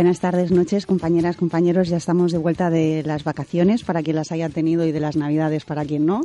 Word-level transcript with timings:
Buenas 0.00 0.20
tardes, 0.20 0.50
noches, 0.50 0.86
compañeras, 0.86 1.36
compañeros. 1.36 1.90
Ya 1.90 1.98
estamos 1.98 2.32
de 2.32 2.38
vuelta 2.38 2.70
de 2.70 3.02
las 3.04 3.22
vacaciones 3.22 3.84
para 3.84 4.02
quien 4.02 4.16
las 4.16 4.32
haya 4.32 4.48
tenido 4.48 4.86
y 4.86 4.92
de 4.92 5.00
las 5.00 5.14
navidades 5.14 5.66
para 5.66 5.84
quien 5.84 6.06
no. 6.06 6.22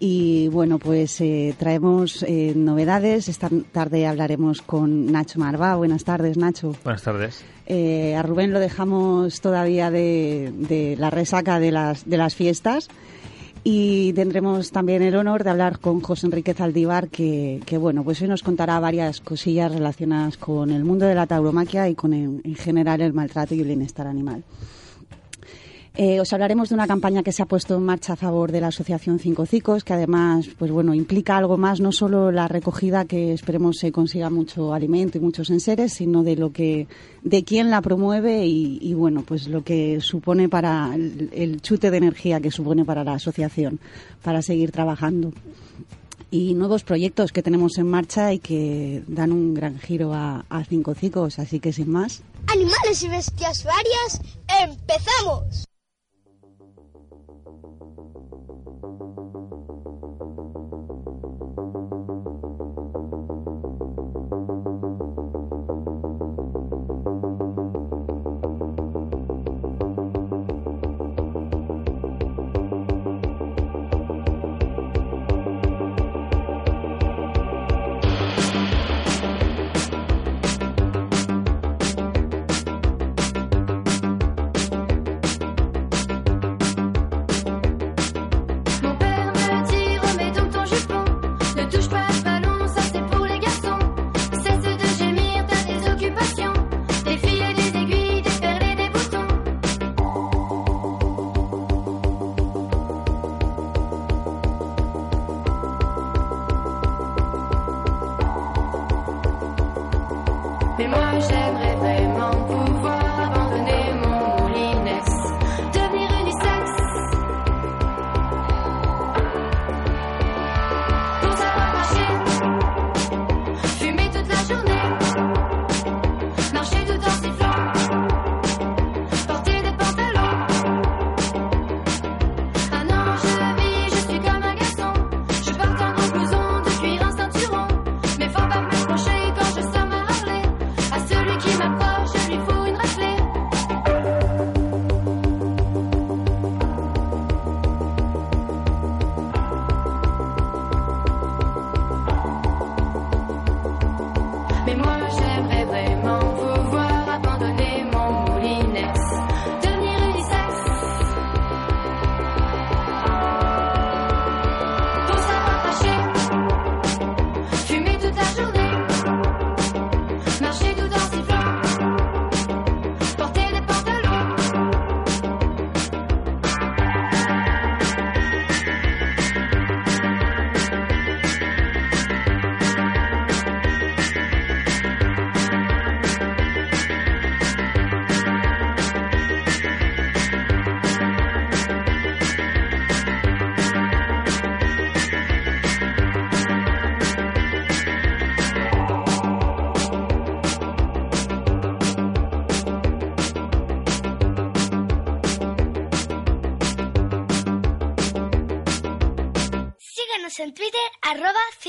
Y 0.00 0.48
bueno, 0.48 0.80
pues 0.80 1.20
eh, 1.20 1.54
traemos 1.56 2.24
eh, 2.26 2.52
novedades. 2.56 3.28
Esta 3.28 3.48
tarde 3.70 4.08
hablaremos 4.08 4.60
con 4.60 5.06
Nacho 5.12 5.38
Marvá. 5.38 5.76
Buenas 5.76 6.02
tardes, 6.02 6.36
Nacho. 6.36 6.74
Buenas 6.82 7.02
tardes. 7.02 7.44
Eh, 7.66 8.16
a 8.16 8.22
Rubén 8.22 8.52
lo 8.52 8.58
dejamos 8.58 9.40
todavía 9.40 9.92
de, 9.92 10.52
de 10.52 10.96
la 10.98 11.10
resaca 11.10 11.60
de 11.60 11.70
las, 11.70 12.10
de 12.10 12.16
las 12.16 12.34
fiestas. 12.34 12.88
Y 13.68 14.12
tendremos 14.12 14.70
también 14.70 15.02
el 15.02 15.16
honor 15.16 15.42
de 15.42 15.50
hablar 15.50 15.80
con 15.80 16.00
José 16.00 16.26
Enrique 16.26 16.54
Zaldívar, 16.54 17.08
que, 17.08 17.60
bueno, 17.80 18.04
pues 18.04 18.22
hoy 18.22 18.28
nos 18.28 18.44
contará 18.44 18.78
varias 18.78 19.20
cosillas 19.20 19.72
relacionadas 19.72 20.36
con 20.36 20.70
el 20.70 20.84
mundo 20.84 21.04
de 21.04 21.16
la 21.16 21.26
tauromaquia 21.26 21.88
y 21.88 21.96
con 21.96 22.12
en, 22.12 22.40
en 22.44 22.54
general 22.54 23.00
el 23.00 23.12
maltrato 23.12 23.56
y 23.56 23.62
el 23.62 23.66
bienestar 23.66 24.06
animal. 24.06 24.44
Eh, 25.98 26.20
os 26.20 26.30
hablaremos 26.34 26.68
de 26.68 26.74
una 26.74 26.86
campaña 26.86 27.22
que 27.22 27.32
se 27.32 27.42
ha 27.42 27.46
puesto 27.46 27.74
en 27.74 27.82
marcha 27.82 28.12
a 28.12 28.16
favor 28.16 28.52
de 28.52 28.60
la 28.60 28.66
Asociación 28.66 29.18
Cinco 29.18 29.46
Cicos, 29.46 29.82
que 29.82 29.94
además, 29.94 30.46
pues 30.58 30.70
bueno, 30.70 30.92
implica 30.92 31.38
algo 31.38 31.56
más, 31.56 31.80
no 31.80 31.90
solo 31.90 32.30
la 32.30 32.48
recogida, 32.48 33.06
que 33.06 33.32
esperemos 33.32 33.78
se 33.78 33.92
consiga 33.92 34.28
mucho 34.28 34.74
alimento 34.74 35.16
y 35.16 35.22
muchos 35.22 35.48
enseres, 35.48 35.94
sino 35.94 36.22
de 36.22 36.36
lo 36.36 36.52
que, 36.52 36.86
de 37.22 37.44
quién 37.44 37.70
la 37.70 37.80
promueve 37.80 38.44
y, 38.44 38.92
bueno, 38.92 39.22
pues 39.26 39.48
lo 39.48 39.64
que 39.64 40.02
supone 40.02 40.50
para 40.50 40.94
el, 40.94 41.30
el, 41.32 41.62
chute 41.62 41.90
de 41.90 41.96
energía 41.96 42.42
que 42.42 42.50
supone 42.50 42.84
para 42.84 43.02
la 43.02 43.14
asociación, 43.14 43.80
para 44.22 44.42
seguir 44.42 44.72
trabajando. 44.72 45.32
Y 46.30 46.52
nuevos 46.52 46.84
proyectos 46.84 47.32
que 47.32 47.42
tenemos 47.42 47.78
en 47.78 47.88
marcha 47.88 48.34
y 48.34 48.38
que 48.38 49.02
dan 49.06 49.32
un 49.32 49.54
gran 49.54 49.78
giro 49.78 50.12
a, 50.12 50.44
a 50.50 50.62
Cinco 50.64 50.94
Cicos, 50.94 51.38
así 51.38 51.58
que 51.58 51.72
sin 51.72 51.90
más. 51.90 52.22
Animales 52.48 53.02
y 53.02 53.08
bestias 53.08 53.64
varias, 53.64 54.20
empezamos. 54.62 55.65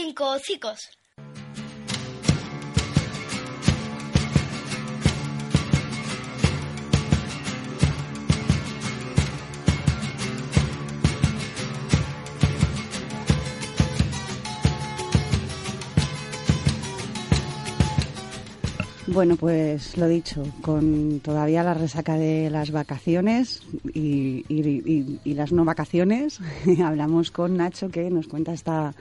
Cinco 0.07 0.23
hocicos. 0.31 0.89
Bueno, 19.07 19.37
pues 19.37 19.97
lo 19.97 20.07
dicho, 20.07 20.43
con 20.61 21.21
todavía 21.21 21.63
la 21.63 21.73
resaca 21.73 22.15
de 22.15 22.49
las 22.49 22.71
vacaciones 22.71 23.61
y, 23.93 24.43
y- 24.49 25.33
las 25.33 25.51
no 25.53 25.63
vacaciones, 25.63 26.39
hablamos 26.83 27.31
con 27.31 27.55
Nacho 27.57 27.89
que 27.89 28.09
nos 28.09 28.27
cuenta 28.27 28.51
esta 28.53 28.93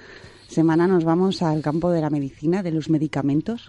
semana 0.48 0.86
nos 0.86 1.04
vamos 1.04 1.42
al 1.42 1.62
campo 1.62 1.90
de 1.90 2.00
la 2.00 2.10
medicina, 2.10 2.62
de 2.62 2.70
los 2.70 2.88
medicamentos. 2.90 3.66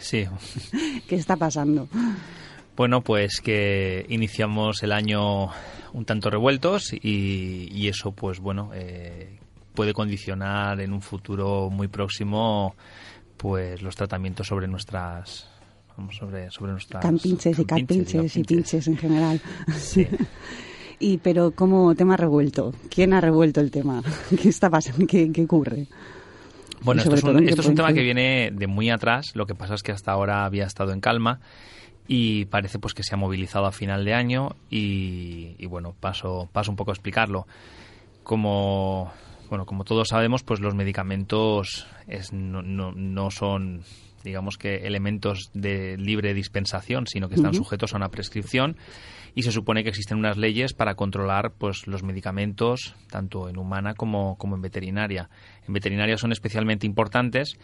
Sí. 0.00 0.26
¿Qué 1.08 1.16
está 1.16 1.36
pasando? 1.36 1.88
Bueno, 2.76 3.02
pues 3.02 3.40
que 3.40 4.06
iniciamos 4.08 4.82
el 4.82 4.92
año 4.92 5.50
un 5.92 6.04
tanto 6.04 6.30
revueltos 6.30 6.92
y, 6.92 7.68
y 7.70 7.88
eso, 7.88 8.12
pues 8.12 8.40
bueno, 8.40 8.70
eh, 8.74 9.38
puede 9.74 9.92
condicionar 9.92 10.80
en 10.80 10.92
un 10.92 11.02
futuro 11.02 11.70
muy 11.70 11.88
próximo 11.88 12.74
pues 13.36 13.82
los 13.82 13.96
tratamientos 13.96 14.46
sobre 14.46 14.68
nuestras 14.68 15.48
vamos, 15.96 16.16
sobre, 16.16 16.50
sobre 16.50 16.72
nuestras 16.72 17.02
Campinches 17.02 17.58
y 17.58 17.64
campinches 17.64 18.06
carpinches 18.06 18.36
y 18.36 18.44
pinches 18.44 18.88
en 18.88 18.96
general. 18.96 19.40
Sí. 19.76 20.06
Y 21.02 21.18
pero 21.18 21.50
como 21.50 21.94
tema 21.96 22.16
revuelto, 22.16 22.72
¿quién 22.88 23.12
ha 23.12 23.20
revuelto 23.20 23.60
el 23.60 23.70
tema? 23.72 24.02
¿Qué 24.40 24.48
está 24.48 24.70
pasando? 24.70 25.04
¿Qué, 25.06 25.32
qué 25.32 25.42
ocurre? 25.44 25.88
Bueno, 26.82 27.02
esto 27.02 27.14
es, 27.16 27.22
un, 27.24 27.38
¿en 27.38 27.44
qué 27.44 27.50
esto 27.50 27.62
es 27.62 27.66
un 27.68 27.74
tema 27.74 27.92
que 27.92 28.02
viene 28.02 28.50
de 28.52 28.66
muy 28.68 28.88
atrás. 28.90 29.34
Lo 29.34 29.46
que 29.46 29.54
pasa 29.56 29.74
es 29.74 29.82
que 29.82 29.90
hasta 29.92 30.12
ahora 30.12 30.44
había 30.44 30.64
estado 30.64 30.92
en 30.92 31.00
calma 31.00 31.40
y 32.08 32.44
parece 32.46 32.78
pues 32.78 32.94
que 32.94 33.02
se 33.02 33.14
ha 33.14 33.16
movilizado 33.18 33.66
a 33.66 33.72
final 33.72 34.04
de 34.04 34.14
año 34.14 34.56
y, 34.70 35.54
y, 35.58 35.66
bueno, 35.66 35.94
paso, 35.98 36.48
paso 36.52 36.70
un 36.70 36.76
poco 36.76 36.90
a 36.90 36.94
explicarlo. 36.94 37.46
Como, 38.22 39.12
bueno, 39.48 39.66
como 39.66 39.84
todos 39.84 40.08
sabemos, 40.08 40.42
pues 40.42 40.60
los 40.60 40.74
medicamentos 40.74 41.86
es- 42.06 42.32
no, 42.32 42.62
no- 42.62 42.92
no 42.92 43.30
son 43.30 43.82
digamos 44.24 44.58
que 44.58 44.86
elementos 44.86 45.50
de 45.54 45.96
libre 45.98 46.34
dispensación, 46.34 47.06
sino 47.06 47.28
que 47.28 47.34
están 47.36 47.52
sujetos 47.54 47.94
a 47.94 47.96
una 47.96 48.10
prescripción 48.10 48.76
y 49.34 49.42
se 49.42 49.52
supone 49.52 49.82
que 49.82 49.88
existen 49.90 50.18
unas 50.18 50.36
leyes 50.36 50.74
para 50.74 50.94
controlar 50.94 51.52
pues 51.56 51.86
los 51.86 52.02
medicamentos 52.02 52.94
tanto 53.10 53.48
en 53.48 53.58
humana 53.58 53.94
como, 53.94 54.36
como 54.36 54.56
en 54.56 54.62
veterinaria. 54.62 55.30
En 55.66 55.74
veterinaria 55.74 56.16
son 56.18 56.32
especialmente 56.32 56.86
importantes 56.86 57.56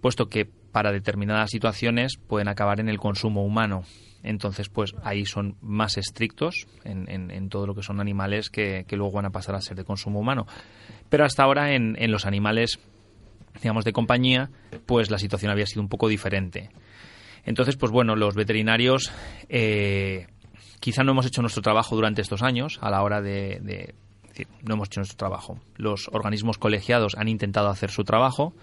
puesto 0.00 0.28
que 0.28 0.44
para 0.46 0.92
determinadas 0.92 1.50
situaciones 1.50 2.16
pueden 2.18 2.46
acabar 2.48 2.78
en 2.78 2.88
el 2.88 2.98
consumo 2.98 3.44
humano. 3.44 3.82
Entonces, 4.22 4.68
pues 4.68 4.94
ahí 5.02 5.24
son 5.26 5.56
más 5.60 5.96
estrictos 5.96 6.66
en, 6.84 7.08
en- 7.10 7.30
en 7.30 7.48
todo 7.48 7.66
lo 7.66 7.74
que 7.74 7.82
son 7.82 8.00
animales 8.00 8.50
que, 8.50 8.84
que 8.86 8.96
luego 8.96 9.12
van 9.12 9.26
a 9.26 9.30
pasar 9.30 9.54
a 9.54 9.60
ser 9.60 9.76
de 9.76 9.84
consumo 9.84 10.20
humano. 10.20 10.46
Pero 11.08 11.24
hasta 11.24 11.42
ahora 11.44 11.72
en, 11.74 11.96
en 11.98 12.10
los 12.12 12.26
animales, 12.26 12.78
digamos, 13.62 13.84
de 13.84 13.92
compañía, 13.92 14.50
pues 14.86 15.10
la 15.10 15.18
situación 15.18 15.50
había 15.50 15.66
sido 15.66 15.82
un 15.82 15.88
poco 15.88 16.08
diferente. 16.08 16.70
Entonces, 17.44 17.76
pues 17.76 17.90
bueno, 17.92 18.14
los 18.16 18.34
veterinarios 18.34 19.10
eh, 19.48 20.26
quizá 20.80 21.02
no 21.04 21.12
hemos 21.12 21.26
hecho 21.26 21.40
nuestro 21.40 21.62
trabajo 21.62 21.96
durante 21.96 22.22
estos 22.22 22.42
años 22.42 22.78
a 22.82 22.90
la 22.90 23.02
hora 23.02 23.20
de, 23.22 23.58
de- 23.62 23.94
decir, 24.28 24.48
no 24.62 24.74
hemos 24.74 24.88
hecho 24.88 25.00
nuestro 25.00 25.16
trabajo. 25.16 25.58
Los 25.76 26.08
organismos 26.12 26.58
colegiados 26.58 27.14
han 27.16 27.28
intentado 27.28 27.68
hacer 27.70 27.90
su 27.90 28.04
trabajo, 28.04 28.54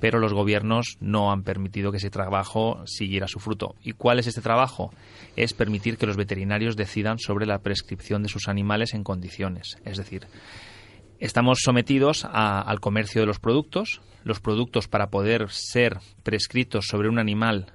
pero 0.00 0.18
los 0.18 0.32
gobiernos 0.34 0.96
no 1.00 1.30
han 1.30 1.44
permitido 1.44 1.92
que 1.92 1.98
ese 1.98 2.10
trabajo 2.10 2.82
siguiera 2.86 3.28
su 3.28 3.38
fruto. 3.38 3.76
¿Y 3.82 3.92
cuál 3.92 4.18
es 4.18 4.26
este 4.26 4.40
trabajo? 4.40 4.92
Es 5.36 5.54
permitir 5.54 5.96
que 5.96 6.06
los 6.06 6.16
veterinarios 6.16 6.76
decidan 6.76 7.18
sobre 7.20 7.46
la 7.46 7.60
prescripción 7.60 8.22
de 8.24 8.28
sus 8.28 8.48
animales 8.48 8.94
en 8.94 9.04
condiciones. 9.04 9.76
Es 9.84 9.98
decir, 9.98 10.26
Estamos 11.22 11.60
sometidos 11.62 12.24
a- 12.24 12.60
al 12.60 12.80
comercio 12.80 13.20
de 13.20 13.26
los 13.28 13.38
productos. 13.38 14.00
Los 14.24 14.40
productos 14.40 14.88
para 14.88 15.06
poder 15.08 15.50
ser 15.50 15.98
prescritos 16.24 16.86
sobre 16.88 17.08
un 17.08 17.20
animal 17.20 17.66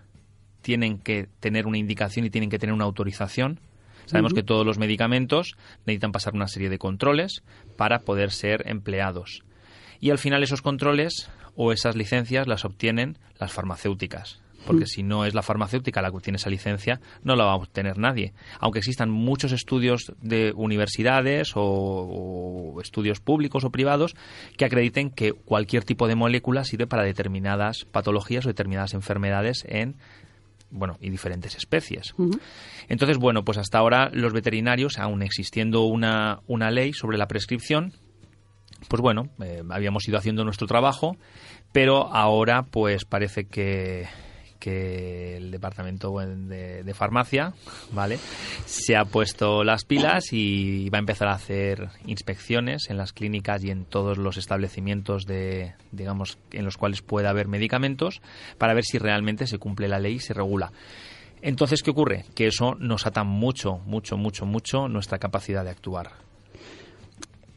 tienen 0.62 0.98
que 1.00 1.30
tener 1.40 1.66
una 1.66 1.78
indicación 1.78 2.26
y 2.26 2.30
tienen 2.30 2.50
que 2.50 2.60
tener 2.60 2.74
una 2.74 2.84
autorización. 2.84 3.62
Sabemos 4.06 4.34
que 4.34 4.44
todos 4.44 4.66
los 4.66 4.78
medicamentos 4.78 5.56
necesitan 5.86 6.12
pasar 6.12 6.34
una 6.34 6.50
serie 6.50 6.70
de 6.70 6.78
controles 6.78 7.42
para 7.78 8.00
poder 8.00 8.32
ser 8.32 8.68
empleados. 8.68 9.44
Y 10.02 10.10
al 10.10 10.18
final 10.18 10.44
esos 10.44 10.62
controles 10.62 11.30
o 11.56 11.72
esas 11.72 11.96
licencias 11.96 12.48
las 12.48 12.66
obtienen 12.66 13.18
las 13.40 13.54
farmacéuticas. 13.54 14.42
Porque 14.68 14.86
si 14.86 15.02
no 15.02 15.26
es 15.26 15.34
la 15.34 15.42
farmacéutica 15.42 16.02
la 16.02 16.12
que 16.12 16.18
obtiene 16.18 16.38
esa 16.38 16.50
licencia, 16.50 17.00
no 17.24 17.36
la 17.36 17.46
va 17.46 17.54
a 17.54 17.56
obtener 17.56 17.98
nadie. 17.98 18.34
Aunque 18.60 18.80
existan 18.80 19.10
muchos 19.10 19.52
estudios 19.52 20.14
de 20.22 20.54
universidades 20.56 21.54
o, 21.56 21.64
o 21.64 22.82
estudios 22.82 23.20
públicos 23.20 23.64
o 23.64 23.72
privados 23.72 24.16
que 24.58 24.66
acrediten 24.66 25.10
que 25.10 25.34
cualquier 25.34 25.84
tipo 25.84 26.08
de 26.08 26.16
molécula 26.16 26.64
sirve 26.64 26.88
para 26.88 27.04
determinadas 27.04 27.86
patologías 27.92 28.46
o 28.46 28.50
determinadas 28.50 28.94
enfermedades 28.94 29.66
en 29.68 29.96
bueno, 30.70 30.98
y 31.00 31.10
diferentes 31.10 31.56
especies. 31.56 32.14
Entonces, 32.90 33.18
bueno, 33.18 33.44
pues 33.44 33.58
hasta 33.58 33.78
ahora 33.78 34.10
los 34.12 34.34
veterinarios, 34.34 34.98
aún 35.00 35.22
existiendo 35.22 35.84
una, 35.84 36.42
una 36.48 36.72
ley 36.72 36.94
sobre 36.94 37.18
la 37.18 37.28
prescripción, 37.28 37.94
pues 38.88 39.02
bueno, 39.02 39.30
eh, 39.42 39.64
habíamos 39.70 40.08
ido 40.08 40.18
haciendo 40.18 40.44
nuestro 40.44 40.68
trabajo, 40.68 41.18
pero 41.72 42.14
ahora 42.14 42.64
pues 42.64 43.06
parece 43.06 43.46
que, 43.46 44.08
que 44.60 45.38
el 45.38 45.52
departamento 45.52 46.18
de, 46.20 46.84
de 46.84 46.94
farmacia, 46.94 47.54
¿vale? 47.92 48.20
Se 48.66 48.96
ha 48.96 49.06
puesto 49.06 49.64
las 49.64 49.86
pilas 49.86 50.32
y 50.32 50.90
va 50.90 50.98
a 50.98 51.00
empezar 51.00 51.28
a 51.28 51.34
hacer 51.34 51.90
inspecciones 52.06 52.90
en 52.90 52.98
las 52.98 53.14
clínicas 53.14 53.64
y 53.64 53.72
en 53.72 53.86
todos 53.86 54.18
los 54.18 54.38
establecimientos 54.38 55.26
de, 55.26 55.74
digamos, 55.92 56.38
en 56.52 56.66
los 56.66 56.78
cuales 56.78 57.02
pueda 57.02 57.30
haber 57.30 57.48
medicamentos 57.48 58.22
para 58.58 58.74
ver 58.74 58.86
si 58.86 58.98
realmente 58.98 59.48
se 59.48 59.58
cumple 59.58 59.88
la 59.88 60.00
ley 60.00 60.16
y 60.16 60.20
se 60.20 60.34
regula. 60.34 60.72
Entonces, 61.42 61.84
¿qué 61.84 61.92
ocurre? 61.92 62.26
Que 62.36 62.48
eso 62.48 62.76
nos 62.80 63.06
ata 63.06 63.24
mucho, 63.24 63.78
mucho, 63.86 64.18
mucho, 64.18 64.46
mucho 64.46 64.88
nuestra 64.88 65.20
capacidad 65.20 65.64
de 65.64 65.70
actuar. 65.70 66.12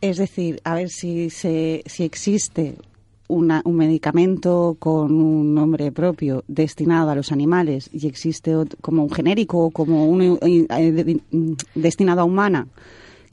Es 0.01 0.17
decir, 0.17 0.61
a 0.65 0.75
ver 0.75 0.89
si, 0.89 1.31
se, 1.31 1.83
si 1.87 2.05
existe 2.05 2.77
una- 3.31 3.63
un 3.65 3.77
medicamento 3.77 4.77
con 4.79 5.13
un 5.13 5.55
nombre 5.55 5.93
propio 5.93 6.45
destinado 6.49 7.11
a 7.11 7.15
los 7.15 7.33
animales 7.33 7.89
y 7.93 8.07
existe 8.07 8.53
como 8.81 9.05
un 9.05 9.11
genérico 9.11 9.67
o 9.67 9.71
como 9.71 10.07
uno 10.07 10.39
eh, 10.43 10.67
eh, 10.69 11.17
mm, 11.31 11.53
destinado 11.75 12.21
a 12.21 12.25
humana 12.25 12.67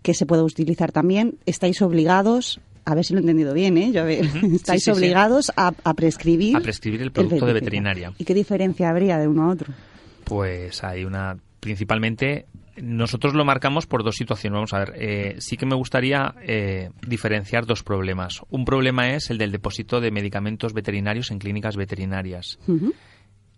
que 0.04 0.14
se 0.14 0.26
pueda 0.26 0.44
utilizar 0.44 0.92
también, 0.92 1.36
estáis 1.46 1.82
obligados, 1.82 2.62
a 2.86 2.96
ver 2.96 3.04
si 3.04 3.14
lo 3.14 3.20
he 3.20 3.22
entendido 3.22 3.54
bien, 3.54 3.78
¿eh? 3.78 3.92
Yo, 3.92 4.02
a 4.02 4.06
ver, 4.06 4.26
Ujú. 4.26 4.56
estáis 4.56 4.84
Sí, 4.86 4.92
sí, 4.92 4.96
sí. 4.96 4.98
obligados 5.06 5.52
a, 5.58 5.74
a 5.84 5.94
prescribir 5.96 6.56
A 6.56 6.62
prescribir 6.62 7.02
el 7.02 7.12
producto 7.12 7.46
de 7.46 7.54
veterinaria. 7.54 8.14
¿Y 8.18 8.24
qué 8.24 8.34
diferencia 8.34 8.90
habría 8.90 9.18
de 9.18 9.28
uno 9.28 9.44
a 9.44 9.50
otro? 9.50 9.74
Pues 10.24 10.84
hay 10.84 11.04
una. 11.04 11.38
Principalmente, 11.60 12.46
nosotros 12.82 13.34
lo 13.34 13.46
marcamos 13.46 13.86
por 13.86 14.04
dos 14.04 14.16
situaciones. 14.16 14.56
Vamos 14.56 14.74
a 14.74 14.80
ver, 14.80 14.94
eh, 14.96 15.36
sí 15.40 15.58
que 15.58 15.66
me 15.66 15.76
gustaría 15.76 16.36
eh, 16.42 16.90
diferenciar 17.06 17.66
dos 17.66 17.84
problemas. 17.84 18.42
Un 18.50 18.66
problema 18.66 19.14
es 19.14 19.30
el 19.30 19.38
del 19.38 19.52
depósito 19.52 20.02
de 20.02 20.12
medicamentos 20.12 20.74
veterinarios 20.74 21.32
en 21.32 21.40
clínicas 21.40 21.76
veterinarias. 21.76 22.60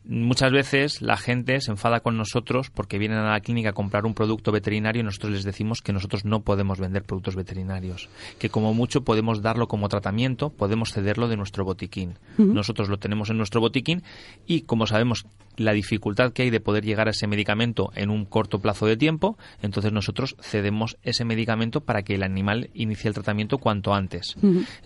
Muchas 0.06 0.51
veces 0.51 1.01
la 1.01 1.18
gente 1.18 1.60
se 1.62 1.72
enfada 1.72 2.00
con 2.00 2.18
nosotros 2.18 2.70
porque 2.70 2.98
vienen 2.98 3.20
a 3.20 3.32
la 3.32 3.41
clínica 3.41 3.70
a 3.70 3.74
comprar 3.74 4.06
un 4.06 4.13
producto 4.13 4.51
veterinario 4.51 5.01
y 5.01 5.03
nosotros 5.03 5.34
les 5.34 5.44
decimos 5.44 5.82
que 5.82 5.94
nosotros 5.94 6.25
no 6.25 6.41
podemos 6.41 6.79
vender 6.79 7.03
productos 7.03 7.36
veterinarios, 7.36 8.10
que 8.39 8.50
como 8.50 8.74
mucho 8.74 9.03
podemos 9.03 9.41
darlo 9.41 9.68
como 9.68 9.89
tratamiento, 9.89 10.50
podemos 10.50 10.94
cederlo 10.94 11.27
de 11.27 11.38
nuestro 11.38 11.65
botiquín. 11.65 12.15
Nosotros 12.38 12.89
lo 12.89 12.98
tenemos 12.98 13.29
en 13.29 13.38
nuestro 13.38 13.62
botiquín 13.62 14.03
y 14.48 14.62
como 14.62 14.88
sabemos 14.88 15.25
la 15.58 15.74
dificultad 15.74 16.32
que 16.32 16.44
hay 16.44 16.50
de 16.50 16.62
poder 16.62 16.86
llegar 16.86 17.08
a 17.08 17.12
ese 17.12 17.27
medicamento 17.27 17.91
en 17.96 18.10
un 18.10 18.25
corto 18.25 18.60
plazo 18.60 18.86
de 18.86 18.98
tiempo, 18.98 19.38
entonces 19.62 19.91
nosotros 19.91 20.36
cedemos 20.41 20.98
ese 21.03 21.25
medicamento 21.25 21.82
para 21.82 22.03
que 22.03 22.15
el 22.15 22.24
animal 22.24 22.70
inicie 22.74 23.10
el 23.10 23.13
tratamiento 23.13 23.58
cuanto 23.58 23.94
antes. 23.94 24.36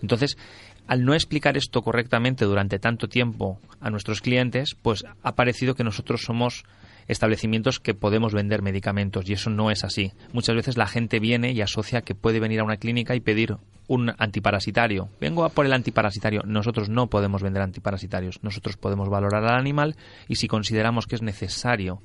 Entonces, 0.02 0.36
al 0.86 1.04
no 1.04 1.14
explicar 1.14 1.56
esto 1.56 1.82
correctamente 1.82 2.44
durante 2.44 2.78
tanto 2.78 3.08
tiempo 3.08 3.58
a 3.80 3.90
nuestros 3.90 4.20
clientes, 4.20 4.74
pues 4.74 5.04
ha 5.22 5.34
parecido 5.34 5.74
que 5.74 5.84
nosotros 5.84 6.22
somos 6.22 6.64
establecimientos 7.06 7.80
que 7.80 7.94
podemos 7.94 8.32
vender 8.32 8.62
medicamentos 8.62 9.28
y 9.28 9.34
eso 9.34 9.50
no 9.50 9.70
es 9.70 9.84
así. 9.84 10.12
Muchas 10.32 10.56
veces 10.56 10.76
la 10.76 10.86
gente 10.86 11.20
viene 11.20 11.52
y 11.52 11.60
asocia 11.60 12.02
que 12.02 12.14
puede 12.14 12.40
venir 12.40 12.60
a 12.60 12.64
una 12.64 12.76
clínica 12.76 13.14
y 13.14 13.20
pedir 13.20 13.56
un 13.86 14.12
antiparasitario. 14.18 15.10
Vengo 15.20 15.44
a 15.44 15.50
por 15.50 15.66
el 15.66 15.72
antiparasitario. 15.72 16.42
Nosotros 16.46 16.88
no 16.88 17.08
podemos 17.08 17.42
vender 17.42 17.62
antiparasitarios. 17.62 18.42
Nosotros 18.42 18.76
podemos 18.76 19.08
valorar 19.08 19.44
al 19.44 19.58
animal 19.58 19.96
y 20.28 20.36
si 20.36 20.48
consideramos 20.48 21.06
que 21.06 21.16
es 21.16 21.22
necesario 21.22 22.00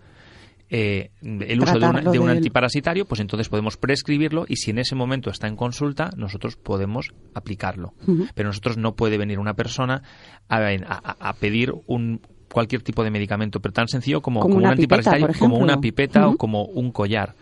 eh, 0.70 1.10
el 1.22 1.60
uso 1.62 1.74
de, 1.74 1.80
Tratarlo 1.80 2.12
de 2.12 2.20
un 2.20 2.26
antiparasitario, 2.38 3.06
pues 3.06 3.22
entonces 3.22 3.50
podemos 3.50 3.78
prescribirlo 3.78 4.46
y 4.48 4.58
si 4.58 4.72
en 4.72 4.80
ese 4.80 4.96
momento 4.96 5.30
está 5.30 5.48
en 5.48 5.56
consulta, 5.56 6.12
nosotros 6.16 6.56
podemos 6.58 7.10
aplicarlo. 7.34 7.94
Pero 8.36 8.50
nosotros 8.50 8.78
no 8.78 8.96
puede 8.96 9.18
venir 9.18 9.40
una 9.40 9.54
persona 9.56 10.04
a, 10.48 10.58
a- 10.58 11.30
a 11.30 11.34
pedir 11.34 11.74
un 11.88 12.22
cualquier 12.52 12.82
tipo 12.82 13.04
de 13.04 13.12
medicamento, 13.12 13.60
pero 13.60 13.74
tan 13.74 13.88
sencillo 13.88 14.22
como, 14.22 14.40
Como 14.40 14.54
como 14.56 14.58
un 14.58 14.66
una 14.68 14.76
pipeta, 14.76 14.96
antiparasitario, 14.96 15.28
por 15.28 15.38
como 15.40 15.58
una 15.58 15.74
pipeta 15.82 16.28
o 16.28 16.38
como 16.38 16.64
un 16.66 16.92
collar. 16.92 17.36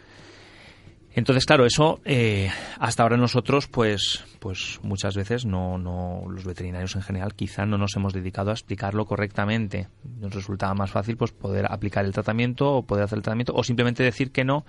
Entonces, 1.18 1.46
claro, 1.48 1.66
eso 1.66 2.00
eh, 2.06 2.48
hasta 2.80 3.02
ahora 3.02 3.18
nosotros, 3.18 3.66
pues, 3.68 4.24
pues 4.40 4.80
muchas 4.84 5.16
veces 5.16 5.46
no, 5.46 5.80
no, 5.80 6.22
los 6.30 6.46
veterinarios 6.46 6.96
en 6.96 7.02
general, 7.02 7.34
quizá 7.34 7.66
no 7.66 7.80
nos 7.80 7.96
hemos 7.96 8.14
dedicado 8.14 8.52
a 8.52 8.54
explicarlo 8.54 9.06
correctamente. 9.06 9.88
Nos 10.20 10.32
resultaba 10.36 10.76
más 10.76 10.92
fácil, 10.92 11.18
pues, 11.18 11.32
poder 11.32 11.66
aplicar 11.72 12.06
el 12.06 12.14
tratamiento 12.14 12.72
o 12.72 12.84
poder 12.84 13.06
hacer 13.06 13.18
el 13.18 13.24
tratamiento 13.24 13.54
o 13.56 13.64
simplemente 13.64 14.04
decir 14.04 14.30
que 14.32 14.44
no 14.46 14.64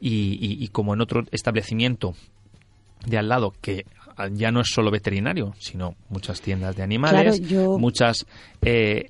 y, 0.00 0.38
y- 0.40 0.64
y 0.64 0.68
como 0.68 0.94
en 0.94 1.02
otro 1.02 1.22
establecimiento 1.30 2.14
de 3.04 3.18
al 3.18 3.28
lado 3.28 3.52
que 3.60 3.84
ya 4.32 4.50
no 4.50 4.60
es 4.60 4.68
solo 4.72 4.90
veterinario, 4.90 5.52
sino 5.58 5.96
muchas 6.08 6.40
tiendas 6.40 6.76
de 6.76 6.82
animales, 6.82 7.40
Claro, 7.40 7.50
yo- 7.50 7.78
muchas 7.78 8.24
eh, 8.62 9.06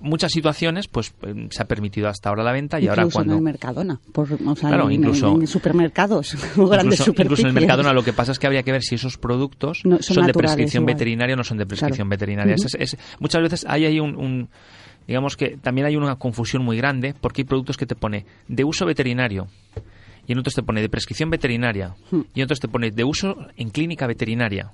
muchas 0.00 0.32
situaciones, 0.32 0.86
pues 0.88 1.12
eh, 1.22 1.48
se 1.50 1.62
ha 1.62 1.66
permitido 1.66 2.08
hasta 2.08 2.28
ahora 2.28 2.42
la 2.42 2.52
venta 2.52 2.78
y 2.80 2.88
ahora 2.88 3.02
incluso 3.02 3.16
cuando 3.18 3.32
en 3.34 3.38
el 3.38 3.44
Mercadona, 3.44 4.00
por, 4.12 4.32
o 4.32 4.56
sea, 4.56 4.68
Claro, 4.68 4.86
en, 4.90 4.92
incluso- 4.96 5.34
en 5.40 5.46
supermercados 5.46 6.34
o 6.56 6.66
grandes 6.68 7.00
incluso, 7.00 7.10
incluso 7.22 7.42
en 7.42 7.46
el 7.48 7.52
superficies. 7.52 7.54
Mercadona 7.54 7.92
lo 7.92 8.02
que 8.04 8.12
pasa 8.12 8.32
es 8.32 8.38
que 8.38 8.46
habría 8.46 8.62
que 8.62 8.72
ver 8.72 8.82
si 8.82 8.94
esos 8.96 9.16
productos 9.18 9.80
No, 9.84 9.96
son, 10.02 10.14
son 10.16 10.26
de 10.26 10.32
prescripción 10.34 10.82
igual. 10.84 10.94
veterinaria 10.94 11.34
o 11.34 11.36
no 11.38 11.44
son 11.44 11.58
de 11.58 11.66
prescripción 11.66 12.08
Claro. 12.08 12.20
veterinaria. 12.20 12.54
Ujú. 12.54 12.66
Es- 12.66 12.94
es- 12.94 12.98
muchas 13.18 13.42
veces 13.42 13.66
hay 13.68 13.86
ahí 13.86 13.98
un, 14.00 14.16
un- 14.16 14.48
digamos 15.06 15.36
que 15.36 15.56
también 15.56 15.86
hay 15.86 15.96
una 15.96 16.16
confusión 16.16 16.62
muy 16.64 16.76
grande 16.76 17.14
porque 17.20 17.40
hay 17.42 17.46
productos 17.46 17.76
que 17.76 17.86
te 17.86 17.94
pone 17.94 18.26
de 18.46 18.64
uso 18.64 18.84
veterinario 18.84 19.48
y 20.28 20.32
en 20.32 20.38
otros 20.38 20.54
te 20.54 20.62
pone 20.62 20.80
de 20.80 20.88
prescripción 20.88 21.30
veterinaria 21.30 21.96
Hmm. 22.12 22.20
y 22.34 22.40
en 22.40 22.44
otros 22.44 22.60
te 22.60 22.68
pone 22.68 22.90
de 22.92 23.02
uso 23.02 23.36
en 23.56 23.70
clínica 23.70 24.06
veterinaria 24.06 24.70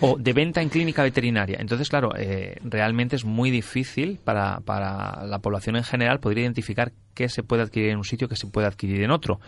o 0.00 0.16
de 0.16 0.32
venta 0.32 0.62
en 0.62 0.68
clínica 0.70 1.02
veterinaria. 1.02 1.58
Entonces, 1.60 1.88
claro, 1.88 2.10
eh, 2.16 2.56
realmente 2.64 3.16
es 3.16 3.24
muy 3.24 3.50
difícil 3.50 4.18
para, 4.24 4.60
para 4.60 5.26
la 5.26 5.40
población 5.40 5.76
en 5.76 5.84
general 5.84 6.20
poder 6.20 6.38
identificar 6.38 6.92
qué 7.14 7.28
se 7.28 7.42
puede 7.42 7.62
adquirir 7.62 7.90
en 7.90 7.98
un 7.98 8.04
sitio, 8.04 8.26
qué 8.28 8.36
se 8.36 8.46
puede 8.46 8.66
adquirir 8.66 9.02
en 9.02 9.10
otro. 9.10 9.38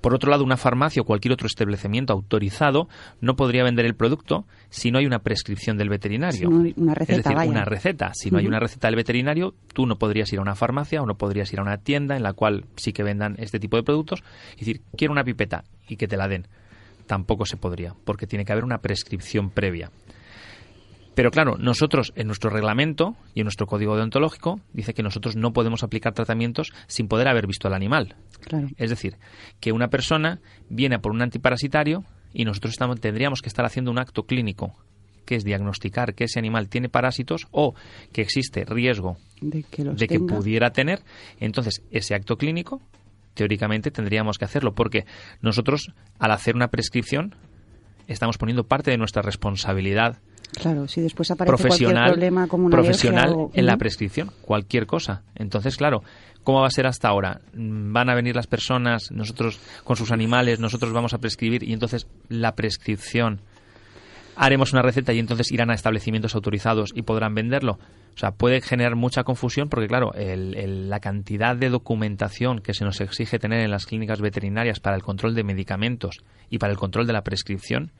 Por 0.00 0.14
otro 0.14 0.30
lado, 0.30 0.44
una 0.44 0.56
farmacia 0.56 1.02
o 1.02 1.04
cualquier 1.04 1.32
otro 1.32 1.46
establecimiento 1.48 2.12
autorizado 2.12 2.88
no 3.20 3.34
podría 3.34 3.64
vender 3.64 3.86
el 3.86 3.96
producto 3.96 4.46
si 4.70 4.92
no 4.92 4.98
hay 4.98 5.06
una 5.06 5.18
prescripción 5.20 5.76
del 5.76 5.88
veterinario. 5.88 6.38
Si 6.38 6.44
no 6.46 6.72
una 6.76 6.94
receta, 6.94 7.18
es 7.18 7.24
decir, 7.24 7.36
vaya. 7.36 7.50
una 7.50 7.64
receta. 7.64 8.10
Si 8.14 8.30
no 8.30 8.38
hay 8.38 8.46
una 8.46 8.60
receta 8.60 8.86
del 8.86 8.94
veterinario, 8.96 9.54
tú 9.74 9.86
no 9.86 9.98
podrías 9.98 10.32
ir 10.32 10.38
a 10.38 10.42
una 10.42 10.54
farmacia 10.54 11.02
o 11.02 11.06
no 11.06 11.16
podrías 11.16 11.52
ir 11.52 11.58
a 11.58 11.62
una 11.62 11.78
tienda 11.78 12.16
en 12.16 12.22
la 12.22 12.34
cual 12.34 12.66
sí 12.76 12.92
que 12.92 13.02
vendan 13.02 13.34
este 13.38 13.58
tipo 13.58 13.76
de 13.76 13.82
productos 13.82 14.22
y 14.56 14.60
decir, 14.60 14.82
quiero 14.98 15.12
una 15.12 15.24
pipeta 15.24 15.64
y 15.88 15.96
que 15.96 16.06
te 16.08 16.18
la 16.18 16.28
den. 16.28 16.46
Tampoco 17.06 17.46
se 17.46 17.56
podría, 17.56 17.94
porque 18.04 18.26
tiene 18.26 18.44
que 18.44 18.52
haber 18.52 18.64
una 18.64 18.82
prescripción 18.82 19.48
previa. 19.48 19.90
Pero 21.14 21.30
claro, 21.30 21.56
nosotros 21.58 22.12
en 22.14 22.26
nuestro 22.28 22.48
reglamento 22.50 23.16
y 23.34 23.40
en 23.40 23.44
nuestro 23.46 23.66
código 23.66 23.96
deontológico 23.96 24.60
dice 24.72 24.94
que 24.94 25.02
nosotros 25.02 25.34
no 25.34 25.52
podemos 25.52 25.82
aplicar 25.82 26.12
tratamientos 26.12 26.72
sin 26.86 27.08
poder 27.08 27.26
haber 27.26 27.46
visto 27.46 27.66
al 27.66 27.74
animal. 27.74 28.14
Claro. 28.42 28.68
Es 28.76 28.90
decir, 28.90 29.16
que 29.58 29.72
una 29.72 29.88
persona 29.88 30.38
viene 30.68 30.96
a 30.96 30.98
por 31.00 31.10
un 31.12 31.22
antiparasitario 31.22 32.04
y 32.32 32.44
nosotros 32.44 32.72
estamos, 32.74 33.00
tendríamos 33.00 33.40
que 33.42 33.48
estar 33.48 33.64
haciendo 33.64 33.90
un 33.90 33.98
acto 33.98 34.24
clínico, 34.24 34.76
que 35.24 35.34
es 35.34 35.44
diagnosticar 35.44 36.14
que 36.14 36.24
ese 36.24 36.38
animal 36.38 36.68
tiene 36.68 36.88
parásitos 36.88 37.48
o 37.50 37.74
que 38.12 38.22
existe 38.22 38.64
riesgo 38.64 39.16
De 39.40 39.64
que 39.64 39.82
los 39.84 39.98
de 39.98 40.06
que 40.06 40.18
tenga. 40.18 40.36
pudiera 40.36 40.70
tener. 40.70 41.00
Entonces, 41.40 41.82
ese 41.90 42.14
acto 42.14 42.36
clínico, 42.36 42.80
teóricamente 43.38 43.90
tendríamos 43.92 44.36
que 44.36 44.44
hacerlo, 44.44 44.74
porque 44.74 45.06
nosotros, 45.40 45.92
al 46.18 46.32
hacer 46.32 46.56
una 46.56 46.68
prescripción, 46.68 47.36
estamos 48.08 48.36
poniendo 48.36 48.64
parte 48.64 48.90
de 48.90 48.98
nuestra 48.98 49.22
responsabilidad 49.22 50.18
Claro, 50.60 50.88
si 50.88 51.02
después 51.02 51.30
aparece 51.30 51.54
profesional, 51.56 51.94
cualquier 51.94 52.12
problema 52.14 52.48
como 52.48 52.66
una 52.66 52.72
profesional 52.76 53.32
o- 53.36 53.50
en 53.52 53.66
la 53.66 53.76
prescripción, 53.76 54.30
cualquier 54.40 54.86
cosa. 54.86 55.22
Entonces, 55.34 55.76
claro, 55.76 56.02
¿cómo 56.42 56.62
va 56.62 56.66
a 56.66 56.70
ser 56.70 56.86
hasta 56.86 57.06
ahora? 57.08 57.42
Van 57.52 58.08
a 58.08 58.14
venir 58.14 58.34
las 58.34 58.46
personas, 58.46 59.10
nosotros 59.12 59.60
con 59.84 59.96
sus 59.96 60.10
animales, 60.10 60.58
nosotros 60.58 60.92
vamos 60.94 61.12
a 61.12 61.18
prescribir 61.18 61.62
y 61.64 61.74
entonces 61.74 62.06
la 62.30 62.54
prescripción 62.54 63.42
haremos 64.38 64.72
una 64.72 64.82
receta 64.82 65.12
y 65.12 65.18
entonces 65.18 65.50
irán 65.52 65.70
a 65.70 65.74
establecimientos 65.74 66.34
autorizados 66.34 66.92
y 66.94 67.02
podrán 67.02 67.34
venderlo. 67.34 67.72
O 68.14 68.18
sea, 68.18 68.30
puede 68.30 68.60
generar 68.60 68.96
mucha 68.96 69.24
confusión 69.24 69.68
porque, 69.68 69.86
claro, 69.88 70.14
el- 70.14 70.54
el- 70.56 70.88
la 70.88 71.00
cantidad 71.00 71.54
de 71.56 71.68
documentación 71.68 72.60
que 72.60 72.72
se 72.74 72.84
nos 72.84 73.00
exige 73.00 73.38
tener 73.38 73.60
en 73.60 73.70
las 73.70 73.84
clínicas 73.86 74.20
veterinarias 74.20 74.80
para 74.80 74.96
el 74.96 75.02
control 75.02 75.34
de 75.34 75.44
medicamentos 75.44 76.18
y 76.50 76.58
para 76.58 76.72
el 76.72 76.78
control 76.78 77.06
de 77.06 77.12
la 77.12 77.22
prescripción 77.22 77.90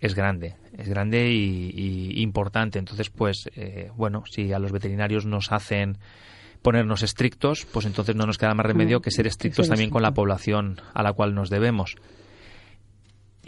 es 0.00 0.14
grande, 0.14 0.56
es 0.76 0.88
grande 0.88 1.30
y, 1.30 1.70
y 1.74 2.22
importante. 2.22 2.78
Entonces, 2.78 3.08
pues, 3.10 3.48
eh, 3.56 3.90
bueno, 3.96 4.24
si 4.30 4.52
a 4.52 4.58
los 4.58 4.72
veterinarios 4.72 5.24
nos 5.24 5.52
hacen 5.52 5.96
ponernos 6.62 7.02
estrictos, 7.02 7.66
pues 7.72 7.86
entonces 7.86 8.16
no 8.16 8.26
nos 8.26 8.38
queda 8.38 8.52
más 8.54 8.66
remedio 8.66 8.98
Mm, 8.98 9.02
que 9.02 9.10
ser 9.10 9.26
estrictos 9.26 9.68
también 9.68 9.88
con 9.90 10.02
la 10.02 10.12
población 10.12 10.80
a 10.94 11.02
la 11.02 11.12
cual 11.12 11.34
nos 11.34 11.48
debemos. 11.48 11.94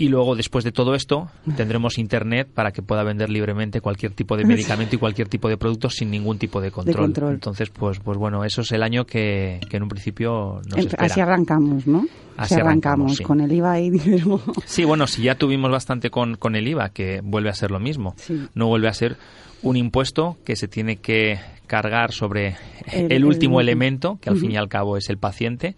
Y 0.00 0.10
luego, 0.10 0.36
después 0.36 0.64
de 0.64 0.70
todo 0.70 0.94
esto, 0.94 1.28
tendremos 1.56 1.98
Internet 1.98 2.48
para 2.54 2.70
que 2.70 2.82
pueda 2.82 3.02
vender 3.02 3.30
libremente 3.30 3.80
cualquier 3.80 4.12
tipo 4.12 4.36
de 4.36 4.44
medicamento 4.46 4.94
y 4.94 4.98
cualquier 4.98 5.28
tipo 5.28 5.48
de 5.48 5.56
producto 5.56 5.90
sin 5.90 6.08
ningún 6.12 6.38
tipo 6.38 6.60
de 6.60 6.70
control. 6.70 7.06
control. 7.06 7.34
Entonces, 7.34 7.68
pues, 7.70 7.98
pues 7.98 8.16
bueno, 8.16 8.44
eso 8.44 8.60
es 8.60 8.70
el 8.70 8.84
año 8.84 9.04
que, 9.04 9.58
que 9.68 9.76
en 9.76 9.82
un 9.82 9.88
principio 9.88 10.60
nos 10.66 10.78
En- 10.78 10.86
espera. 10.86 11.04
Así 11.04 11.20
arrancamos, 11.20 11.84
¿no? 11.88 12.06
Así 12.36 12.54
arrancamos, 12.54 13.16
sí. 13.16 13.24
con 13.24 13.40
el 13.40 13.50
IVA 13.50 13.80
y 13.80 13.90
dinero. 13.90 14.40
Sí, 14.64 14.84
bueno, 14.84 15.08
si 15.08 15.22
ya 15.22 15.34
tuvimos 15.34 15.72
bastante 15.72 16.10
con, 16.10 16.36
con 16.36 16.54
el 16.54 16.68
IVA, 16.68 16.90
que 16.90 17.20
vuelve 17.24 17.50
a 17.50 17.54
ser 17.54 17.72
lo 17.72 17.80
mismo. 17.80 18.14
Sí. 18.18 18.46
No 18.54 18.68
vuelve 18.68 18.86
a 18.86 18.92
ser 18.94 19.16
un 19.62 19.76
impuesto 19.76 20.36
que 20.44 20.54
se 20.54 20.68
tiene 20.68 20.98
que 20.98 21.40
cargar 21.66 22.12
sobre 22.12 22.56
el, 22.92 23.24
último 23.24 23.60
elemento, 23.60 24.18
que 24.22 24.30
al 24.30 24.36
fin 24.36 24.52
y 24.52 24.56
al 24.56 24.68
cabo 24.68 24.96
es 24.96 25.10
el 25.10 25.18
paciente, 25.18 25.74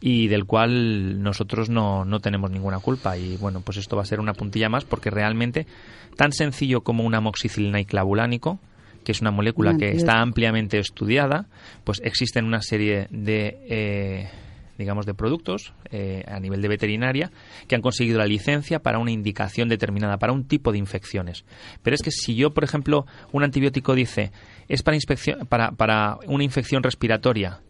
y 0.00 0.28
del 0.28 0.44
cual 0.44 1.22
nosotros 1.22 1.70
no, 1.70 2.04
no 2.04 2.20
tenemos 2.20 2.50
ninguna 2.50 2.78
culpa. 2.80 3.16
Y 3.16 3.36
bueno, 3.36 3.60
pues 3.60 3.78
esto 3.78 3.96
va 3.96 4.02
a 4.02 4.06
ser 4.06 4.20
una 4.20 4.34
puntilla 4.34 4.68
más 4.68 4.84
porque 4.84 5.10
realmente, 5.10 5.66
tan 6.16 6.32
sencillo 6.32 6.82
como 6.82 7.04
una 7.04 7.18
amoxicilina 7.18 7.80
y 7.80 7.84
clavulánico, 7.84 8.60
que 9.04 9.12
es 9.12 9.20
una 9.20 9.30
molécula 9.30 9.76
que 9.76 9.92
está 9.92 10.20
ampliamente 10.20 10.78
estudiada, 10.78 11.46
pues 11.84 12.00
existen 12.04 12.44
una 12.44 12.60
serie 12.60 13.06
de, 13.10 13.56
eh, 13.68 14.28
digamos, 14.78 15.06
de 15.06 15.14
productos 15.14 15.74
eh, 15.92 16.24
a 16.26 16.40
nivel 16.40 16.60
de 16.60 16.66
veterinaria 16.66 17.30
que 17.68 17.76
han 17.76 17.82
conseguido 17.82 18.18
la 18.18 18.26
licencia 18.26 18.80
para 18.80 18.98
una 18.98 19.12
indicación 19.12 19.68
determinada, 19.68 20.18
para 20.18 20.32
un 20.32 20.48
tipo 20.48 20.72
de 20.72 20.78
infecciones. 20.78 21.44
Pero 21.84 21.94
es 21.94 22.02
que 22.02 22.10
si 22.10 22.34
yo, 22.34 22.52
por 22.52 22.64
ejemplo, 22.64 23.06
un 23.30 23.44
antibiótico 23.44 23.94
dice 23.94 24.32
es 24.68 24.82
para, 24.82 24.98
para, 25.48 25.70
para 25.70 26.18
una 26.26 26.42
infección 26.42 26.82
respiratoria 26.82 27.60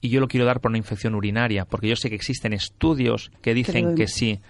y 0.00 0.10
yo 0.10 0.20
lo 0.20 0.28
quiero 0.28 0.46
dar 0.46 0.60
por 0.60 0.70
una 0.70 0.78
infección 0.78 1.14
urinaria, 1.14 1.64
porque 1.64 1.88
yo 1.88 1.96
sé 1.96 2.08
que 2.08 2.16
existen 2.16 2.52
estudios 2.52 3.30
que 3.42 3.54
dicen 3.54 3.94
que 3.94 4.06
sí, 4.06 4.40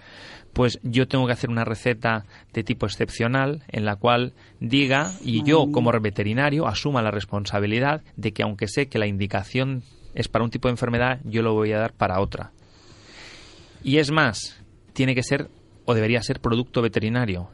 pues 0.53 0.79
yo 0.83 1.07
tengo 1.07 1.25
que 1.25 1.33
hacer 1.33 1.49
una 1.49 1.65
receta 1.65 2.25
de 2.53 2.63
tipo 2.63 2.85
excepcional 2.85 3.63
en 3.67 3.85
la 3.85 3.95
cual 3.95 4.33
diga 4.59 5.11
y 5.23 5.43
yo 5.43 5.71
como 5.71 5.91
veterinario 5.91 6.67
asuma 6.67 7.01
la 7.01 7.11
responsabilidad 7.11 8.03
de 8.15 8.31
que 8.31 8.43
aunque 8.43 8.67
sé 8.67 8.87
que 8.87 8.99
la 8.99 9.07
indicación 9.07 9.83
es 10.13 10.27
para 10.27 10.43
un 10.43 10.51
tipo 10.51 10.67
de 10.67 10.73
enfermedad, 10.73 11.19
yo 11.23 11.41
lo 11.41 11.53
voy 11.53 11.71
a 11.71 11.79
dar 11.79 11.93
para 11.93 12.19
otra. 12.19 12.51
Y 13.83 13.97
es 13.97 14.11
más, 14.11 14.59
tiene 14.93 15.15
que 15.15 15.23
ser 15.23 15.49
o 15.85 15.93
debería 15.93 16.21
ser 16.21 16.39
producto 16.39 16.81
veterinario, 16.81 17.49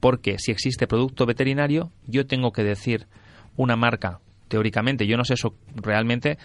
porque 0.00 0.38
si 0.38 0.50
existe 0.50 0.86
producto 0.86 1.26
veterinario, 1.26 1.92
yo 2.06 2.26
tengo 2.26 2.52
que 2.52 2.64
decir 2.64 3.06
una 3.56 3.76
marca, 3.76 4.20
teóricamente, 4.48 5.06
yo 5.06 5.16
no 5.16 5.24
sé 5.24 5.34
eso 5.34 5.54
realmente, 5.76 6.38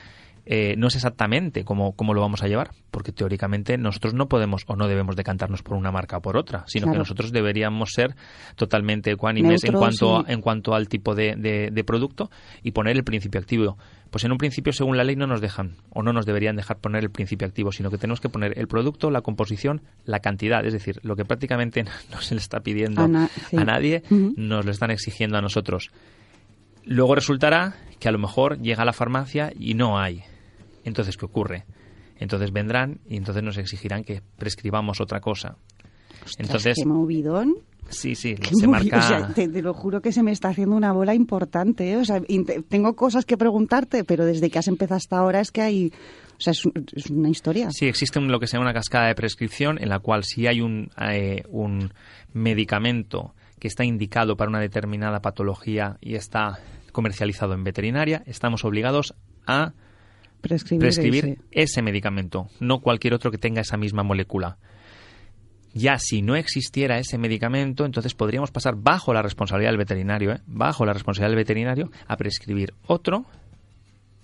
eh, 0.47 0.75
no 0.77 0.89
sé 0.89 0.97
exactamente 0.99 1.63
cómo, 1.63 1.93
cómo 1.95 2.13
lo 2.13 2.21
vamos 2.21 2.43
a 2.43 2.47
llevar, 2.47 2.71
porque 2.91 3.11
teóricamente 3.11 3.77
nosotros 3.77 4.13
no 4.13 4.27
podemos 4.27 4.63
o 4.67 4.75
no 4.75 4.87
debemos 4.87 5.15
decantarnos 5.15 5.63
por 5.63 5.75
una 5.75 5.91
marca 5.91 6.17
o 6.17 6.21
por 6.21 6.37
otra, 6.37 6.63
sino 6.67 6.85
que 6.91 6.97
nosotros 6.99 7.31
deberíamos 7.31 7.91
ser 7.93 8.15
totalmente 8.55 9.11
ecuánimes 9.11 9.61
en 9.63 9.71
cuanto, 9.79 10.23
en 10.33 10.41
cuanto 10.41 10.75
al 10.75 10.87
tipo 10.87 11.15
de, 11.15 11.35
de- 11.35 11.69
de 11.71 11.83
producto 11.83 12.29
y 12.61 12.71
poner 12.71 12.95
el 12.95 13.03
principio 13.03 13.39
activo. 13.41 13.77
Pues 14.11 14.23
en 14.23 14.31
un 14.31 14.37
principio, 14.37 14.71
según 14.71 14.95
la 14.97 15.03
ley, 15.03 15.15
no 15.15 15.27
nos 15.27 15.41
dejan 15.41 15.75
o 15.89 16.03
no 16.03 16.13
nos 16.13 16.25
deberían 16.25 16.55
dejar 16.55 16.77
poner 16.77 17.03
el 17.03 17.09
principio 17.09 17.47
activo, 17.47 17.71
sino 17.71 17.89
que 17.89 17.97
tenemos 17.97 18.21
que 18.21 18.29
poner 18.29 18.57
el 18.57 18.67
producto, 18.67 19.09
la 19.11 19.21
composición, 19.21 19.81
la 20.05 20.19
cantidad, 20.19 20.63
es 20.65 20.71
decir, 20.73 20.99
lo 21.03 21.15
que 21.15 21.25
prácticamente 21.25 21.83
no 22.11 22.21
se 22.21 22.35
le 22.35 22.39
está 22.39 22.59
pidiendo 22.61 23.01
A 23.01 23.07
na- 23.07 23.27
sí. 23.49 23.57
a 23.57 23.63
nadie, 23.65 24.03
nos 24.09 24.63
lo 24.63 24.71
están 24.71 24.91
exigiendo 24.91 25.37
a 25.37 25.41
nosotros. 25.41 25.89
Luego 26.85 27.15
resultará 27.15 27.73
que 27.99 28.07
a 28.07 28.11
lo 28.11 28.19
mejor 28.19 28.59
llega 28.61 28.83
a 28.83 28.85
la 28.85 28.93
farmacia 28.93 29.51
y 29.59 29.73
no 29.73 29.97
hay. 29.99 30.21
Entonces, 30.85 31.17
¿qué 31.17 31.25
ocurre? 31.25 31.65
Entonces 32.17 32.51
vendrán 32.53 33.01
y 33.09 33.17
entonces 33.17 33.43
nos 33.43 33.57
exigirán 33.57 34.05
que 34.05 34.21
prescribamos 34.37 35.01
otra 35.01 35.19
cosa. 35.19 35.57
Entonces, 36.37 36.77
Qué 36.77 36.85
movidón. 36.85 37.55
sí, 37.89 38.15
sí, 38.15 38.35
Qué 38.35 38.55
se 38.55 38.67
marca... 38.67 38.97
o 38.97 39.01
sea, 39.01 39.27
te, 39.33 39.47
te 39.49 39.61
lo 39.61 39.73
juro 39.73 40.01
que 40.01 40.11
se 40.13 40.23
me 40.23 40.31
está 40.31 40.47
haciendo 40.49 40.75
una 40.75 40.93
bola 40.93 41.13
importante. 41.13 41.91
¿eh? 41.91 41.97
O 41.97 42.05
sea, 42.05 42.21
tengo 42.69 42.95
cosas 42.95 43.25
que 43.25 43.35
preguntarte, 43.37 44.03
pero 44.05 44.25
desde 44.25 44.49
que 44.49 44.57
has 44.59 44.67
empezado 44.69 44.95
hasta 44.97 45.17
ahora 45.17 45.41
es 45.41 45.51
que 45.51 45.61
hay. 45.61 45.91
O 46.37 46.39
sea, 46.41 46.51
es, 46.51 46.65
un- 46.65 46.73
es 46.95 47.09
una 47.09 47.29
historia. 47.29 47.69
Sí, 47.71 47.85
existe 47.87 48.17
un- 48.17 48.31
lo 48.31 48.39
que 48.39 48.47
se 48.47 48.53
llama 48.53 48.65
una 48.69 48.73
cascada 48.73 49.07
de 49.07 49.15
prescripción 49.15 49.77
en 49.81 49.89
la 49.89 49.99
cual 49.99 50.23
si 50.23 50.47
hay 50.47 50.61
un, 50.61 50.89
eh, 51.01 51.43
un 51.49 51.91
medicamento 52.33 53.33
que 53.59 53.67
está 53.67 53.83
indicado 53.83 54.35
para 54.37 54.49
una 54.49 54.59
determinada 54.59 55.21
patología 55.21 55.97
y 56.01 56.15
está 56.15 56.59
comercializado 56.91 57.53
en 57.53 57.63
veterinaria, 57.63 58.23
estamos 58.25 58.63
obligados 58.63 59.15
a 59.47 59.73
Prescribir, 60.47 60.81
prescribir 60.81 61.25
ese. 61.25 61.39
ese 61.51 61.81
medicamento, 61.81 62.49
no 62.59 62.79
cualquier 62.81 63.15
otro 63.15 63.31
que 63.31 63.39
tenga 63.39 63.61
esa 63.61 63.77
misma 63.77 64.03
molécula. 64.03 64.59
Ya 65.73 65.97
si 65.97 66.21
no 66.21 66.35
existiera 66.35 66.99
ese 66.99 67.17
medicamento, 67.17 67.83
entonces 67.83 68.13
podríamos 68.13 68.51
pasar 68.51 68.75
bajo 68.77 69.11
la 69.11 69.23
responsabilidad 69.23 69.71
del 69.71 69.79
veterinario, 69.79 70.33
¿eh? 70.33 70.41
bajo 70.45 70.85
la 70.85 70.93
responsabilidad 70.93 71.31
del 71.31 71.43
veterinario, 71.43 71.91
a 72.07 72.15
prescribir 72.15 72.75
otro 72.85 73.25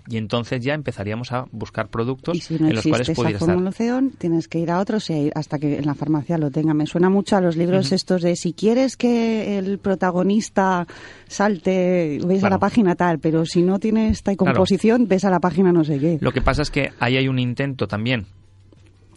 y 0.08 0.18
entonces 0.18 0.62
ya 0.64 0.74
empezaríamos 0.74 1.32
a 1.32 1.46
buscar 1.52 1.90
productos 1.90 2.36
Y 2.38 2.42
si 2.42 2.60
no 2.60 2.68
en 2.68 2.76
los 2.76 2.86
cuales 2.86 3.10
esa 3.10 3.16
pudiera 3.22 3.38
estar. 3.40 4.04
tienes 4.18 4.48
que 4.48 4.60
ir 4.60 4.72
a 4.72 4.84
ir 5.10 5.32
hasta 5.36 5.60
que 5.60 5.78
en 5.78 5.86
la 5.86 5.96
farmacia 5.96 6.38
lo 6.38 6.52
tenga. 6.52 6.74
Me 6.74 6.86
suena 6.88 7.10
mucho 7.10 7.38
a 7.38 7.42
los 7.42 7.56
libros 7.56 7.92
estos 7.92 8.22
de 8.22 8.36
si 8.36 8.54
quieres 8.54 8.98
que 8.98 9.58
el 9.58 9.80
protagonista 9.80 10.88
salte, 11.28 12.20
ves 12.26 12.38
a 12.38 12.40
Claro. 12.42 12.56
la 12.56 12.60
página 12.60 12.96
tal, 12.96 13.20
pero 13.20 13.46
si 13.46 13.62
no 13.62 13.80
tiene 13.80 14.10
esta 14.10 14.36
composición, 14.36 15.08
ves 15.08 15.26
a 15.26 15.30
la 15.30 15.40
página 15.40 15.72
no 15.72 15.84
sé 15.84 16.00
qué. 16.00 16.18
Lo 16.22 16.32
que 16.32 16.42
pasa 16.42 16.62
es 16.62 16.72
que 16.72 16.92
ahí 17.00 17.18
hay 17.18 17.28
un 17.28 17.40
intento 17.40 17.88
también 17.88 18.26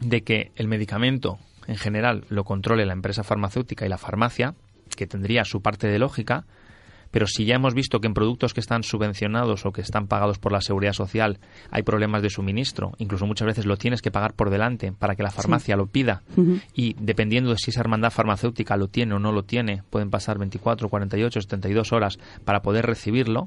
de 0.00 0.23
que 0.23 0.53
el 0.57 0.69
medicamento 0.69 1.38
en 1.67 1.76
general 1.76 2.25
lo 2.29 2.45
controle 2.45 2.85
la 2.87 2.93
empresa 2.93 3.25
farmacéutica 3.25 3.87
y 3.87 3.88
la 3.88 3.99
farmacia, 3.99 4.55
que 4.97 5.07
tendría 5.07 5.45
su 5.45 5.62
parte 5.62 5.87
de 5.88 5.99
lógica, 5.99 6.45
pero 7.14 7.28
si 7.28 7.44
ya 7.44 7.54
hemos 7.54 7.75
visto 7.75 8.00
que 8.00 8.09
en 8.09 8.12
productos 8.12 8.54
que 8.54 8.61
están 8.61 8.83
subvencionados 8.83 9.66
o 9.66 9.71
que 9.71 9.83
están 9.83 10.09
pagados 10.09 10.40
por 10.40 10.50
la 10.50 10.61
seguridad 10.61 10.94
social 10.94 11.38
hay 11.71 11.85
problemas 11.85 12.23
de 12.23 12.28
suministro, 12.28 12.90
incluso 12.99 13.25
muchas 13.25 13.47
veces 13.47 13.66
lo 13.66 13.76
tienes 13.76 14.02
que 14.02 14.11
pagar 14.11 14.35
por 14.35 14.50
delante 14.50 14.90
para 14.90 15.14
que 15.14 15.23
la 15.23 15.30
farmacia 15.30 15.76
lo 15.76 15.87
pida. 15.87 16.25
Y 16.75 16.97
dependiendo 16.99 17.50
de 17.50 17.59
si 17.59 17.71
esa 17.71 17.83
hermandad 17.83 18.11
farmacéutica 18.11 18.76
lo 18.76 18.88
tiene 18.88 19.14
o 19.14 19.21
no 19.21 19.30
lo 19.30 19.44
tiene, 19.44 19.85
pueden 19.90 20.11
pasar 20.11 20.40
24, 20.40 20.88
48, 20.88 21.40
72 21.42 21.92
horas 21.92 22.18
para 22.44 22.62
poder 22.62 22.85
recibirlo. 22.85 23.47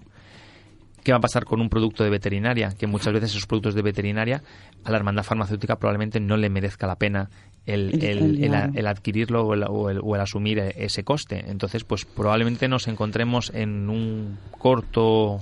¿Qué 1.07 1.13
va 1.13 1.19
a 1.19 1.21
pasar 1.21 1.45
con 1.45 1.61
un 1.61 1.69
producto 1.69 2.03
de 2.03 2.09
veterinaria? 2.09 2.73
Que 2.77 2.85
muchas 2.85 3.13
veces 3.13 3.29
esos 3.29 3.45
productos 3.47 3.73
de 3.75 3.81
veterinaria 3.81 4.43
a 4.83 4.91
la 4.91 4.97
hermandad 4.97 5.23
farmacéutica 5.23 5.77
probablemente 5.77 6.19
no 6.19 6.35
le 6.35 6.49
merezca 6.49 6.85
la 6.85 6.97
pena 6.97 7.29
el, 7.65 7.93
El- 8.03 8.43
el- 8.43 8.43
el- 8.75 8.87
adquirirlo 8.87 9.45
o 9.47 9.53
el, 9.53 9.63
o 9.63 9.89
el- 9.89 10.01
o 10.03 10.15
el 10.15 10.19
asumir 10.21 10.59
ese 10.59 11.05
coste. 11.05 11.45
Entonces, 11.49 11.85
pues 11.85 12.03
probablemente 12.03 12.67
nos 12.67 12.89
encontremos 12.89 13.51
en 13.55 13.89
un 13.89 14.37
corto 14.51 15.39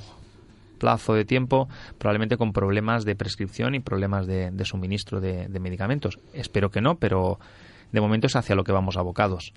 plazo 0.78 1.16
de 1.16 1.26
tiempo, 1.26 1.68
probablemente 1.98 2.38
con 2.38 2.54
problemas 2.54 3.04
de 3.04 3.16
prescripción 3.16 3.74
y 3.74 3.80
problemas 3.80 4.28
de, 4.28 4.52
de 4.52 4.66
suministro 4.66 5.20
de, 5.20 5.48
de 5.48 5.60
medicamentos. 5.60 6.20
Espero 6.36 6.70
que 6.70 6.80
no, 6.82 7.00
pero 7.00 7.40
de 7.92 8.02
momento 8.02 8.28
es 8.28 8.36
hacia 8.36 8.54
lo 8.54 8.64
que 8.64 8.72
vamos 8.72 8.98
abocados. 8.98 9.52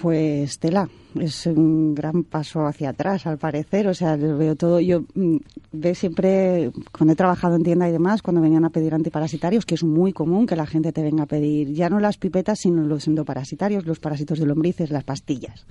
Pues 0.00 0.58
tela, 0.58 0.88
es 1.20 1.46
un 1.46 1.94
gran 1.94 2.24
paso 2.24 2.66
hacia 2.66 2.90
atrás 2.90 3.26
al 3.26 3.38
parecer, 3.38 3.86
o 3.86 3.94
sea, 3.94 4.16
lo 4.16 4.36
veo 4.36 4.56
todo, 4.56 4.80
yo 4.80 5.04
mm, 5.14 5.36
ve 5.72 5.94
siempre, 5.94 6.72
cuando 6.90 7.12
he 7.12 7.16
trabajado 7.16 7.54
en 7.56 7.62
tienda 7.62 7.88
y 7.88 7.92
demás, 7.92 8.20
cuando 8.20 8.40
venían 8.40 8.64
a 8.64 8.70
pedir 8.70 8.94
antiparasitarios, 8.94 9.64
que 9.64 9.76
es 9.76 9.84
muy 9.84 10.12
común 10.12 10.46
que 10.46 10.56
la 10.56 10.66
gente 10.66 10.92
te 10.92 11.02
venga 11.02 11.24
a 11.24 11.26
pedir 11.26 11.72
ya 11.72 11.88
no 11.88 12.00
las 12.00 12.18
pipetas, 12.18 12.60
sino 12.60 12.82
los 12.82 13.06
endoparasitarios, 13.06 13.86
los 13.86 14.00
parásitos 14.00 14.38
de 14.40 14.46
lombrices, 14.46 14.90
las 14.90 15.04
pastillas. 15.04 15.64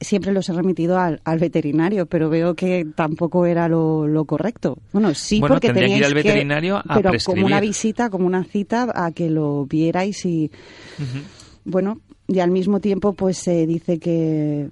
Siempre 0.00 0.32
los 0.32 0.48
he 0.48 0.54
remitido 0.54 0.98
al, 0.98 1.20
al 1.24 1.38
veterinario, 1.38 2.06
pero 2.06 2.30
veo 2.30 2.54
que 2.54 2.86
tampoco 2.96 3.44
era 3.44 3.68
lo, 3.68 4.08
lo 4.08 4.24
correcto. 4.24 4.78
Bueno, 4.92 5.12
sí, 5.14 5.38
Bueno, 5.40 5.56
porque 5.56 5.68
que 5.68 5.78
ir 5.78 5.84
teníais 5.84 6.06
al 6.06 6.14
veterinario 6.14 6.78
a 6.78 6.94
pero 6.96 7.12
como 7.24 7.44
una 7.44 7.60
visita, 7.60 8.08
como 8.08 8.26
una 8.26 8.42
cita, 8.42 8.90
a 8.94 9.12
que 9.12 9.28
lo 9.28 9.66
vierais 9.66 10.24
y, 10.24 10.50
bueno, 11.64 12.00
y 12.30 12.38
al 12.38 12.52
mismo 12.52 12.78
tiempo 12.78 13.12
pues 13.12 13.38
se 13.38 13.66
dice 13.66 13.98
que 13.98 14.68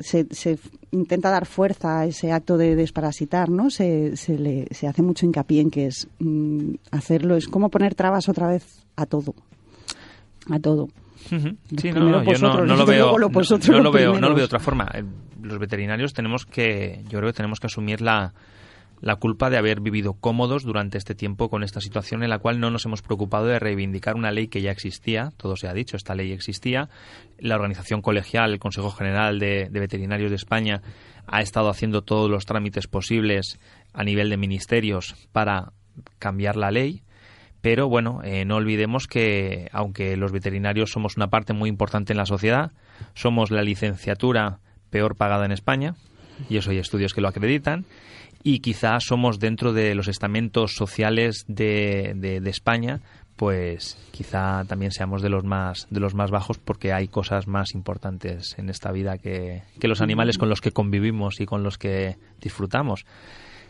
se, 0.00 0.26
se 0.32 0.58
intenta 0.90 1.30
dar 1.30 1.46
fuerza 1.46 2.00
a 2.00 2.06
ese 2.06 2.32
acto 2.32 2.58
de 2.58 2.74
desparasitar, 2.74 3.48
¿no? 3.48 3.70
Se, 3.70 4.16
se, 4.16 4.36
le, 4.36 4.66
se 4.72 4.88
hace 4.88 5.02
mucho 5.02 5.24
hincapié 5.24 5.60
en 5.60 5.70
que 5.70 5.86
es 5.86 6.08
mm, 6.18 6.74
hacerlo, 6.90 7.36
es 7.36 7.46
como 7.46 7.70
poner 7.70 7.94
trabas 7.94 8.28
otra 8.28 8.48
vez 8.48 8.84
a 8.96 9.06
todo. 9.06 9.36
A 10.50 10.58
todo. 10.58 10.88
Sí, 11.28 11.36
no, 11.36 11.56
Primero 11.76 12.10
no, 12.10 12.24
yo 12.24 12.24
no, 12.24 12.24
vosotros, 12.24 12.68
no 12.68 12.76
lo 12.76 12.86
veo, 12.86 13.18
lo 13.18 13.28
no, 13.28 13.80
lo 13.82 13.92
veo, 13.92 14.12
no 14.14 14.28
lo 14.28 14.34
veo 14.34 14.36
de 14.38 14.44
otra 14.44 14.58
forma. 14.58 14.90
Eh, 14.92 15.04
Los 15.42 15.60
veterinarios 15.60 16.12
tenemos 16.12 16.44
que, 16.44 17.04
yo 17.04 17.18
creo 17.20 17.30
que 17.30 17.36
tenemos 17.36 17.60
que 17.60 17.66
asumir 17.68 18.00
la, 18.00 18.34
la 19.00 19.16
culpa 19.16 19.50
de 19.50 19.58
haber 19.58 19.80
vivido 19.80 20.14
cómodos 20.14 20.64
durante 20.64 20.98
este 20.98 21.14
tiempo 21.14 21.50
con 21.50 21.62
esta 21.62 21.80
situación 21.80 22.22
en 22.22 22.30
la 22.30 22.38
cual 22.38 22.60
no 22.60 22.70
nos 22.70 22.84
hemos 22.86 23.02
preocupado 23.02 23.46
de 23.46 23.58
reivindicar 23.58 24.14
una 24.14 24.30
ley 24.30 24.48
que 24.48 24.62
ya 24.62 24.70
existía, 24.70 25.32
todo 25.36 25.56
se 25.56 25.68
ha 25.68 25.74
dicho, 25.74 25.96
esta 25.96 26.14
ley 26.14 26.32
existía. 26.32 26.88
La 27.38 27.56
organización 27.56 28.02
colegial, 28.02 28.52
el 28.52 28.58
Consejo 28.58 28.90
General 28.90 29.38
de, 29.38 29.68
Veterinarios 29.70 30.30
de 30.30 30.36
España, 30.36 30.82
ha 31.26 31.40
estado 31.40 31.68
haciendo 31.68 32.02
todos 32.02 32.30
los 32.30 32.46
trámites 32.46 32.86
posibles 32.86 33.58
a 33.92 34.04
nivel 34.04 34.30
de 34.30 34.36
ministerios 34.36 35.14
para 35.32 35.72
cambiar 36.18 36.56
la 36.56 36.70
ley. 36.70 37.02
Pero 37.60 37.88
bueno, 37.88 38.20
eh, 38.22 38.44
no 38.44 38.56
olvidemos 38.56 39.08
que 39.08 39.68
aunque 39.72 40.16
los 40.16 40.30
veterinarios 40.30 40.90
somos 40.90 41.16
una 41.16 41.28
parte 41.28 41.52
muy 41.52 41.68
importante 41.68 42.12
en 42.12 42.18
la 42.18 42.26
sociedad, 42.26 42.72
somos 43.14 43.50
la 43.50 43.62
licenciatura 43.62 44.60
peor 44.90 45.16
pagada 45.16 45.44
en 45.44 45.52
España, 45.52 45.96
y 46.48 46.58
eso 46.58 46.70
hay 46.70 46.78
estudios 46.78 47.12
que 47.12 47.20
lo 47.20 47.28
acreditan, 47.28 47.84
y 48.42 48.60
quizás 48.60 49.04
somos 49.04 49.38
dentro 49.38 49.72
de 49.72 49.94
los 49.94 50.08
estamentos 50.08 50.72
sociales 50.74 51.44
de, 51.48 52.12
de- 52.16 52.40
de 52.40 52.50
España, 52.50 53.00
pues 53.36 53.98
quizá 54.12 54.64
también 54.64 54.92
seamos 54.92 55.20
de 55.20 55.28
los 55.28 55.44
más 55.44 55.86
de 55.90 56.00
los 56.00 56.14
más 56.14 56.30
bajos 56.30 56.58
porque 56.58 56.92
hay 56.94 57.06
cosas 57.08 57.46
más 57.46 57.74
importantes 57.74 58.54
en 58.58 58.70
esta 58.70 58.92
vida 58.92 59.18
que, 59.18 59.62
que 59.78 59.88
los 59.88 60.00
animales 60.00 60.38
con 60.38 60.48
los 60.48 60.60
que 60.62 60.70
convivimos 60.72 61.40
y 61.40 61.44
con 61.46 61.62
los 61.62 61.76
que 61.76 62.16
disfrutamos. 62.40 63.04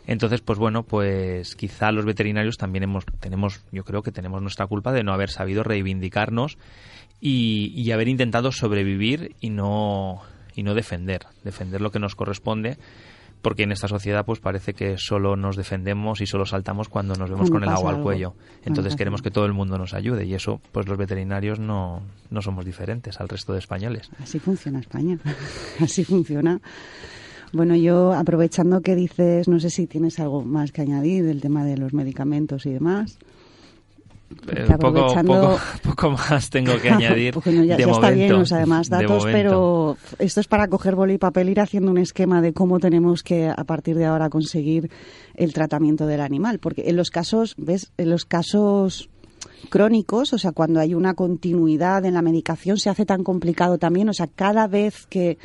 Entonces, 0.05 0.39
pues 0.39 0.57
bueno, 0.57 0.83
pues 0.83 1.55
quizá 1.57 1.91
los 1.91 2.05
veterinarios 2.05 2.55
también 2.55 2.83
hemos, 2.83 3.03
tenemos, 3.19 3.61
yo 3.73 3.83
creo 3.83 4.03
que 4.03 4.13
tenemos 4.13 4.41
nuestra 4.41 4.65
culpa 4.67 4.93
de 4.93 5.03
no 5.03 5.11
haber 5.11 5.29
sabido 5.29 5.63
reivindicarnos 5.63 6.57
y, 7.19 7.73
y 7.75 7.91
haber 7.91 8.07
intentado 8.07 8.53
sobrevivir 8.53 9.35
y 9.41 9.49
no, 9.49 10.21
y 10.55 10.63
no 10.63 10.75
defender, 10.75 11.23
defender 11.43 11.81
lo 11.81 11.91
que 11.91 11.99
nos 11.99 12.15
corresponde, 12.15 12.77
porque 13.47 13.63
en 13.63 13.71
esta 13.71 13.87
sociedad 13.87 14.25
pues 14.25 14.41
parece 14.41 14.73
que 14.73 14.97
solo 14.97 15.37
nos 15.37 15.55
defendemos 15.55 16.19
y 16.19 16.25
solo 16.25 16.45
saltamos 16.45 16.89
cuando 16.89 17.15
nos 17.15 17.29
vemos 17.29 17.49
Cuando 17.49 17.65
con 17.65 17.73
el 17.73 17.73
agua 17.73 17.91
al 17.91 18.03
cuello. 18.03 18.33
Entonces 18.65 18.97
queremos 18.97 19.21
que 19.21 19.31
todo 19.31 19.45
el 19.45 19.53
mundo 19.53 19.77
nos 19.77 19.93
ayude 19.93 20.25
y 20.25 20.33
eso 20.33 20.59
pues 20.73 20.85
los 20.85 20.97
veterinarios 20.97 21.57
no, 21.57 22.01
no 22.29 22.41
somos 22.41 22.65
diferentes 22.65 23.21
al 23.21 23.29
resto 23.29 23.53
de 23.53 23.59
españoles. 23.59 24.11
Así 24.21 24.37
funciona 24.37 24.81
España. 24.81 25.17
Así 25.79 26.03
funciona. 26.03 26.59
Bueno, 27.53 27.77
yo 27.77 28.11
aprovechando 28.11 28.81
que 28.81 28.95
dices, 28.95 29.47
no 29.47 29.61
sé 29.61 29.69
si 29.69 29.87
tienes 29.87 30.19
algo 30.19 30.43
más 30.43 30.73
que 30.73 30.81
añadir 30.81 31.23
del 31.23 31.39
tema 31.39 31.63
de 31.63 31.77
los 31.77 31.93
medicamentos 31.93 32.65
y 32.65 32.73
demás. 32.73 33.17
Eh, 34.29 34.65
poco, 34.79 35.07
poco, 35.25 35.57
poco 35.83 36.11
más 36.11 36.49
tengo 36.49 36.77
que 36.79 36.89
añadir. 36.91 37.33
Ya, 37.45 37.77
de 37.77 37.85
ya 37.85 37.91
está 37.91 38.11
bien 38.11 38.33
los 38.33 38.51
además 38.51 38.89
de 38.89 38.97
datos, 38.97 39.25
pero 39.25 39.97
esto 40.19 40.41
es 40.41 40.47
para 40.47 40.67
coger 40.67 40.95
boli 40.95 41.13
y 41.13 41.17
papel, 41.17 41.49
ir 41.49 41.61
haciendo 41.61 41.91
un 41.91 41.97
esquema 41.97 42.41
de 42.41 42.53
cómo 42.53 42.79
tenemos 42.79 43.23
que 43.23 43.47
a 43.47 43.63
partir 43.63 43.97
de 43.97 44.05
ahora 44.05 44.29
conseguir 44.29 44.91
el 45.35 45.53
tratamiento 45.53 46.05
del 46.05 46.21
animal. 46.21 46.59
Porque 46.59 46.89
en 46.89 46.97
los 46.97 47.09
casos, 47.09 47.55
¿ves? 47.57 47.91
En 47.97 48.09
los 48.09 48.25
casos 48.25 49.09
crónicos, 49.69 50.33
o 50.33 50.37
sea, 50.37 50.51
cuando 50.51 50.79
hay 50.79 50.93
una 50.93 51.13
continuidad 51.13 52.05
en 52.05 52.13
la 52.13 52.21
medicación, 52.21 52.77
se 52.77 52.89
hace 52.89 53.05
tan 53.05 53.23
complicado 53.23 53.77
también. 53.77 54.09
O 54.09 54.13
sea, 54.13 54.27
cada 54.27 54.67
vez 54.67 55.07
que 55.07 55.37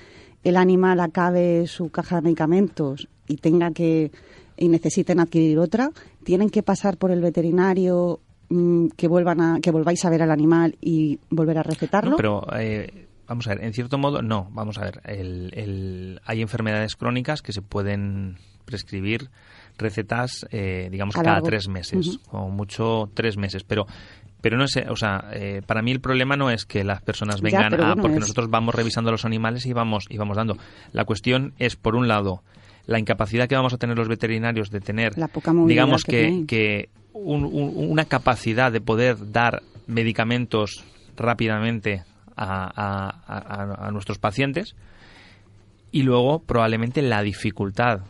el 0.42 0.56
animal 0.56 0.98
acabe 1.00 1.68
su 1.68 1.90
caja 1.90 2.16
de 2.16 2.22
medicamentos 2.22 3.08
y 3.28 3.36
tenga 3.36 3.70
que 3.70 4.10
y 4.56 4.68
necesiten 4.68 5.18
adquirir 5.18 5.58
otra, 5.58 5.90
tienen 6.24 6.50
que 6.50 6.62
pasar 6.62 6.96
por 6.96 7.10
el 7.10 7.20
veterinario 7.20 8.20
mm, 8.52 8.88
que 8.96 9.08
vuelvan 9.08 9.40
a 9.40 9.60
que 9.60 9.70
volváis 9.70 10.04
a 10.04 10.10
ver 10.10 10.22
al 10.22 10.30
animal 10.30 10.76
y 10.80 11.18
volver 11.30 11.58
a 11.58 11.62
recetarlo. 11.62 12.10
No, 12.12 12.16
pero 12.16 12.46
eh, 12.58 13.06
vamos 13.26 13.46
a 13.46 13.54
ver, 13.54 13.64
en 13.64 13.72
cierto 13.72 13.98
modo, 13.98 14.22
no. 14.22 14.48
Vamos 14.52 14.78
a 14.78 14.82
ver, 14.84 15.00
el- 15.04 15.50
el- 15.54 16.20
hay 16.24 16.42
enfermedades 16.42 16.96
crónicas 16.96 17.42
que 17.42 17.52
se 17.52 17.62
pueden 17.62 18.36
prescribir 18.64 19.30
recetas, 19.78 20.46
eh, 20.50 20.88
digamos, 20.90 21.14
cada 21.14 21.32
largo. 21.32 21.46
tres 21.46 21.68
meses, 21.68 22.20
o 22.30 22.48
mucho 22.48 23.10
tres 23.14 23.36
meses, 23.36 23.64
pero 23.64 23.86
pero 24.40 24.56
no 24.58 24.64
es, 24.64 24.76
o 24.88 24.96
sea, 24.96 25.28
eh, 25.32 25.62
para 25.64 25.82
mí 25.82 25.92
el 25.92 26.00
problema 26.00 26.36
no 26.36 26.50
es 26.50 26.66
que 26.66 26.82
las 26.82 27.00
personas 27.00 27.40
Ya, 27.40 27.44
vengan 27.44 27.80
a, 27.80 27.94
porque 27.94 28.14
es- 28.16 28.20
nosotros 28.20 28.50
vamos 28.50 28.74
revisando 28.74 29.12
los 29.12 29.24
animales 29.24 29.66
y 29.66 29.72
vamos 29.72 30.06
y 30.10 30.16
vamos 30.18 30.36
dando. 30.36 30.56
La 30.92 31.04
cuestión 31.04 31.54
es, 31.60 31.76
por 31.76 31.94
un 31.94 32.08
lado, 32.08 32.42
la 32.86 32.98
incapacidad 32.98 33.46
que 33.48 33.54
vamos 33.54 33.72
a 33.72 33.78
tener 33.78 33.96
los 33.96 34.08
veterinarios 34.08 34.70
de 34.70 34.80
tener, 34.80 35.16
La 35.16 35.28
poca 35.28 35.52
digamos 35.52 36.02
que 36.02 36.10
que, 36.10 36.24
tenéis. 36.24 36.46
que 36.48 36.88
un- 37.12 37.44
un- 37.44 37.90
una 37.90 38.04
capacidad 38.04 38.72
de 38.72 38.80
poder 38.80 39.32
dar 39.32 39.62
medicamentos 39.86 40.84
rápidamente 41.16 42.04
a, 42.36 42.64
a- 42.74 43.22
a- 43.26 43.86
a 43.86 43.90
nuestros 43.90 44.18
pacientes 44.18 44.74
y 45.90 46.02
luego 46.04 46.40
probablemente 46.42 47.02
la 47.02 47.22
dificultad 47.22 48.00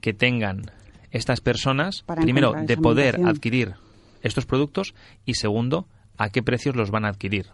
que 0.00 0.14
tengan 0.14 0.70
estas 1.10 1.40
personas, 1.40 2.02
Para 2.02 2.22
primero, 2.22 2.52
de 2.66 2.76
poder 2.82 3.16
adquirir 3.28 3.74
estos 4.22 4.46
productos 4.46 4.94
y 5.24 5.34
segundo, 5.34 5.86
a 6.16 6.30
qué 6.30 6.42
precios 6.42 6.76
los 6.76 6.90
van 6.90 7.04
a 7.04 7.08
adquirir. 7.08 7.46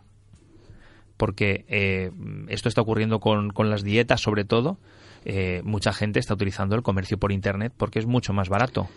Porque 1.16 1.64
eh, 1.68 2.10
esto 2.48 2.68
está 2.68 2.80
ocurriendo 2.80 3.20
con, 3.20 3.50
con 3.50 3.70
las 3.70 3.82
dietas 3.82 4.20
sobre 4.20 4.44
todo. 4.44 4.78
Eh, 5.24 5.60
mucha 5.64 5.92
gente 5.92 6.18
está 6.18 6.34
utilizando 6.34 6.74
el 6.74 6.82
comercio 6.82 7.18
por 7.18 7.32
Internet 7.32 7.72
porque 7.76 7.98
es 7.98 8.06
mucho 8.06 8.32
más 8.32 8.48
barato. 8.48 8.88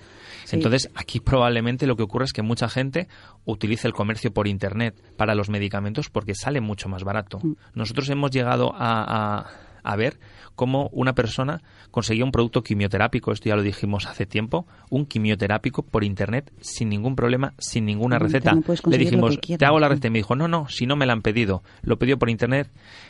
Sí. 0.45 0.55
Entonces, 0.57 0.91
aquí 0.95 1.19
probablemente 1.19 1.87
lo 1.87 1.95
que 1.95 2.03
ocurre 2.03 2.25
es 2.25 2.33
que 2.33 2.43
mucha 2.43 2.69
gente 2.69 3.07
utilice 3.45 3.87
el 3.87 3.93
comercio 3.93 4.31
por 4.31 4.47
Internet 4.47 4.95
para 5.17 5.33
los 5.33 5.49
medicamentos 5.49 6.09
porque 6.09 6.35
sale 6.35 6.61
mucho 6.61 6.87
más 6.87 7.03
barato. 7.03 7.39
Mm. 7.41 7.53
Nosotros 7.73 8.09
hemos 8.09 8.29
llegado 8.31 8.71
a, 8.75 9.39
a- 9.39 9.45
a 9.85 9.95
ver 9.95 10.19
cómo 10.55 10.89
una 10.93 11.13
persona 11.13 11.61
conseguía 11.91 12.23
un 12.25 12.31
producto 12.31 12.63
quimioterápico, 12.63 13.31
esto 13.31 13.49
ya 13.49 13.55
lo 13.55 13.61
dijimos 13.61 14.05
hace 14.05 14.25
tiempo, 14.25 14.65
un 14.89 15.05
quimioterápico 15.05 15.83
por 15.83 16.03
Internet 16.03 16.51
sin 16.61 16.89
ningún 16.89 17.15
problema, 17.15 17.53
sin 17.57 17.85
ninguna 17.85 18.17
receta. 18.19 18.51
Le 18.91 18.97
dijimos, 18.97 19.37
quieras, 19.41 19.59
te 19.59 19.65
hago 19.65 19.79
la 19.79 19.87
receta 19.89 20.07
y 20.07 20.11
me 20.11 20.19
dijo, 20.19 20.35
no, 20.35 20.47
no, 20.47 20.67
si 20.69 20.85
no 20.85 20.95
me 20.95 21.05
la 21.05 21.13
han 21.13 21.21
pedido. 21.21 21.61
Lo 21.81 21.97
pidió 21.99 22.17
por 22.17 22.29
Internet 22.29 22.69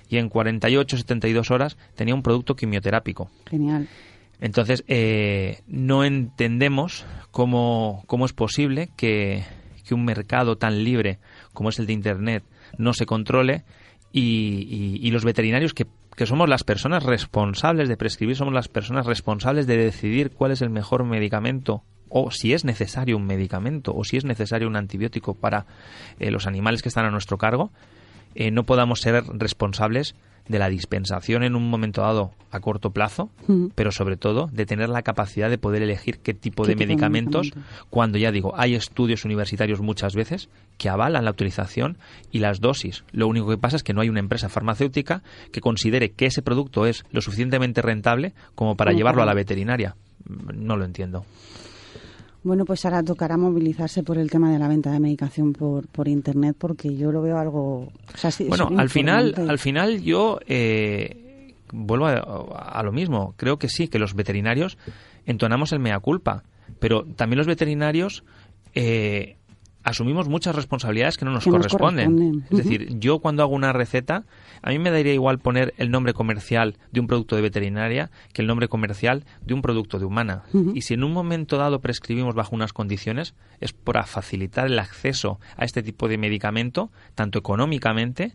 y 0.10 0.18
en 0.18 0.30
48, 0.30 0.98
72 0.98 1.52
horas 1.52 1.78
tenía 1.96 2.14
un 2.16 2.24
producto 2.24 2.56
quimioterápico. 2.56 3.30
Genial. 3.50 3.88
Entonces, 4.42 4.84
eh, 4.88 5.60
no 5.68 6.04
entendemos 6.04 7.06
cómo, 7.32 8.04
cómo 8.08 8.26
es 8.26 8.34
posible 8.34 8.90
que, 8.98 9.44
que 9.88 9.94
un 9.94 10.04
mercado 10.04 10.58
tan 10.58 10.84
libre 10.84 11.20
como 11.54 11.70
es 11.70 11.80
el 11.80 11.86
de 11.86 11.94
Internet 11.94 12.44
no 12.78 12.94
se 12.94 13.06
controle 13.06 13.64
y, 14.12 14.22
y- 15.02 15.08
y 15.08 15.12
los 15.12 15.24
veterinarios 15.24 15.74
que, 15.74 15.86
que 16.16 16.26
somos 16.26 16.48
las 16.48 16.64
personas 16.64 17.04
responsables 17.04 17.90
de 17.90 17.98
prescribir, 17.98 18.36
somos 18.36 18.54
las 18.54 18.68
personas 18.68 19.06
responsables 19.06 19.68
de 19.68 19.78
decidir 19.78 20.32
cuál 20.32 20.52
es 20.52 20.62
el 20.62 20.70
mejor 20.70 21.04
medicamento 21.04 21.84
o 22.10 22.32
si 22.32 22.54
es 22.54 22.64
necesario 22.64 23.18
un 23.18 23.26
medicamento 23.26 23.94
o 23.96 24.04
si 24.04 24.18
es 24.18 24.26
necesario 24.26 24.68
un 24.68 24.78
antibiótico 24.78 25.34
para 25.34 25.66
eh, 26.20 26.32
los 26.32 26.48
animales 26.48 26.82
que 26.82 26.90
están 26.90 27.06
a 27.06 27.12
nuestro 27.12 27.38
cargo, 27.38 27.72
eh, 28.36 28.52
no 28.52 28.64
podamos 28.64 29.02
ser 29.02 29.24
responsables 29.28 30.16
de 30.48 30.60
la 30.60 30.70
dispensación 30.70 31.44
en 31.44 31.56
un 31.56 31.70
momento 31.70 32.02
dado 32.02 32.32
a 32.52 32.60
corto 32.60 32.92
plazo, 32.92 33.30
pero 33.74 33.92
sobre 33.92 34.16
todo 34.16 34.48
de 34.52 34.66
tener 34.66 34.90
la 34.90 35.02
capacidad 35.02 35.50
de 35.50 35.58
poder 35.58 35.82
elegir 35.82 36.20
qué 36.20 36.34
tipo 36.34 36.64
¿Qué 36.64 36.70
de 36.70 36.74
tipo 36.76 36.80
de 36.80 36.88
medicamentos, 36.88 37.42
medicamento? 37.48 37.88
cuando 37.90 38.18
ya 38.18 38.32
digo, 38.32 38.54
hay 38.56 38.76
estudios 38.76 39.26
universitarios 39.26 39.82
muchas 39.82 40.16
veces 40.16 40.50
que 40.78 40.90
avalan 40.90 41.26
la 41.26 41.32
utilización 41.32 41.98
y 42.32 42.40
las 42.40 42.62
dosis. 42.62 43.04
Lo 43.12 43.28
único 43.28 43.50
que 43.50 43.58
pasa 43.58 43.76
es 43.76 43.84
que 43.84 43.94
no 43.94 44.02
hay 44.02 44.10
una 44.10 44.20
empresa 44.20 44.50
farmacéutica 44.50 45.24
que 45.52 45.62
considere 45.62 46.12
que 46.12 46.28
ese 46.28 46.42
producto 46.42 46.86
es 46.86 47.04
lo 47.12 47.22
suficientemente 47.22 47.82
rentable 47.82 48.34
como 48.54 48.76
para 48.76 48.94
llevarlo 48.94 49.24
a 49.24 49.26
la 49.26 49.34
veterinaria. 49.34 49.96
No 50.26 50.78
lo 50.78 50.86
entiendo. 50.86 51.26
Bueno, 52.46 52.64
pues 52.64 52.86
ahora 52.86 53.04
tocará 53.04 53.38
movilizarse 53.38 54.04
por 54.04 54.18
el 54.18 54.30
tema 54.30 54.52
de 54.52 54.60
la 54.60 54.68
venta 54.68 54.92
de 54.92 55.00
medicación 55.00 55.52
por, 55.52 55.88
por 55.88 56.08
internet 56.08 56.56
porque 56.58 56.96
yo 56.96 57.12
lo 57.12 57.22
veo 57.22 57.38
algo... 57.38 57.92
o 58.14 58.18
sea, 58.18 58.30
sí, 58.30 58.46
Bueno, 58.48 58.70
al 58.78 58.90
final, 58.90 59.34
al 59.50 59.60
final 59.60 60.02
yo 60.02 60.40
eh, 60.46 61.54
vuelvo 61.74 62.06
a, 62.06 62.20
a 62.20 62.84
lo 62.84 62.92
mismo. 62.92 63.34
Creo 63.36 63.58
que 63.58 63.68
sí, 63.68 63.88
que 63.88 63.98
los 63.98 64.14
veterinarios 64.14 64.78
entonamos 65.26 65.72
el 65.72 65.80
mea 65.80 66.00
culpa, 66.00 66.44
pero 66.80 67.04
también 67.04 67.40
los 67.40 67.48
veterinarios 67.48 68.24
eh, 68.76 69.38
asumimos 69.86 70.28
muchas 70.28 70.56
responsabilidades 70.56 71.16
que 71.16 71.26
no 71.26 71.32
nos 71.32 71.44
Que 71.44 71.52
nos 71.52 71.60
corresponden. 71.60 72.44
Es 72.50 72.58
decir, 72.58 73.00
yo 73.00 73.20
cuando 73.20 73.44
hago 73.44 73.54
una 73.54 73.72
receta, 73.72 74.26
a 74.62 74.72
mí 74.72 74.80
me 74.80 74.90
daría 74.90 75.14
igual 75.14 75.40
poner 75.40 75.74
el 75.78 75.92
nombre 75.92 76.14
comercial 76.14 76.76
de 76.92 77.00
un 77.00 77.08
producto 77.08 77.36
de 77.36 77.44
veterinaria 77.44 78.10
que 78.34 78.42
el 78.42 78.48
nombre 78.48 78.68
comercial 78.68 79.24
de 79.46 79.54
un 79.54 79.62
producto 79.62 80.00
de 80.00 80.06
humana. 80.06 80.44
Y 80.74 80.82
si 80.82 80.96
en 80.96 81.04
un 81.04 81.14
momento 81.14 81.58
dado 81.58 81.80
prescribimos 81.80 82.34
bajo 82.34 82.56
unas 82.56 82.74
condiciones, 82.74 83.36
es 83.62 83.74
para 83.74 84.06
facilitar 84.06 84.66
el 84.66 84.80
acceso 84.80 85.40
a 85.56 85.66
este 85.66 85.84
tipo 85.84 86.08
de 86.08 86.18
medicamento, 86.18 86.90
tanto 87.14 87.38
económicamente 87.38 88.34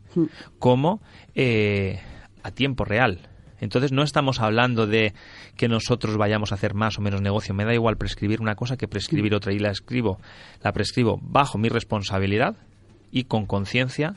como 0.61 1.03
eh, 1.35 2.01
a 2.45 2.53
tiempo 2.53 2.85
real. 2.85 3.29
Entonces 3.61 3.93
no 3.93 4.03
estamos 4.03 4.41
hablando 4.41 4.87
de 4.87 5.13
que 5.57 5.69
nosotros 5.69 6.17
vayamos 6.17 6.53
a 6.53 6.57
hacer 6.57 6.75
más 6.75 6.99
o 6.99 7.03
menos 7.03 7.21
negocio. 7.21 7.55
Me 7.55 7.65
da 7.65 7.75
igual 7.75 7.97
prescribir 7.97 8.41
una 8.41 8.55
cosa 8.55 8.77
que 8.77 8.89
prescribir 8.89 9.35
otra 9.35 9.53
y 9.53 9.59
la 9.59 9.71
escribo, 9.71 10.19
la 10.63 10.73
prescribo 10.73 11.19
bajo 11.23 11.59
mi 11.59 11.69
responsabilidad 11.69 12.57
y 13.13 13.25
con 13.25 13.47
conciencia 13.47 14.17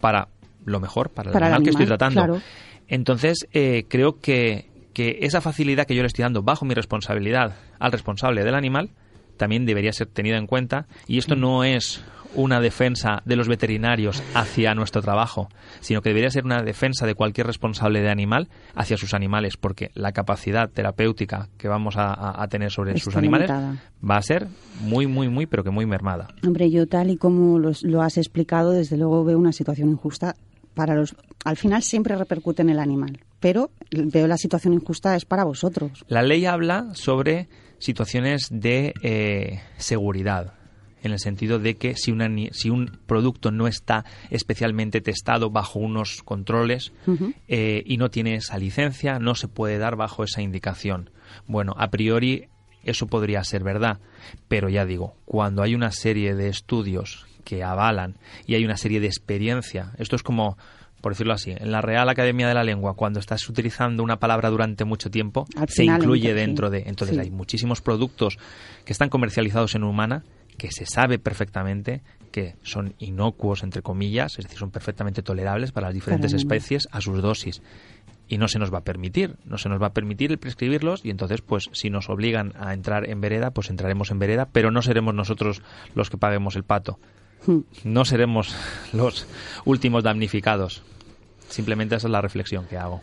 para 0.00 0.28
lo 0.64 0.80
mejor, 0.80 1.10
para 1.10 1.30
el 1.30 1.32
Para 1.32 1.48
el 1.48 1.54
animal 1.54 1.64
que 1.64 1.70
estoy 1.70 1.86
tratando. 1.86 2.20
claro. 2.22 2.42
Entonces 2.88 3.46
creo 3.88 4.20
que, 4.20 4.70
que 4.92 5.18
esa 5.22 5.40
facilidad 5.40 5.86
que 5.86 5.94
yo 5.94 6.02
le 6.02 6.08
estoy 6.08 6.22
dando 6.22 6.42
bajo 6.42 6.64
mi 6.64 6.74
responsabilidad 6.74 7.56
al 7.78 7.92
responsable 7.92 8.44
del 8.44 8.54
animal 8.54 8.90
también 9.36 9.66
debería 9.66 9.92
ser 9.92 10.06
tenida 10.06 10.36
en 10.38 10.46
cuenta 10.46 10.86
y 11.06 11.18
esto 11.18 11.36
no 11.36 11.64
es 11.64 12.02
una 12.34 12.60
defensa 12.60 13.22
de 13.24 13.36
los 13.36 13.48
veterinarios 13.48 14.22
hacia 14.34 14.74
nuestro 14.74 15.02
trabajo, 15.02 15.48
sino 15.80 16.02
que 16.02 16.10
debería 16.10 16.30
ser 16.30 16.44
una 16.44 16.62
defensa 16.62 17.06
de 17.06 17.14
cualquier 17.14 17.46
responsable 17.46 18.00
de 18.00 18.10
animal 18.10 18.48
hacia 18.74 18.96
sus 18.96 19.14
animales, 19.14 19.56
porque 19.56 19.90
la 19.94 20.12
capacidad 20.12 20.68
terapéutica 20.70 21.48
que 21.58 21.68
vamos 21.68 21.94
a, 21.96 22.46
tener 22.50 22.70
sobre 22.70 22.98
sus 22.98 23.16
animales 23.16 23.50
va 23.50 24.16
a 24.16 24.22
ser 24.22 24.46
muy, 24.80 25.06
muy, 25.06 25.28
muy, 25.28 25.46
pero 25.46 25.64
que 25.64 25.70
muy 25.70 25.86
mermada. 25.86 26.28
Hombre, 26.46 26.70
yo 26.70 26.86
tal 26.86 27.10
y 27.10 27.16
como 27.16 27.58
los- 27.58 27.82
lo 27.82 28.02
has 28.02 28.16
explicado, 28.18 28.72
desde 28.72 28.96
luego 28.96 29.24
veo 29.24 29.38
una 29.38 29.52
situación 29.52 29.90
injusta 29.90 30.36
para 30.74 30.94
los... 30.94 31.16
Al 31.44 31.56
final 31.56 31.82
siempre 31.82 32.16
repercute 32.16 32.62
en 32.62 32.70
el 32.70 32.78
animal, 32.78 33.20
pero 33.40 33.70
veo 33.90 34.26
la 34.26 34.36
situación 34.36 34.74
injusta 34.74 35.16
es 35.16 35.24
para 35.24 35.44
vosotros. 35.44 36.04
La 36.08 36.22
ley 36.22 36.44
habla 36.46 36.88
sobre 36.92 37.48
situaciones 37.78 38.48
de 38.50 38.94
eh, 39.02 39.60
seguridad, 39.78 40.54
en 41.02 41.12
el 41.12 41.18
sentido 41.18 41.58
de 41.58 41.76
que 41.76 41.94
si, 41.94 42.10
una 42.10 42.28
si 42.52 42.70
un 42.70 42.98
producto 43.06 43.50
no 43.50 43.68
está 43.68 44.04
especialmente 44.30 45.00
testado 45.00 45.50
bajo 45.50 45.78
unos 45.78 46.22
controles 46.22 46.92
eh, 47.48 47.82
y 47.86 47.96
no 47.96 48.10
tiene 48.10 48.34
esa 48.36 48.58
licencia, 48.58 49.18
no 49.18 49.34
se 49.34 49.48
puede 49.48 49.78
dar 49.78 49.96
bajo 49.96 50.24
esa 50.24 50.42
indicación. 50.42 51.10
Bueno, 51.46 51.74
a 51.76 51.90
priori 51.90 52.48
eso 52.82 53.06
podría 53.06 53.42
ser 53.44 53.62
verdad, 53.64 53.98
pero 54.48 54.68
ya 54.68 54.84
digo, 54.84 55.16
cuando 55.24 55.62
hay 55.62 55.74
una 55.74 55.90
serie 55.90 56.34
de 56.34 56.48
estudios 56.48 57.26
que 57.44 57.62
avalan 57.62 58.16
y 58.46 58.54
hay 58.54 58.64
una 58.64 58.76
serie 58.76 59.00
de 59.00 59.06
experiencia, 59.06 59.92
esto 59.98 60.16
es 60.16 60.22
como, 60.22 60.56
por 61.00 61.12
decirlo 61.12 61.32
así, 61.32 61.52
en 61.52 61.70
la 61.72 61.80
Real 61.82 62.08
Academia 62.08 62.48
de 62.48 62.54
la 62.54 62.64
Lengua, 62.64 62.94
cuando 62.94 63.20
estás 63.20 63.48
utilizando 63.48 64.02
una 64.02 64.18
palabra 64.18 64.50
durante 64.50 64.84
mucho 64.84 65.10
tiempo, 65.10 65.46
se 65.68 65.84
incluye 65.84 66.28
sí. 66.28 66.34
dentro 66.34 66.70
de... 66.70 66.84
Entonces 66.86 67.16
Sí. 67.16 67.22
hay 67.22 67.30
muchísimos 67.30 67.80
productos 67.80 68.38
que 68.84 68.92
están 68.92 69.08
comercializados 69.08 69.74
en 69.74 69.84
humana 69.84 70.24
que 70.56 70.70
se 70.70 70.86
sabe 70.86 71.18
perfectamente 71.18 72.02
que 72.36 72.54
son 72.62 72.94
inocuos, 72.98 73.62
entre 73.62 73.80
comillas, 73.80 74.38
es 74.38 74.44
decir, 74.44 74.58
son 74.58 74.70
perfectamente 74.70 75.22
tolerables 75.22 75.72
para 75.72 75.86
las 75.86 75.94
diferentes 75.94 76.34
especies 76.34 76.86
a 76.92 77.00
sus 77.00 77.22
dosis. 77.22 77.62
Y 78.28 78.38
no 78.38 78.48
se 78.48 78.58
nos 78.58 78.74
va 78.74 78.78
a 78.78 78.84
permitir, 78.84 79.36
no 79.46 79.56
se 79.56 79.68
nos 79.68 79.80
va 79.80 79.86
a 79.86 79.92
permitir 79.92 80.32
el 80.32 80.38
prescribirlos 80.38 81.04
y 81.04 81.10
entonces, 81.10 81.40
pues, 81.40 81.70
si 81.72 81.88
nos 81.88 82.10
obligan 82.10 82.52
a 82.58 82.74
entrar 82.74 83.08
en 83.08 83.20
vereda, 83.20 83.52
pues 83.52 83.70
entraremos 83.70 84.10
en 84.10 84.18
vereda, 84.18 84.48
pero 84.52 84.70
no 84.70 84.82
seremos 84.82 85.14
nosotros 85.14 85.62
los 85.94 86.10
que 86.10 86.18
paguemos 86.18 86.56
el 86.56 86.64
pato. 86.64 86.98
Hmm. 87.46 87.60
No 87.84 88.04
seremos 88.04 88.54
los 88.92 89.26
últimos 89.64 90.02
damnificados. 90.02 90.82
Simplemente 91.48 91.94
esa 91.94 92.08
es 92.08 92.12
la 92.12 92.20
reflexión 92.20 92.66
que 92.66 92.76
hago. 92.76 93.00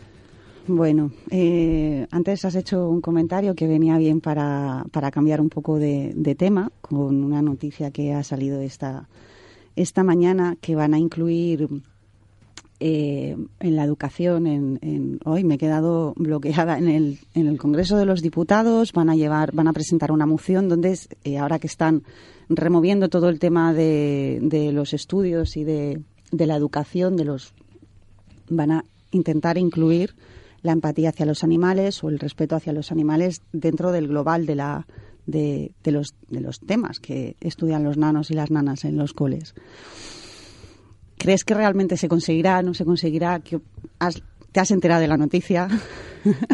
Bueno, 0.66 1.10
eh, 1.30 2.06
antes 2.10 2.46
has 2.46 2.54
hecho 2.54 2.88
un 2.88 3.02
comentario 3.02 3.54
que 3.54 3.66
venía 3.66 3.98
bien 3.98 4.22
para, 4.22 4.86
para 4.92 5.10
cambiar 5.10 5.42
un 5.42 5.50
poco 5.50 5.78
de, 5.78 6.34
tema 6.38 6.72
con 6.80 7.22
una 7.22 7.42
noticia 7.42 7.90
que 7.90 8.14
ha 8.14 8.22
salido 8.24 8.60
esta, 8.60 9.06
esta 9.76 10.02
mañana 10.02 10.56
que 10.62 10.74
van 10.74 10.94
a 10.94 10.98
incluir 10.98 11.68
eh, 12.80 13.36
en 13.60 13.76
la 13.76 13.84
educación. 13.84 14.46
En, 14.46 15.20
hoy 15.26 15.44
me 15.44 15.56
he 15.56 15.58
quedado 15.58 16.14
bloqueada 16.16 16.78
en 16.78 16.88
el, 16.88 17.18
en 17.34 17.46
el 17.46 17.58
Congreso 17.58 17.98
de 17.98 18.06
los 18.06 18.22
Diputados. 18.22 18.94
Van 18.94 19.10
a 19.10 19.16
llevar, 19.16 19.52
van 19.52 19.68
a 19.68 19.74
presentar 19.74 20.12
una 20.12 20.24
moción 20.24 20.70
donde 20.70 20.98
eh, 21.24 21.36
ahora 21.36 21.58
que 21.58 21.66
están 21.66 22.04
removiendo 22.48 23.10
todo 23.10 23.28
el 23.28 23.38
tema 23.38 23.74
de, 23.74 24.38
de 24.40 24.72
los 24.72 24.94
estudios 24.94 25.58
y 25.58 25.64
de, 25.64 26.00
de 26.32 26.46
la 26.46 26.56
educación 26.56 27.16
de 27.16 27.24
los 27.26 27.52
van 28.48 28.70
a 28.70 28.84
intentar 29.10 29.58
incluir 29.58 30.14
la 30.64 30.72
empatía 30.72 31.10
hacia 31.10 31.26
los 31.26 31.44
animales 31.44 32.02
o 32.02 32.08
el 32.08 32.18
respeto 32.18 32.56
hacia 32.56 32.72
los 32.72 32.90
animales 32.90 33.40
dentro 33.52 33.92
del 33.92 34.08
global 34.08 34.46
de 34.46 34.54
la 34.56 34.86
de, 35.26 35.70
de 35.84 35.92
los 35.92 36.14
de 36.28 36.40
los 36.40 36.58
temas 36.58 36.98
que 36.98 37.36
estudian 37.40 37.84
los 37.84 37.96
nanos 37.96 38.30
y 38.30 38.34
las 38.34 38.50
nanas 38.50 38.84
en 38.84 38.96
los 38.96 39.12
coles. 39.12 39.54
¿Crees 41.18 41.44
que 41.44 41.54
realmente 41.54 41.96
se 41.96 42.08
conseguirá? 42.08 42.60
¿No 42.62 42.74
se 42.74 42.84
conseguirá? 42.84 43.40
¿Qué- 43.40 43.60
has- 43.98 44.22
¿Te 44.52 44.60
has 44.60 44.70
enterado 44.70 45.00
de 45.00 45.08
la 45.08 45.16
noticia? 45.16 45.68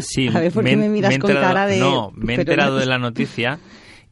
Sí, 0.00 0.26
A 0.26 0.40
ver, 0.40 0.52
¿por 0.52 0.64
qué 0.64 0.76
me 0.76 0.88
miras 0.88 1.14
he 1.14 1.18
con 1.20 1.30
enterado- 1.30 1.54
cara 1.54 1.66
de- 1.68 1.78
No, 1.78 2.10
me 2.16 2.34
he 2.34 2.36
enterado 2.40 2.72
no- 2.74 2.80
de 2.80 2.86
la 2.86 2.98
noticia 2.98 3.60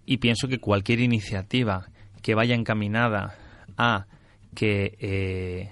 y 0.07 0.19
pienso 0.19 0.47
que 0.47 0.61
cualquier 0.61 1.01
iniciativa 1.01 1.89
que 2.23 2.37
vaya 2.37 2.55
encaminada 2.55 3.35
a 3.77 4.07
que 4.55 4.97
eh, 5.01 5.71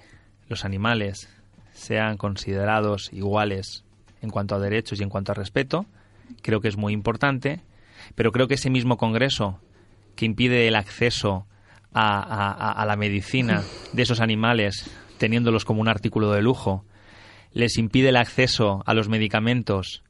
los 0.49 0.65
animales 0.65 1.29
sean 1.73 2.17
considerados 2.17 3.09
iguales 3.13 3.85
en 4.21 4.29
cuanto 4.29 4.55
a 4.55 4.59
derechos 4.59 4.99
y 4.99 5.03
en 5.03 5.09
cuanto 5.09 5.31
a 5.31 5.35
respeto, 5.35 5.85
creo 6.41 6.61
que 6.61 6.67
es 6.67 6.77
muy 6.77 6.93
importante, 6.93 7.61
pero 8.15 8.31
creo 8.31 8.47
que 8.47 8.55
ese 8.55 8.69
mismo 8.69 8.97
Congreso 8.97 9.59
que 10.15 10.25
impide 10.25 10.67
el 10.67 10.75
acceso 10.75 11.45
a, 11.93 12.83
la 12.85 12.95
medicina 12.95 13.63
de 13.93 14.03
esos 14.03 14.19
animales, 14.19 14.89
teniéndolos 15.17 15.65
como 15.65 15.81
un 15.81 15.87
artículo 15.87 16.31
de 16.31 16.41
lujo, 16.41 16.85
les 17.53 17.77
impide 17.77 18.09
el 18.09 18.17
acceso 18.17 18.83
a 18.85 18.93
los 18.93 19.09
medicamentos 19.09 20.03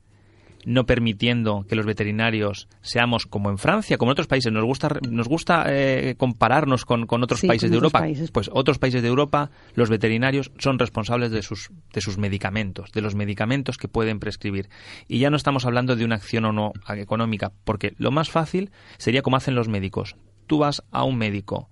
no 0.67 0.85
permitiendo 0.85 1.65
que 1.67 1.77
los 1.77 1.85
veterinarios 1.85 2.67
seamos 2.81 3.25
como 3.25 3.49
en 3.49 3.57
Francia, 3.57 3.97
como 3.97 4.11
en 4.11 4.13
otros 4.15 4.27
países. 4.27 4.51
Nos 4.51 4.65
gusta, 4.65 4.89
nos 5.09 5.29
gusta 5.29 5.63
eh, 5.67 6.15
compararnos 6.17 6.83
con, 6.83 7.07
con 7.07 7.23
otros 7.23 7.39
Sí, 7.39 7.47
países 7.47 7.69
con 7.69 7.71
de 7.71 7.77
otros 7.77 7.89
Europa. 7.93 7.99
países. 7.99 8.31
Pues 8.31 8.49
otros 8.53 8.77
países 8.77 9.01
de 9.01 9.07
Europa, 9.07 9.49
los 9.75 9.89
veterinarios 9.89 10.51
son 10.57 10.77
responsables 10.77 11.31
de 11.31 11.41
sus, 11.41 11.71
de 11.93 12.01
sus 12.01 12.17
medicamentos, 12.17 12.91
de 12.91 13.01
los 13.01 13.15
medicamentos 13.15 13.77
que 13.77 13.87
pueden 13.87 14.19
prescribir. 14.19 14.67
Y 15.07 15.19
ya 15.19 15.29
no 15.29 15.37
estamos 15.37 15.65
hablando 15.65 15.95
de 15.95 16.03
una 16.03 16.15
acción 16.15 16.43
o 16.43 16.51
no 16.51 16.73
económica, 16.89 17.53
porque 17.63 17.93
lo 17.97 18.11
más 18.11 18.29
fácil 18.29 18.69
sería 18.97 19.21
como 19.21 19.37
hacen 19.37 19.55
los 19.55 19.69
médicos. 19.69 20.17
Tú 20.47 20.57
vas 20.57 20.83
a 20.91 21.05
un 21.05 21.17
médico 21.17 21.69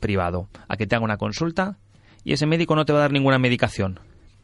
privado 0.00 0.48
a 0.68 0.76
que 0.76 0.86
te 0.86 0.94
haga 0.94 1.04
una 1.06 1.16
consulta 1.16 1.78
y 2.24 2.34
ese 2.34 2.44
médico 2.44 2.76
no 2.76 2.84
te 2.84 2.92
va 2.92 2.98
a 2.98 3.02
dar 3.02 3.12
ninguna 3.12 3.38
medicación, 3.38 4.00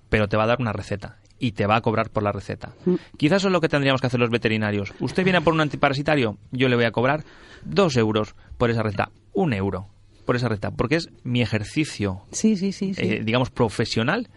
pero 0.09 0.27
te 0.27 0.39
va 0.39 0.45
a 0.45 0.47
dar 0.49 0.61
una 0.61 0.73
receta 0.73 1.19
y 1.45 1.53
te 1.53 1.67
va 1.67 1.77
a 1.77 1.81
cobrar 1.83 2.09
por 2.09 2.23
la 2.23 2.33
receta. 2.33 2.73
Quizás 3.19 3.43
eso 3.43 3.49
es 3.49 3.53
lo 3.53 3.61
que 3.61 3.69
tendríamos 3.69 4.01
que 4.01 4.07
hacer 4.07 4.19
los 4.19 4.31
veterinarios. 4.31 4.95
Usted 5.01 5.25
viene 5.25 5.39
a 5.39 5.41
por 5.43 5.53
un 5.53 5.61
antiparasitario, 5.61 6.39
yo 6.53 6.69
le 6.69 6.77
voy 6.77 6.87
a 6.87 6.91
cobrar 6.91 7.23
dos 7.65 7.97
euros 7.99 8.35
por 8.57 8.71
esa 8.71 8.83
receta, 8.83 9.11
un 9.35 9.53
euro 9.53 9.89
por 10.25 10.37
esa 10.37 10.49
receta, 10.49 10.71
porque 10.71 10.97
es 10.97 11.11
mi 11.23 11.43
ejercicio, 11.43 12.23
Sí, 12.31 12.57
sí, 12.57 12.73
sí. 12.73 12.95
sí. 12.95 13.03
eh, 13.03 13.21
digamos, 13.23 13.51
profesional 13.51 14.29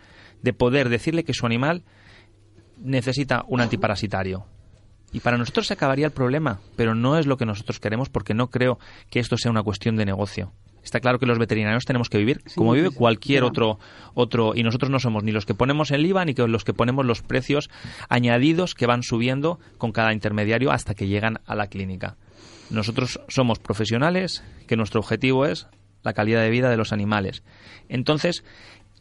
de 0.41 0.52
poder 0.52 0.89
decirle 0.89 1.24
que 1.24 1.34
su 1.34 1.46
animal 1.46 1.84
necesita 2.78 3.43
un 3.48 3.62
antiparasitario. 3.62 4.46
Y 5.13 5.22
para 5.22 5.38
nosotros 5.38 5.67
se 5.67 5.74
acabaría 5.74 6.06
el 6.08 6.12
problema, 6.12 6.60
pero 6.76 6.93
no 6.93 7.17
es 7.17 7.26
lo 7.26 7.38
que 7.38 7.46
nosotros 7.46 7.80
queremos 7.80 8.10
porque 8.10 8.34
no 8.34 8.50
creo 8.50 8.78
que 9.10 9.20
esto 9.22 9.38
sea 9.38 9.50
una 9.52 9.63
cuestión 9.63 9.96
de 9.96 10.06
negocio. 10.06 10.52
Está 10.88 11.02
claro 11.02 11.19
que 11.19 11.26
los 11.26 11.38
veterinarios 11.38 11.84
tenemos 11.84 12.08
que 12.08 12.17
vivir 12.17 12.41
como 12.56 12.71
vive 12.71 12.91
sí, 12.91 12.95
cualquier 12.95 13.43
otro 13.43 13.78
otro 14.13 14.54
y 14.56 14.63
nosotros 14.63 14.89
no 14.89 15.00
somos 15.00 15.21
ni 15.21 15.34
los 15.34 15.45
que 15.45 15.54
ponemos 15.54 15.91
el 15.91 16.06
IVA 16.06 16.23
ni 16.23 16.34
que 16.34 16.47
los 16.47 16.63
que 16.63 16.73
ponemos 16.73 17.06
los 17.06 17.21
precios 17.21 17.69
añadidos 18.08 18.73
que 18.73 18.86
van 18.86 19.04
subiendo 19.04 19.60
con 19.78 19.91
cada 19.91 20.13
intermediario 20.13 20.71
hasta 20.71 20.95
que 20.95 21.08
llegan 21.08 21.41
a 21.45 21.56
la 21.56 21.67
clínica. 21.67 22.15
Nosotros 22.69 23.19
somos 23.28 23.60
profesionales 23.60 24.45
que 24.65 24.78
nuestro 24.78 25.02
objetivo 25.02 25.45
es 25.45 25.67
la 26.04 26.13
calidad 26.13 26.41
de 26.41 26.52
vida 26.52 26.69
de 26.69 26.78
los 26.78 26.93
animales. 26.93 27.43
Entonces, 27.89 28.45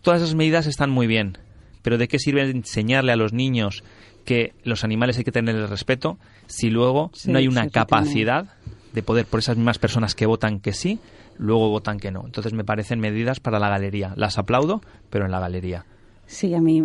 todas 0.02 0.22
esas 0.22 0.34
medidas 0.34 0.66
están 0.66 0.90
muy 0.90 1.06
bien, 1.06 1.38
pero 1.82 1.98
¿de 1.98 2.08
qué 2.08 2.18
sirve 2.18 2.50
enseñarle 2.50 3.12
a 3.12 3.16
los 3.16 3.32
niños 3.32 3.84
que 4.24 4.54
los 4.64 4.82
animales 4.82 5.18
hay 5.18 5.24
que 5.24 5.30
tenerles 5.30 5.70
respeto 5.70 6.18
si 6.48 6.68
luego 6.68 7.12
Sí, 7.14 7.30
no 7.30 7.38
hay 7.38 7.46
una 7.46 7.68
capacidad 7.68 8.46
de 8.92 9.02
poder, 9.02 9.26
por 9.26 9.40
esas 9.40 9.56
mismas 9.56 9.78
personas 9.78 10.14
que 10.14 10.24
votan 10.24 10.58
que 10.58 10.72
sí, 10.72 10.98
luego 11.38 11.70
votan 11.70 11.98
que 11.98 12.10
no? 12.10 12.22
Entonces 12.24 12.52
me 12.52 12.64
parecen 12.64 13.00
medidas 13.00 13.40
para 13.40 13.58
la 13.58 13.68
galería. 13.68 14.12
Las 14.16 14.38
aplaudo, 14.38 14.80
pero 15.10 15.24
en 15.24 15.30
la 15.30 15.40
galería. 15.40 15.84
Sí, 16.26 16.54
a 16.54 16.60
mí 16.60 16.82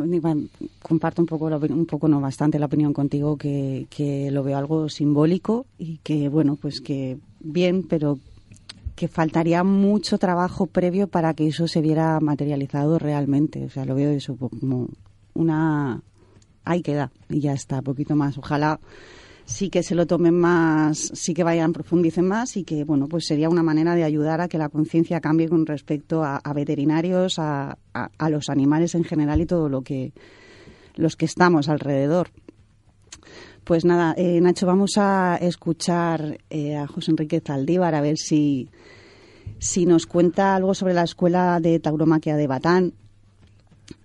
comparto 0.84 1.22
un 1.22 1.26
poco, 1.26 1.46
un 1.48 1.86
poco 1.88 2.08
no 2.08 2.22
bastante 2.22 2.60
la 2.60 2.68
opinión 2.68 2.94
contigo 2.94 3.38
que, 3.38 3.88
que 3.90 4.30
lo 4.30 4.44
veo 4.44 4.58
algo 4.58 4.88
simbólico 4.88 5.66
y 5.80 5.98
que 5.98 6.30
bueno, 6.30 6.58
pues 6.58 6.80
que 6.80 7.18
bien, 7.40 7.84
pero 7.84 8.20
que 8.96 9.08
faltaría 9.08 9.64
mucho 9.64 10.20
trabajo 10.20 10.68
previo 10.68 11.08
para 11.08 11.34
que 11.34 11.48
eso 11.48 11.68
se 11.68 11.82
viera 11.82 12.20
materializado 12.20 13.00
realmente. 13.00 13.66
O 13.66 13.70
sea, 13.72 13.84
lo 13.84 13.96
veo 13.96 14.12
eso 14.12 14.36
como 14.36 14.90
una 15.34 16.02
ahí 16.64 16.84
queda 16.84 17.12
y 17.28 17.40
ya 17.40 17.54
está, 17.54 17.82
poquito 17.82 18.16
más. 18.16 18.38
Ojalá 18.38 18.80
sí 19.52 19.70
que 19.70 19.84
se 19.84 19.96
lo 19.96 20.06
tomen 20.08 20.34
más, 20.40 20.98
sí 21.14 21.34
que 21.34 21.44
vayan, 21.44 21.74
profundicen 21.74 22.26
más 22.28 22.56
y 22.58 22.64
que, 22.64 22.84
bueno, 22.84 23.08
pues 23.08 23.26
sería 23.28 23.50
una 23.50 23.64
manera 23.64 23.96
de 23.96 24.04
ayudar 24.04 24.42
a 24.42 24.48
que 24.48 24.58
la 24.58 24.70
conciencia 24.70 25.20
cambie 25.20 25.50
con 25.50 25.66
respecto 25.66 26.24
a, 26.24 26.40
veterinarios, 26.54 27.38
a, 27.40 27.78
a- 27.94 28.10
a 28.18 28.30
los 28.30 28.50
animales 28.50 28.96
en 28.96 29.04
general 29.04 29.42
y 29.42 29.46
todo 29.46 29.70
lo 29.70 29.82
que, 29.82 30.14
los 30.96 31.16
que 31.16 31.26
estamos 31.26 31.70
alrededor. 31.70 32.30
Pues 33.64 33.86
nada, 33.86 34.14
eh, 34.18 34.42
Nacho, 34.42 34.66
vamos 34.66 34.94
a 34.98 35.38
escuchar 35.40 36.40
eh, 36.50 36.76
a 36.76 36.88
José 36.88 37.12
Enrique 37.12 37.42
Zaldívar 37.46 37.94
a 37.94 38.02
ver 38.02 38.18
si, 38.18 38.70
si 39.60 39.86
nos 39.86 40.08
cuenta 40.08 40.56
algo 40.56 40.74
sobre 40.74 40.94
la 40.96 41.04
escuela 41.04 41.60
de 41.62 41.80
tauromaquia 41.80 42.36
de 42.36 42.48
Batán. 42.48 42.94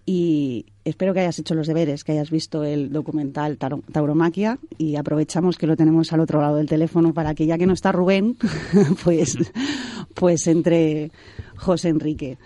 Y 0.08 0.66
espero 0.84 1.12
que 1.12 1.20
hayas 1.20 1.40
hecho 1.40 1.56
los 1.56 1.66
deberes, 1.66 2.04
que 2.04 2.12
hayas 2.12 2.30
visto 2.30 2.62
el 2.62 2.92
documental 2.92 3.58
Tauromaquia 3.58 4.58
y 4.78 4.94
aprovechamos 4.94 5.58
que 5.58 5.66
lo 5.66 5.76
tenemos 5.76 6.12
al 6.12 6.20
otro 6.20 6.40
lado 6.40 6.56
del 6.56 6.68
teléfono 6.68 7.12
para 7.12 7.34
que 7.34 7.44
ya 7.44 7.58
que 7.58 7.66
no 7.66 7.72
está 7.72 7.90
Rubén, 7.90 8.36
pues, 9.04 9.36
pues 10.14 10.46
entre 10.46 11.10
José 11.56 11.88
Enrique. 11.88 12.38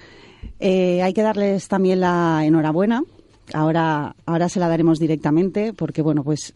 Eh, 0.59 1.03
hay 1.03 1.13
que 1.13 1.23
darles 1.23 1.69
también 1.69 2.01
la 2.01 2.41
enhorabuena. 2.45 3.05
Ahora, 3.53 4.17
ahora 4.25 4.49
se 4.49 4.59
la 4.59 4.69
daremos 4.69 4.99
directamente 4.99 5.75
porque, 5.75 6.01
bueno, 6.01 6.25
pues 6.25 6.55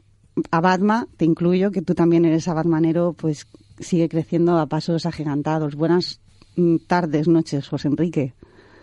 a 0.50 0.60
Batma, 0.60 1.06
te 1.18 1.26
incluyo, 1.26 1.70
que 1.70 1.82
tú 1.82 1.94
también 1.94 2.24
eres 2.24 2.48
abadmanero, 2.48 3.12
pues 3.12 3.46
sigue 3.78 4.08
creciendo 4.08 4.58
a 4.58 4.66
pasos 4.66 5.04
agigantados. 5.04 5.74
Buenas 5.74 6.20
mm, 6.56 6.76
tardes, 6.86 7.28
noches, 7.28 7.68
José 7.68 7.88
Enrique. 7.88 8.32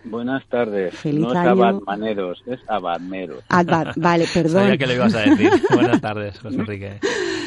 Buenas 0.03 0.43
tardes. 0.47 0.95
Feliz 0.95 1.21
no 1.21 1.31
es 1.31 1.37
año. 1.37 1.49
abadmaneros, 1.51 2.41
es 2.47 2.59
abadmeros. 2.67 3.43
Advat, 3.49 3.95
vale, 3.97 4.25
perdón. 4.33 4.63
Sabía 4.63 4.77
que 4.77 4.87
lo 4.87 4.93
ibas 4.93 5.13
a 5.15 5.19
decir. 5.21 5.49
Buenas 5.73 6.01
tardes, 6.01 6.39
José 6.39 6.55
Enrique. 6.57 6.99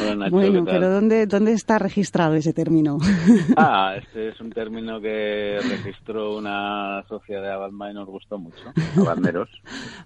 Hola, 0.02 0.14
Nacho, 0.16 0.30
Bueno, 0.30 0.64
pero 0.64 0.88
¿dónde, 0.90 1.26
¿dónde 1.26 1.52
está 1.52 1.78
registrado 1.78 2.34
ese 2.34 2.52
término? 2.52 2.98
Ah, 3.56 3.94
este 3.96 4.28
es 4.28 4.40
un 4.40 4.50
término 4.50 5.00
que 5.00 5.58
registró 5.68 6.36
una 6.36 7.02
sociedad 7.08 7.42
de 7.42 7.52
Abadma 7.52 7.90
y 7.90 7.94
nos 7.94 8.06
gustó 8.08 8.38
mucho. 8.38 8.56
Abadmeros. 8.96 9.48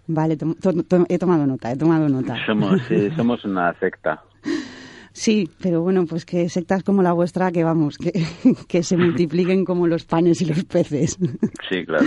vale, 0.07 0.37
to- 0.37 0.55
to- 0.61 0.83
to- 0.85 1.07
he 1.09 1.19
tomado 1.19 1.47
nota, 1.47 1.71
he 1.73 1.77
tomado 1.77 2.09
nota. 2.09 2.37
Somos, 2.47 2.81
sí, 2.89 3.11
somos 3.17 3.45
una 3.45 3.73
secta. 3.79 4.23
Sí, 5.19 5.49
pero 5.61 5.83
bueno, 5.83 6.07
pues 6.07 6.25
que 6.25 6.49
sectas 6.49 6.85
como 6.85 7.03
la 7.03 7.13
vuestra, 7.13 7.51
que 7.51 7.65
vamos, 7.65 7.99
que, 7.99 8.13
que 8.69 8.83
se 8.85 8.97
multipliquen 8.97 9.65
como 9.65 9.87
los 9.89 10.05
panes 10.05 10.41
y 10.43 10.45
los 10.47 10.65
peces. 10.65 11.19
Sí, 11.69 11.85
claro. 11.85 12.07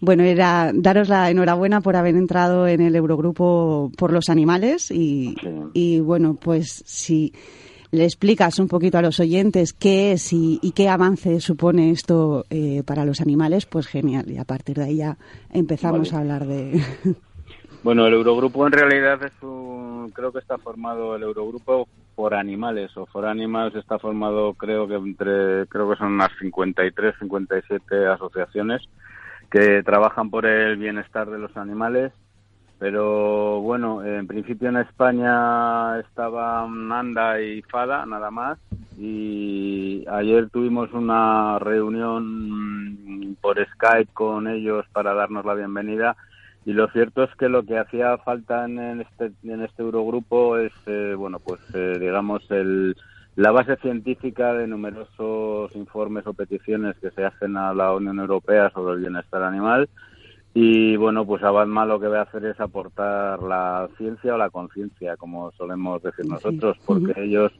Bueno, 0.00 0.22
era 0.22 0.70
daros 0.72 1.08
la 1.08 1.28
enhorabuena 1.28 1.80
por 1.80 1.96
haber 1.96 2.14
entrado 2.14 2.68
en 2.68 2.80
el 2.80 2.94
Eurogrupo 2.94 3.90
por 3.98 4.12
los 4.12 4.28
animales 4.28 4.92
y, 4.92 5.34
Sí. 5.42 5.48
y 5.74 6.00
bueno, 6.00 6.34
pues 6.40 6.84
si 6.86 7.32
le 7.90 8.04
explicas 8.04 8.60
un 8.60 8.68
poquito 8.68 8.98
a 8.98 9.02
los 9.02 9.18
oyentes 9.18 9.72
qué 9.72 10.12
es 10.12 10.32
y, 10.32 10.60
y 10.62 10.70
qué 10.70 10.88
avance 10.88 11.40
supone 11.40 11.90
esto 11.90 12.44
eh, 12.50 12.82
para 12.86 13.04
los 13.04 13.20
animales, 13.20 13.66
pues 13.66 13.88
genial. 13.88 14.30
Y 14.30 14.38
a 14.38 14.44
partir 14.44 14.76
de 14.76 14.84
ahí 14.84 14.96
ya 14.98 15.18
empezamos 15.52 16.12
Vale. 16.12 16.16
a 16.16 16.20
hablar 16.36 16.46
de... 16.46 16.80
Bueno, 17.84 18.06
el 18.08 18.14
Eurogrupo 18.14 18.66
en 18.66 18.72
realidad 18.72 19.22
es 19.24 19.32
un, 19.40 20.10
creo 20.12 20.32
que 20.32 20.40
está 20.40 20.58
formado 20.58 21.14
el 21.14 21.22
Eurogrupo 21.22 21.86
por 22.18 22.34
animales 22.34 22.90
o 22.96 23.06
for 23.06 23.26
animals 23.26 23.76
está 23.76 23.96
formado 24.00 24.52
creo 24.54 24.88
que 24.88 24.96
entre 24.96 25.68
creo 25.68 25.88
que 25.88 25.98
son 25.98 26.14
unas 26.14 26.32
53, 26.40 27.14
57 27.16 28.08
asociaciones 28.08 28.82
que 29.48 29.84
trabajan 29.84 30.28
por 30.28 30.44
el 30.44 30.78
bienestar 30.78 31.30
de 31.30 31.38
los 31.38 31.56
animales. 31.56 32.12
Pero 32.80 33.60
bueno, 33.60 34.04
en 34.04 34.26
principio 34.26 34.68
en 34.68 34.78
España 34.78 36.00
estaban 36.00 36.90
Anda 36.90 37.40
y 37.40 37.62
Fada 37.62 38.04
nada 38.04 38.32
más 38.32 38.58
y 38.98 40.04
ayer 40.10 40.50
tuvimos 40.50 40.92
una 40.92 41.60
reunión 41.60 43.36
por 43.40 43.64
Skype 43.64 44.12
con 44.12 44.48
ellos 44.48 44.84
para 44.92 45.14
darnos 45.14 45.44
la 45.44 45.54
bienvenida 45.54 46.16
y 46.68 46.74
lo 46.74 46.86
cierto 46.88 47.22
es 47.22 47.34
que 47.36 47.48
lo 47.48 47.62
que 47.62 47.78
hacía 47.78 48.18
falta 48.18 48.66
en 48.66 49.00
este, 49.00 49.32
en 49.42 49.62
este 49.62 49.80
Eurogrupo 49.80 50.58
es, 50.58 50.72
eh, 50.84 51.14
bueno, 51.16 51.38
pues 51.38 51.60
eh, 51.72 51.96
digamos, 51.98 52.42
el, 52.50 52.94
la 53.36 53.52
base 53.52 53.76
científica 53.76 54.52
de 54.52 54.66
numerosos 54.66 55.74
informes 55.74 56.26
o 56.26 56.34
peticiones 56.34 56.94
que 56.98 57.10
se 57.10 57.24
hacen 57.24 57.56
a 57.56 57.72
la 57.72 57.94
Unión 57.94 58.18
Europea 58.18 58.68
sobre 58.68 58.96
el 58.96 59.00
bienestar 59.00 59.44
animal. 59.44 59.88
Y 60.52 60.96
bueno, 60.96 61.24
pues 61.24 61.42
Abadma 61.42 61.86
lo 61.86 61.98
que 61.98 62.08
va 62.08 62.18
a 62.18 62.24
hacer 62.24 62.44
es 62.44 62.60
aportar 62.60 63.42
la 63.42 63.88
ciencia 63.96 64.34
o 64.34 64.36
la 64.36 64.50
conciencia, 64.50 65.16
como 65.16 65.50
solemos 65.52 66.02
decir 66.02 66.26
nosotros, 66.26 66.76
porque 66.84 67.14
ellos, 67.16 67.50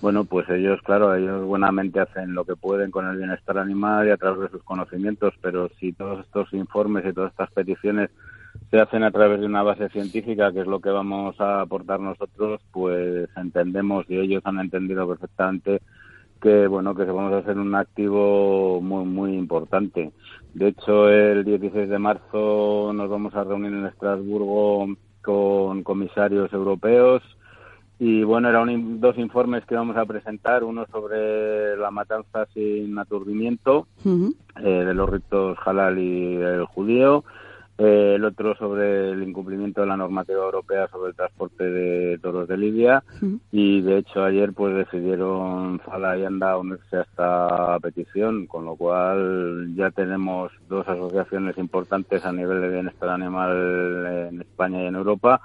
bueno, 0.00 0.24
pues 0.24 0.48
ellos, 0.48 0.80
claro, 0.80 1.14
ellos 1.14 1.44
buenamente 1.44 2.00
hacen 2.00 2.32
lo 2.32 2.46
que 2.46 2.56
pueden 2.56 2.90
con 2.90 3.06
el 3.06 3.18
bienestar 3.18 3.58
animal 3.58 4.08
y 4.08 4.12
a 4.12 4.16
través 4.16 4.40
de 4.40 4.48
sus 4.48 4.62
conocimientos, 4.62 5.34
pero 5.42 5.68
si 5.78 5.92
todos 5.92 6.24
estos 6.24 6.54
informes 6.54 7.04
y 7.04 7.12
todas 7.12 7.32
estas 7.32 7.50
peticiones 7.50 8.08
se 8.70 8.80
hacen 8.80 9.02
a 9.04 9.10
través 9.10 9.40
de 9.40 9.46
una 9.46 9.62
base 9.62 9.88
científica, 9.90 10.52
que 10.52 10.60
es 10.60 10.66
lo 10.66 10.80
que 10.80 10.90
vamos 10.90 11.40
a 11.40 11.60
aportar 11.62 12.00
nosotros, 12.00 12.60
pues 12.72 13.28
entendemos 13.36 14.04
y 14.08 14.18
ellos 14.18 14.42
han 14.44 14.58
entendido 14.60 15.06
perfectamente 15.08 15.80
que 16.40 16.66
bueno 16.66 16.94
que 16.94 17.04
vamos 17.04 17.32
a 17.32 17.38
hacer 17.38 17.56
un 17.58 17.74
activo 17.74 18.80
muy 18.82 19.04
muy 19.04 19.34
importante. 19.36 20.12
De 20.54 20.68
hecho, 20.68 21.08
el 21.08 21.44
16 21.44 21.88
de 21.88 21.98
marzo 21.98 22.92
nos 22.94 23.08
vamos 23.08 23.34
a 23.34 23.44
reunir 23.44 23.72
en 23.72 23.86
Estrasburgo 23.86 24.86
con 25.22 25.82
comisarios 25.82 26.52
europeos 26.52 27.22
y 27.98 28.22
bueno, 28.24 28.50
eran 28.50 28.68
un- 28.68 29.00
dos 29.00 29.16
informes 29.16 29.64
que 29.64 29.74
vamos 29.74 29.96
a 29.96 30.04
presentar, 30.04 30.62
uno 30.64 30.84
sobre 30.92 31.76
la 31.78 31.90
matanza 31.90 32.46
sin 32.52 32.98
aturdimiento 32.98 33.86
eh, 34.62 34.84
de 34.84 34.94
los 34.94 35.08
ritos 35.08 35.56
halal 35.64 35.98
y 35.98 36.34
el 36.36 36.64
judío 36.66 37.24
eh, 37.78 38.14
el 38.16 38.24
otro 38.24 38.56
sobre 38.56 39.10
el 39.10 39.22
incumplimiento 39.22 39.82
de 39.82 39.86
la 39.86 39.98
normativa 39.98 40.42
europea 40.42 40.88
sobre 40.88 41.10
el 41.10 41.16
transporte 41.16 41.64
de 41.64 42.18
toros 42.18 42.48
de 42.48 42.56
Libia. 42.56 43.04
Y 43.52 43.82
de 43.82 43.98
hecho 43.98 44.24
ayer 44.24 44.52
pues 44.54 44.74
decidieron 44.74 45.78
Fala 45.80 46.16
y 46.16 46.24
Anda 46.24 46.56
unirse 46.56 46.96
a 46.96 47.02
esta 47.02 47.78
petición, 47.80 48.46
con 48.46 48.64
lo 48.64 48.76
cual 48.76 49.74
ya 49.74 49.90
tenemos 49.90 50.52
dos 50.68 50.88
asociaciones 50.88 51.58
importantes 51.58 52.24
a 52.24 52.32
nivel 52.32 52.62
de 52.62 52.68
bienestar 52.70 53.10
animal 53.10 54.28
en 54.30 54.40
España 54.40 54.82
y 54.82 54.86
en 54.86 54.96
Europa. 54.96 55.40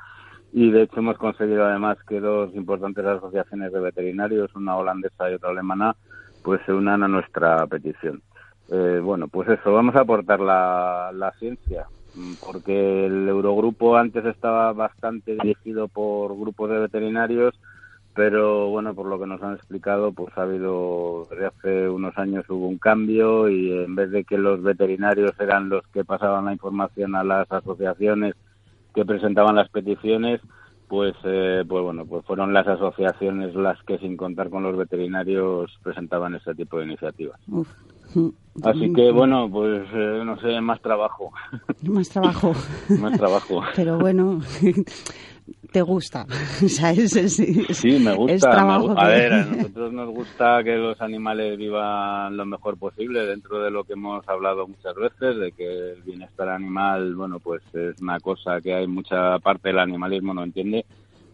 Y 0.54 0.70
de 0.72 0.84
hecho 0.84 1.00
hemos 1.00 1.17
conseguido 1.17 1.65
además 1.65 1.98
que 2.08 2.20
dos 2.20 2.54
importantes 2.56 3.06
asociaciones 3.06 3.72
de 3.74 3.80
veterinarios, 3.80 4.54
una 4.56 4.78
holandesa 4.78 5.30
y 5.30 5.36
otra 5.36 5.50
alemana, 5.50 5.96
pues 6.44 6.62
se 6.65 6.74
unan 6.74 7.04
a 7.04 7.08
nuestra 7.08 7.67
petición. 7.67 8.22
Eh, 8.70 9.02
bueno, 9.04 9.28
pues 9.28 9.50
eso, 9.50 9.74
vamos 9.74 9.96
a 9.96 10.02
aportar 10.02 10.39
la, 10.39 11.12
la 11.13 11.32
ciencia, 11.34 11.88
porque 12.39 13.06
el 13.06 13.28
Eurogrupo 13.28 13.95
antes 13.95 14.26
estaba 14.26 14.74
bastante 14.74 15.36
dirigido 15.41 15.88
por 15.88 16.38
grupos 16.38 16.69
de 16.69 16.80
veterinarios, 16.80 17.56
pero 18.13 18.69
bueno, 18.69 18.93
por 18.93 19.06
lo 19.06 19.19
que 19.19 19.28
nos 19.28 19.41
han 19.41 19.54
explicado, 19.54 20.12
pues 20.12 20.38
ha 20.38 20.41
habido, 20.41 21.28
desde 21.30 21.45
hace 21.45 21.89
unos 21.89 22.17
años 22.17 22.45
hubo 22.50 22.67
un 22.67 22.78
cambio 22.78 23.47
y 23.50 23.71
en 23.71 23.95
vez 23.95 24.12
de 24.12 24.26
que 24.26 24.38
los 24.38 24.62
veterinarios 24.62 25.32
eran 25.39 25.69
los 25.69 25.88
que 25.88 26.04
pasaban 26.04 26.45
la 26.45 26.54
información 26.54 27.15
a 27.15 27.24
las 27.24 27.50
asociaciones 27.52 28.36
que 28.93 29.06
presentaban 29.06 29.56
las 29.56 29.69
peticiones, 29.69 30.41
pues, 30.89 31.15
eh, 31.24 31.63
pues 31.65 31.84
bueno, 31.84 32.06
pues 32.06 32.26
fueron 32.26 32.54
las 32.54 32.67
asociaciones 32.67 33.56
las 33.56 33.82
que 33.84 33.97
sin 34.00 34.17
contar 34.17 34.50
con 34.50 34.63
los 34.63 34.76
veterinarios 34.76 35.71
presentaban 35.82 36.36
ese 36.36 36.54
tipo 36.54 36.80
de 36.80 36.86
iniciativas. 36.86 37.39
Así 38.63 38.91
que 38.93 39.12
bueno, 39.12 39.50
pues 39.50 39.88
eh, 39.93 40.21
no 40.26 40.38
sé, 40.41 40.60
más 40.62 40.82
trabajo, 40.82 41.32
Más 41.84 42.10
trabajo. 42.10 42.54
más 43.00 43.17
trabajo. 43.17 43.62
Pero 43.76 43.97
bueno, 43.97 44.41
te 45.71 45.82
gusta. 45.82 46.26
O 46.63 46.67
sea, 46.67 46.91
es, 46.91 47.15
es- 47.15 47.36
Sí, 47.78 47.97
me 48.00 48.12
es 48.12 48.17
gusta. 48.17 48.50
me 48.50 48.56
trabajo 48.56 48.88
gu- 48.89 48.95
a 48.97 49.06
que- 49.06 49.12
ver, 49.13 49.34
a 49.34 49.45
nosotros 49.45 49.93
nos 49.93 50.10
gusta 50.10 50.63
que 50.63 50.76
los 50.76 51.00
animales 51.02 51.58
vivan 51.58 52.36
lo 52.36 52.45
mejor 52.45 52.78
posible 52.78 53.26
dentro 53.26 53.62
de 53.63 53.71
lo 53.71 53.84
que 53.86 53.93
hemos 53.93 54.28
hablado 54.28 54.67
muchas 54.67 54.95
veces, 54.95 55.38
de 55.39 55.52
que 55.54 55.91
el 55.93 56.04
bienestar 56.04 56.50
animal, 56.50 57.15
bueno, 57.15 57.39
pues 57.39 57.62
es 57.74 58.00
una 58.02 58.19
cosa 58.19 58.60
que 58.62 58.74
hay 58.74 58.88
mucha 58.88 59.39
parte 59.39 59.69
del 59.69 59.80
animalismo 59.80 60.34
no 60.34 60.43
entiende, 60.43 60.86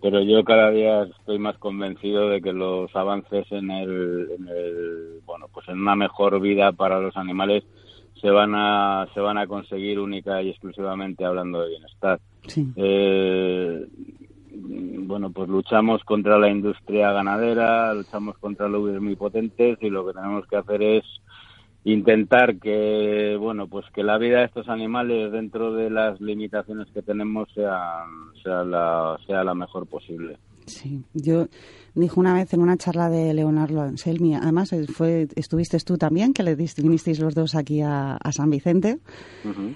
pero 0.02 0.22
yo 0.22 0.44
cada 0.44 0.72
día 0.72 1.04
estoy 1.04 1.40
más 1.40 1.58
convencido 1.58 2.30
de 2.30 2.42
que 2.42 2.54
los 2.54 2.96
avances 2.96 3.46
en 3.52 3.72
el, 3.72 4.28
en 4.38 4.48
el 4.48 5.20
bueno, 5.26 5.48
pues 5.54 5.68
en 5.70 5.80
una 5.82 5.96
mejor 5.96 6.40
vida 6.40 6.72
para 6.72 7.00
los 7.00 7.16
animales 7.18 7.64
se 8.22 8.30
van 8.30 8.54
a 8.56 9.08
se 9.14 9.20
van 9.20 9.38
a 9.38 9.48
conseguir 9.48 10.00
única 10.00 10.42
y 10.42 10.50
exclusivamente 10.50 11.26
hablando 11.26 11.62
de 11.62 11.70
bienestar. 11.70 12.20
Sí. 12.48 12.68
Eh, 12.76 13.88
bueno, 14.60 15.32
pues 15.32 15.50
luchamos 15.50 16.04
contra 16.04 16.38
la 16.38 16.50
industria 16.50 17.12
ganadera, 17.12 17.94
luchamos 17.94 18.38
contra 18.38 18.68
lobbies 18.68 19.02
muy 19.02 19.16
potentes 19.16 19.78
y 19.82 19.90
lo 19.90 20.06
que 20.06 20.14
tenemos 20.14 20.48
que 20.48 20.58
hacer 20.58 20.82
es 20.82 21.04
intentar 21.92 22.58
que, 22.58 23.38
bueno, 23.40 23.68
pues 23.68 23.86
que 23.94 24.04
la 24.04 24.18
vida 24.18 24.40
de 24.40 24.46
estos 24.46 24.68
animales 24.70 25.32
dentro 25.32 25.74
de 25.74 25.90
las 25.90 26.20
limitaciones 26.20 26.88
que 26.94 27.02
tenemos 27.02 27.48
sea, 27.54 28.04
sea, 28.44 28.64
la, 28.64 29.18
sea 29.26 29.44
la 29.44 29.54
mejor 29.54 29.88
posible. 29.88 30.38
Sí, 30.66 31.02
yo 31.14 31.48
dijo 31.96 32.20
una 32.20 32.34
vez 32.34 32.54
en 32.54 32.60
una 32.60 32.76
charla 32.76 33.10
de 33.10 33.34
Leonardo 33.34 33.82
Anselmi, 33.84 34.36
además 34.36 34.74
eh, 34.74 34.86
fue, 34.86 35.30
estuviste 35.38 35.78
tú 35.80 35.98
también, 35.98 36.34
que 36.34 36.44
le 36.44 36.56
vinisteis 36.56 37.22
los 37.22 37.34
dos 37.34 37.56
aquí 37.56 37.80
a, 37.80 38.18
a 38.18 38.32
San 38.34 38.50
Vicente, 38.50 38.98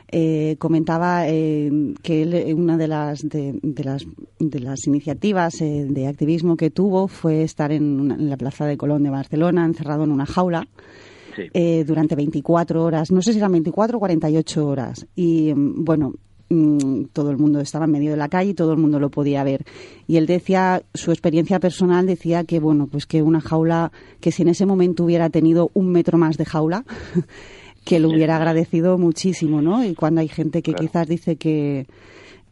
eh, 0.10 0.58
comentaba 0.60 1.30
eh, 1.30 1.72
que 2.04 2.24
él, 2.24 2.34
eh, 2.34 2.54
una 2.54 2.76
de 2.76 2.90
las, 2.90 3.22
de, 3.22 3.58
de 3.64 3.84
las, 3.86 4.06
de 4.38 4.60
las 4.60 4.86
iniciativas 4.86 5.62
eh, 5.62 5.86
de 5.88 6.08
activismo 6.08 6.58
que 6.58 6.72
tuvo 6.72 7.08
fue 7.08 7.44
estar 7.44 7.72
en, 7.72 8.02
una- 8.02 8.16
en 8.16 8.30
la 8.30 8.36
Plaza 8.36 8.66
de 8.66 8.76
Colón 8.76 9.04
de 9.04 9.12
Barcelona, 9.12 9.64
encerrado 9.64 10.04
en 10.04 10.12
una 10.12 10.26
jaula, 10.26 10.68
Sí. 11.36 11.44
eh, 11.54 11.84
durante 11.86 12.16
24 12.16 12.84
horas, 12.84 13.12
no 13.12 13.22
sé 13.22 13.32
si 13.34 13.40
eran 13.40 13.52
24 13.52 13.98
o 13.98 14.00
48 14.00 14.68
horas. 14.68 15.06
Y 15.16 15.54
mm, 15.54 15.84
bueno, 15.86 16.14
mm, 16.50 17.06
todo 17.14 17.32
el 17.32 17.38
mundo 17.38 17.60
estaba 17.60 17.86
en 17.86 17.92
medio 17.92 18.12
de 18.12 18.18
la 18.18 18.28
calle 18.30 18.52
y 18.52 18.54
todo 18.54 18.72
el 18.74 18.78
mundo 18.78 19.00
lo 19.00 19.10
podía 19.10 19.44
ver. 19.44 19.64
Y 20.08 20.18
él 20.18 20.26
decía, 20.26 20.82
su 20.94 21.12
experiencia 21.12 21.60
personal 21.60 22.06
decía 22.06 22.44
que, 22.44 22.60
bueno, 22.60 22.88
pues 22.88 23.06
que 23.06 23.22
una 23.22 23.40
jaula, 23.42 23.92
que 24.20 24.32
si 24.32 24.42
en 24.42 24.50
ese 24.50 24.66
momento 24.66 25.04
hubiera 25.06 25.30
tenido 25.30 25.72
un 25.74 25.88
metro 25.92 26.18
más 26.18 26.38
de 26.38 26.46
jaula, 26.46 26.84
que 27.86 28.00
lo 28.00 28.10
hubiera 28.10 28.36
agradecido 28.36 28.98
muchísimo, 28.98 29.62
¿no? 29.62 29.84
Y 29.84 29.96
cuando 29.96 30.22
hay 30.22 30.28
gente 30.28 30.62
que 30.62 30.74
Claro. 30.74 30.88
quizás 30.88 31.08
dice 31.08 31.36
que 31.38 31.88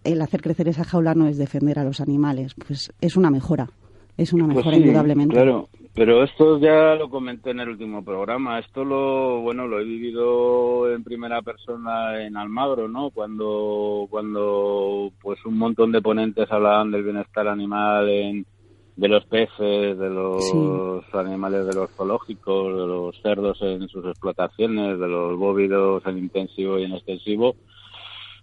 el 0.04 0.22
hacer 0.22 0.42
crecer 0.42 0.68
esa 0.70 0.84
jaula 0.86 1.14
no 1.14 1.28
es 1.28 1.38
defender 1.38 1.78
a 1.78 1.84
los 1.84 2.00
animales, 2.02 2.54
pues 2.68 2.92
es 3.02 3.16
una 3.18 3.30
mejora. 3.30 3.70
Es 4.18 4.34
una 4.34 4.46
Pues 4.46 4.58
mejora, 4.58 4.76
sí, 4.78 4.82
indudablemente. 4.84 5.34
Claro, 5.34 5.70
pero 5.94 6.24
esto 6.24 6.60
ya 6.60 6.96
lo 6.96 7.10
comenté 7.10 7.52
en 7.52 7.60
el 7.60 7.70
último 7.70 8.04
programa. 8.04 8.60
Esto 8.60 8.86
lo, 8.86 9.42
bueno, 9.42 9.68
lo 9.68 9.80
he 9.80 9.84
vivido 9.84 10.92
en 10.94 11.04
primera 11.04 11.42
persona 11.42 12.24
en 12.24 12.38
Almagro, 12.38 12.88
¿no? 12.88 13.10
Cuando, 13.10 14.08
cuando, 14.10 15.12
pues 15.22 15.44
un 15.46 15.58
montón 15.58 15.92
de 15.92 16.02
ponentes 16.02 16.52
hablaban 16.52 16.92
del 16.92 17.04
bienestar 17.04 17.48
animal 17.48 18.08
en, 18.10 18.46
de 19.00 19.08
los 19.08 19.26
peces, 19.26 19.98
de 19.98 20.10
los 20.10 21.04
animales 21.14 21.66
de 21.66 21.74
los 21.74 21.90
zoológicos, 21.92 22.76
de 22.76 22.86
los 22.86 23.22
cerdos 23.22 23.62
en 23.62 23.88
sus 23.88 24.06
explotaciones, 24.06 25.00
de 25.00 25.08
los 25.08 25.38
bóvidos 25.38 26.06
en 26.06 26.18
intensivo 26.18 26.78
y 26.78 26.84
en 26.84 26.94
extensivo. 26.94 27.56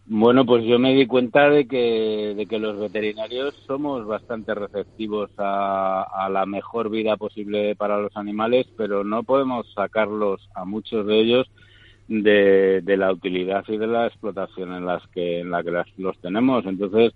Bueno, 0.09 0.47
pues 0.47 0.65
yo 0.65 0.79
me 0.79 0.95
di 0.95 1.07
cuenta 1.09 1.51
de 1.51 1.67
que, 1.67 2.35
de 2.37 2.47
que 2.47 2.59
los 2.61 2.79
veterinarios 2.79 3.57
somos 3.67 4.07
bastante 4.07 4.55
receptivos 4.55 5.31
a, 5.37 6.29
la 6.31 6.47
mejor 6.47 6.91
vida 6.91 7.17
posible 7.17 7.75
para 7.75 7.99
los 7.99 8.17
animales, 8.17 8.67
pero 8.77 9.03
no 9.03 9.25
podemos 9.25 9.67
sacarlos 9.75 10.49
a 10.55 10.65
muchos 10.65 11.07
de 11.07 11.19
ellos 11.21 11.47
de, 12.09 12.83
de 12.83 12.97
la 12.97 13.13
utilidad 13.13 13.65
y 13.69 13.79
de 13.79 13.87
la 13.89 14.07
explotación 14.07 14.75
en 14.75 14.87
las 14.87 15.03
que 15.13 15.41
en 15.41 15.51
la 15.51 15.65
que 15.65 15.73
las- 15.73 15.89
los 15.97 16.17
tenemos. 16.21 16.65
Entonces, 16.67 17.13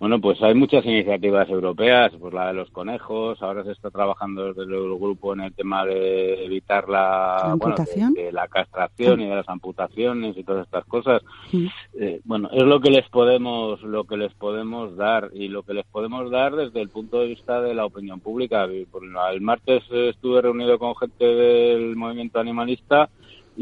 bueno, 0.00 0.18
pues 0.18 0.42
hay 0.42 0.54
muchas 0.54 0.84
iniciativas 0.86 1.46
europeas, 1.50 2.10
pues 2.18 2.32
la 2.32 2.46
de 2.48 2.54
los 2.54 2.70
conejos, 2.70 3.40
ahora 3.42 3.62
se 3.64 3.72
está 3.72 3.90
trabajando 3.90 4.46
desde 4.54 4.62
el 4.62 4.98
grupo 4.98 5.34
en 5.34 5.40
el 5.42 5.52
tema 5.52 5.84
de 5.84 6.42
evitar 6.46 6.88
la, 6.88 7.36
¿La 7.48 7.54
bueno, 7.54 7.76
de- 8.14 8.32
la 8.32 8.48
castración 8.48 9.20
y 9.20 9.26
de 9.28 9.34
las 9.36 9.48
amputaciones 9.48 10.36
y 10.38 10.42
todas 10.42 10.64
estas 10.64 10.86
cosas. 10.86 11.22
Eh, 11.98 12.20
bueno, 12.24 12.48
es 12.50 12.62
lo 12.62 12.80
que 12.80 12.88
les 12.90 13.06
podemos 13.10 13.82
lo 13.82 14.04
que 14.04 14.16
les 14.16 14.32
podemos 14.32 14.96
dar 14.96 15.30
y 15.34 15.48
lo 15.48 15.62
que 15.64 15.74
les 15.74 15.84
podemos 15.86 16.30
dar 16.30 16.56
desde 16.56 16.80
el 16.80 16.88
punto 16.88 17.20
de 17.20 17.26
vista 17.26 17.60
de 17.60 17.74
la 17.74 17.84
opinión 17.84 18.20
pública. 18.20 18.64
El 18.64 19.40
martes 19.42 19.82
estuve 19.90 20.40
reunido 20.40 20.78
con 20.78 20.96
gente 20.96 21.26
del 21.26 21.94
movimiento 21.94 22.40
animalista 22.40 23.10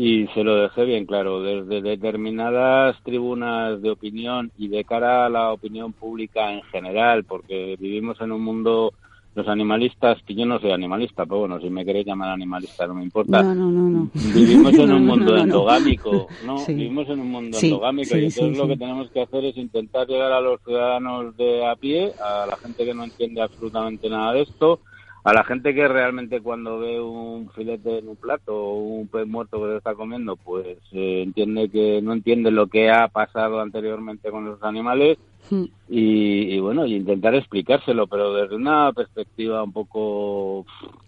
y 0.00 0.28
se 0.28 0.44
lo 0.44 0.54
dejé 0.54 0.84
bien 0.84 1.06
claro. 1.06 1.42
Desde 1.42 1.82
determinadas 1.82 2.96
tribunas 3.02 3.82
de 3.82 3.90
opinión 3.90 4.52
y 4.56 4.68
de 4.68 4.84
cara 4.84 5.26
a 5.26 5.28
la 5.28 5.52
opinión 5.52 5.92
pública 5.92 6.52
en 6.52 6.62
general, 6.70 7.24
porque 7.24 7.74
vivimos 7.80 8.20
en 8.20 8.30
un 8.30 8.42
mundo 8.42 8.92
los 9.34 9.48
animalistas, 9.48 10.18
que 10.24 10.36
yo 10.36 10.46
no 10.46 10.60
soy 10.60 10.70
animalista, 10.70 11.26
pero 11.26 11.40
bueno, 11.40 11.60
si 11.60 11.68
me 11.68 11.84
queréis 11.84 12.06
llamar 12.06 12.30
animalista 12.30 12.86
no 12.86 12.94
me 12.94 13.02
importa. 13.02 13.42
No, 13.42 13.56
no, 13.56 13.72
no, 13.72 13.90
no. 13.90 14.10
Vivimos 14.14 14.72
en 14.74 14.88
No, 14.88 14.96
un 14.98 15.06
mundo 15.06 15.36
no, 15.36 15.42
endogámico, 15.42 16.28
¿no? 16.46 16.58
Sí. 16.58 16.74
Vivimos 16.74 17.08
en 17.08 17.18
un 17.18 17.30
mundo 17.32 17.58
Sí, 17.58 17.66
endogámico 17.66 18.14
sí, 18.14 18.20
y 18.20 18.24
entonces 18.26 18.56
lo 18.56 18.68
que 18.68 18.76
tenemos 18.76 19.10
que 19.10 19.22
hacer 19.22 19.44
es 19.46 19.56
intentar 19.56 20.06
llegar 20.06 20.30
a 20.30 20.40
los 20.40 20.60
ciudadanos 20.62 21.36
de 21.36 21.66
a 21.66 21.74
pie, 21.74 22.12
a 22.24 22.46
la 22.46 22.56
gente 22.58 22.84
que 22.84 22.94
no 22.94 23.02
entiende 23.02 23.42
absolutamente 23.42 24.08
nada 24.08 24.32
de 24.34 24.42
esto, 24.42 24.80
a 25.24 25.32
la 25.32 25.44
gente 25.44 25.74
que 25.74 25.86
realmente 25.88 26.40
cuando 26.40 26.78
ve 26.78 27.00
un 27.00 27.50
filete 27.50 27.98
en 27.98 28.08
un 28.08 28.16
plato 28.16 28.54
o 28.56 28.74
un 28.78 29.08
pez 29.08 29.26
muerto 29.26 29.60
que 29.62 29.70
se 29.70 29.76
está 29.78 29.94
comiendo, 29.94 30.36
pues 30.36 30.78
eh, 30.92 31.22
entiende 31.22 31.68
que 31.68 32.00
no 32.02 32.12
entiende 32.12 32.50
lo 32.50 32.66
que 32.68 32.90
ha 32.90 33.08
pasado 33.08 33.60
anteriormente 33.60 34.30
con 34.30 34.44
los 34.44 34.62
animales 34.62 35.18
Mm. 35.50 35.64
y, 35.88 36.54
y 36.56 36.60
bueno, 36.60 36.84
y 36.84 36.96
intentar 36.96 37.34
explicárselo, 37.34 38.06
pero 38.06 38.34
desde 38.34 38.56
una 38.56 38.92
perspectiva 38.92 39.62
un 39.62 39.72
poco... 39.72 40.58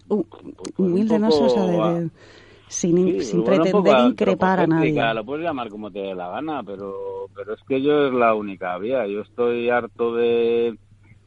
Uh, 0.09 0.25
pues, 0.25 0.43
un 0.79 0.87
humilde, 0.93 1.19
no 1.19 1.31
sé, 1.31 1.45
o 1.45 1.49
sea, 1.51 1.65
de- 1.65 2.01
de- 2.05 2.11
sin, 2.69 2.97
Sí, 2.97 3.21
sin 3.25 3.43
bueno, 3.45 3.63
pretender 3.65 3.99
increpar 4.07 4.61
a 4.61 4.67
nadie. 4.67 5.15
Lo 5.15 5.25
puedes 5.25 5.45
llamar 5.45 5.69
como 5.69 5.91
te 5.91 5.99
dé 5.99 6.15
la 6.15 6.29
gana, 6.31 6.63
pero, 6.63 6.95
pero 7.35 7.53
es 7.55 7.61
que 7.69 7.83
yo 7.83 8.07
es 8.07 8.15
la 8.15 8.35
única 8.35 8.79
vía. 8.79 9.07
Yo 9.09 9.21
estoy 9.23 9.69
harto 9.69 10.15
de 10.15 10.79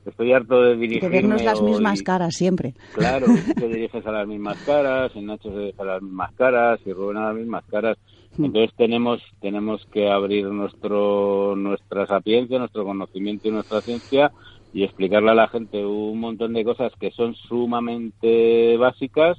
estoy 0.05 0.33
harto 0.33 0.61
de 0.61 0.69
De 0.71 0.77
dirigirme. 0.77 1.09
vernos 1.09 1.43
las 1.43 1.59
hoy- 1.61 1.71
mismas 1.71 2.01
caras 2.03 2.35
siempre. 2.35 2.73
Claro, 2.93 3.25
te 3.57 3.67
diriges 3.67 4.05
a 4.05 4.11
las 4.11 4.27
mismas 4.27 4.61
caras, 4.65 5.11
y 5.15 5.21
Nacho 5.21 5.51
se 5.51 5.59
dirige 5.59 5.81
a 5.81 5.85
las 5.85 6.01
mismas 6.01 6.33
caras, 6.35 6.79
y 6.85 6.93
Rubén 6.93 7.17
a 7.17 7.27
las 7.27 7.35
mismas 7.35 7.63
caras. 7.65 7.97
Hmm. 8.37 8.45
Entonces 8.45 8.71
tenemos 8.75 9.21
tenemos 9.41 9.85
que 9.91 10.10
abrir 10.10 10.45
nuestro 10.47 11.56
nuestra 11.56 12.08
sapiencia, 12.08 12.58
nuestro 12.60 12.83
conocimiento 12.83 13.47
y 13.47 13.51
nuestra 13.51 13.81
ciencia 13.81 14.31
y 14.73 14.83
explicarle 14.83 15.29
a 15.31 15.35
la 15.35 15.47
gente 15.49 15.85
un 15.85 16.19
montón 16.19 16.54
de 16.54 16.63
cosas 16.63 16.91
que 16.99 17.12
son 17.12 17.35
sumamente 17.35 18.75
básicas 18.77 19.37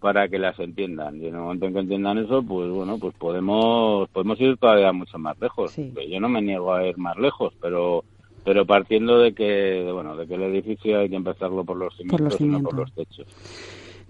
para 0.00 0.28
que 0.28 0.38
las 0.38 0.58
entiendan. 0.58 1.16
Y 1.22 1.28
en 1.28 1.34
el 1.36 1.40
momento 1.40 1.66
en 1.66 1.74
que 1.74 1.80
entiendan 1.80 2.18
eso, 2.18 2.42
pues 2.42 2.68
bueno, 2.70 2.98
pues 2.98 3.14
podemos 3.16 4.08
podemos 4.10 4.40
ir 4.40 4.56
todavía 4.58 4.92
mucho 4.92 5.16
más 5.18 5.38
lejos. 5.40 5.70
Sí. 5.70 5.92
Yo 6.10 6.20
no 6.20 6.28
me 6.28 6.42
niego 6.42 6.74
a 6.74 6.86
ir 6.86 6.98
más 6.98 7.16
lejos, 7.16 7.54
pero 7.60 8.04
pero 8.44 8.66
partiendo 8.66 9.18
de 9.18 9.32
que 9.32 9.90
bueno 9.92 10.16
de 10.16 10.26
que 10.26 10.34
el 10.34 10.42
edificio 10.42 11.00
hay 11.00 11.08
que 11.08 11.16
empezarlo 11.16 11.64
por 11.64 11.76
los 11.76 11.96
cimientos, 11.96 12.20
los 12.20 12.40
y 12.40 12.44
no 12.44 12.60
por 12.60 12.72
cimientos. 12.72 12.78
los 12.78 12.92
techos. 12.92 13.26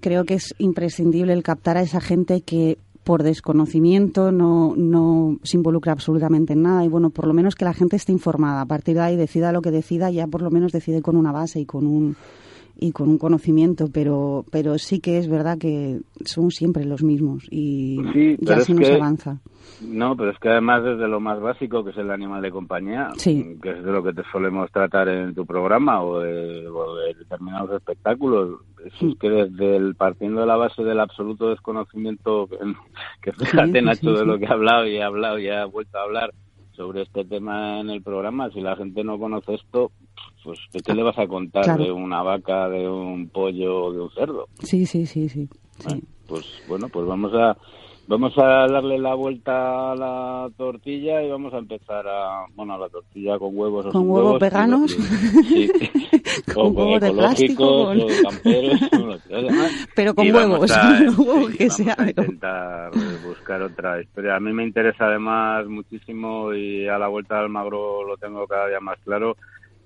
Creo 0.01 0.24
que 0.24 0.35
es 0.35 0.55
imprescindible 0.59 1.32
el 1.32 1.43
captar 1.43 1.76
a 1.76 1.82
esa 1.82 2.01
gente 2.01 2.43
que 2.43 2.76
por 3.05 3.22
desconocimiento 3.22 4.32
no, 4.32 4.74
no 4.76 5.39
se 5.43 5.59
involucra 5.59 5.93
absolutamente 5.93 6.55
en 6.55 6.62
nada 6.62 6.85
y 6.85 6.89
bueno, 6.89 7.11
por 7.11 7.26
lo 7.26 7.35
menos 7.35 7.55
que 7.55 7.66
la 7.66 7.74
gente 7.74 7.97
esté 7.97 8.12
informada. 8.12 8.62
A 8.62 8.66
partir 8.66 8.95
de 8.95 9.03
ahí 9.03 9.16
decida 9.16 9.53
lo 9.53 9.62
que 9.62 9.70
decida, 9.70 10.11
ya 10.11 10.26
por 10.26 10.43
lo 10.43 10.51
menos 10.51 10.72
decide 10.72 11.03
con 11.03 11.16
una 11.16 11.30
base 11.30 11.61
y 11.61 11.66
con 11.66 11.87
un 11.87 12.16
y 12.77 12.93
con 12.93 13.09
un 13.09 13.18
conocimiento, 13.18 13.89
pero 13.93 14.45
pero 14.51 14.79
sí 14.79 15.01
que 15.01 15.18
es 15.18 15.29
verdad 15.29 15.59
que 15.59 16.01
son 16.25 16.51
siempre 16.51 16.85
los 16.85 17.03
mismos 17.03 17.45
y, 17.51 17.99
Sí, 18.12 18.37
y 18.41 18.45
pero 18.45 18.61
así 18.61 18.72
es 18.72 18.79
no 18.79 18.85
se 18.85 18.91
que- 18.93 18.97
avanza. 18.97 19.41
No, 19.81 20.14
pero 20.16 20.31
es 20.31 20.39
que 20.39 20.51
además 20.51 20.85
desde 20.85 21.09
lo 21.09 21.20
más 21.20 21.41
básico, 21.41 21.83
que 21.83 21.91
es 21.91 21.97
el 21.97 22.11
animal 22.11 22.43
de 22.43 22.51
compañía, 22.51 23.11
Sí. 23.16 23.57
que 23.62 23.70
es 23.70 23.83
de 23.85 23.93
lo 23.93 24.03
que 24.03 24.12
te 24.12 24.22
solemos 24.31 24.70
tratar 24.70 25.09
en 25.09 25.35
tu 25.35 25.47
programa 25.47 26.03
o 26.05 26.20
de, 26.20 26.68
o 26.68 26.95
de 26.97 27.14
determinados 27.14 27.70
espectáculos, 27.72 28.61
es 28.85 28.93
que 29.18 29.31
desde 29.31 29.77
el 29.77 29.95
partiendo 29.95 30.43
de 30.43 30.47
la 30.47 30.57
base 30.57 30.83
del 30.85 31.01
absoluto 31.01 31.49
desconocimiento, 31.51 32.49
que, 33.22 33.33
fíjate 33.72 33.83
Nacho 33.83 34.12
de 34.12 34.27
lo 34.27 34.39
que 34.39 34.45
he 34.45 34.49
hablado 34.53 34.87
y 34.87 34.97
he 34.97 35.03
hablado 35.03 35.39
y 35.39 35.49
he 35.49 35.64
vuelto 35.64 35.99
a 35.99 36.03
hablar 36.03 36.31
sobre 36.77 37.03
este 37.03 37.25
tema 37.25 37.81
en 37.81 37.91
el 37.91 38.03
programa, 38.03 38.51
si 38.51 38.61
la 38.61 38.77
gente 38.77 39.05
no 39.05 39.18
conoce 39.18 39.55
esto, 39.55 39.93
pues 40.43 40.59
¿de 40.72 40.81
qué 40.81 40.95
le 40.95 41.03
vas 41.03 41.18
a 41.18 41.27
contar 41.27 41.64
Claro. 41.64 41.85
de 41.85 41.93
una 41.93 42.22
vaca, 42.22 42.68
de 42.68 42.89
un 42.89 43.29
pollo 43.29 43.85
o 43.87 43.93
de 43.93 44.01
un 44.01 44.11
cerdo? 44.11 44.49
Sí, 44.62 44.87
sí, 44.87 45.07
sí, 45.07 45.29
sí. 45.29 45.49
sí. 45.79 46.03
Pues 46.27 46.45
bueno, 46.68 46.89
pues 46.89 47.07
vamos 47.07 47.33
a 47.35 47.57
vamos 48.07 48.36
a 48.38 48.66
darle 48.68 48.98
la 48.98 49.14
vuelta 49.14 49.92
a 49.92 49.96
la 49.96 50.50
tortilla 50.57 51.22
y 51.22 51.30
vamos 51.30 51.52
a 51.55 51.59
empezar 51.59 52.07
a 52.07 52.44
bueno 52.55 52.74
a 52.74 52.78
la 52.78 52.88
tortilla 52.88 53.38
con 53.38 53.57
huevos 53.57 53.86
o 53.86 53.90
Con 53.90 54.02
huevos 54.02 54.24
huevos, 54.24 54.40
veganos. 54.40 54.90
sí. 55.48 55.70
Con 56.55 56.66
o 56.66 56.68
huevos 56.70 57.00
de 57.00 57.11
plástico, 57.12 57.92
ecológicos 57.92 58.20
con- 58.20 58.26
o 58.26 58.30
camperos. 58.30 59.20
Pero 59.94 60.14
con 60.14 60.30
huevos, 60.34 60.70
a- 60.72 61.00
los 61.00 61.18
huevos 61.18 61.50
sí, 61.52 61.57
que 61.59 61.64
vamos 61.68 61.76
sea, 61.76 61.92
a 61.92 61.96
pero- 61.96 62.11
intentar 62.22 62.90
buscar 63.26 63.62
otra 63.62 64.00
historia 64.02 64.36
a 64.36 64.40
mí 64.40 64.52
me 64.52 64.64
interesa 64.64 65.07
además 65.07 65.66
muchísimo 65.66 66.52
y 66.55 66.86
a 66.88 66.98
la 66.98 67.09
vuelta 67.09 67.36
de 67.36 67.40
Almagro 67.42 68.05
lo 68.07 68.16
tengo 68.16 68.46
cada 68.46 68.68
día 68.68 68.80
más 68.80 68.98
claro 69.05 69.36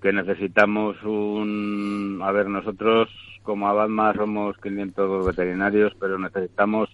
que 0.01 0.11
necesitamos 0.13 0.95
un 1.03 2.19
a 2.23 2.31
ver 2.31 2.47
nosotros 2.47 3.09
como 3.43 3.67
Abadma 3.67 4.13
somos 4.13 4.55
500 4.61 5.25
veterinarios 5.25 5.93
pero 5.99 6.17
necesitamos 6.19 6.89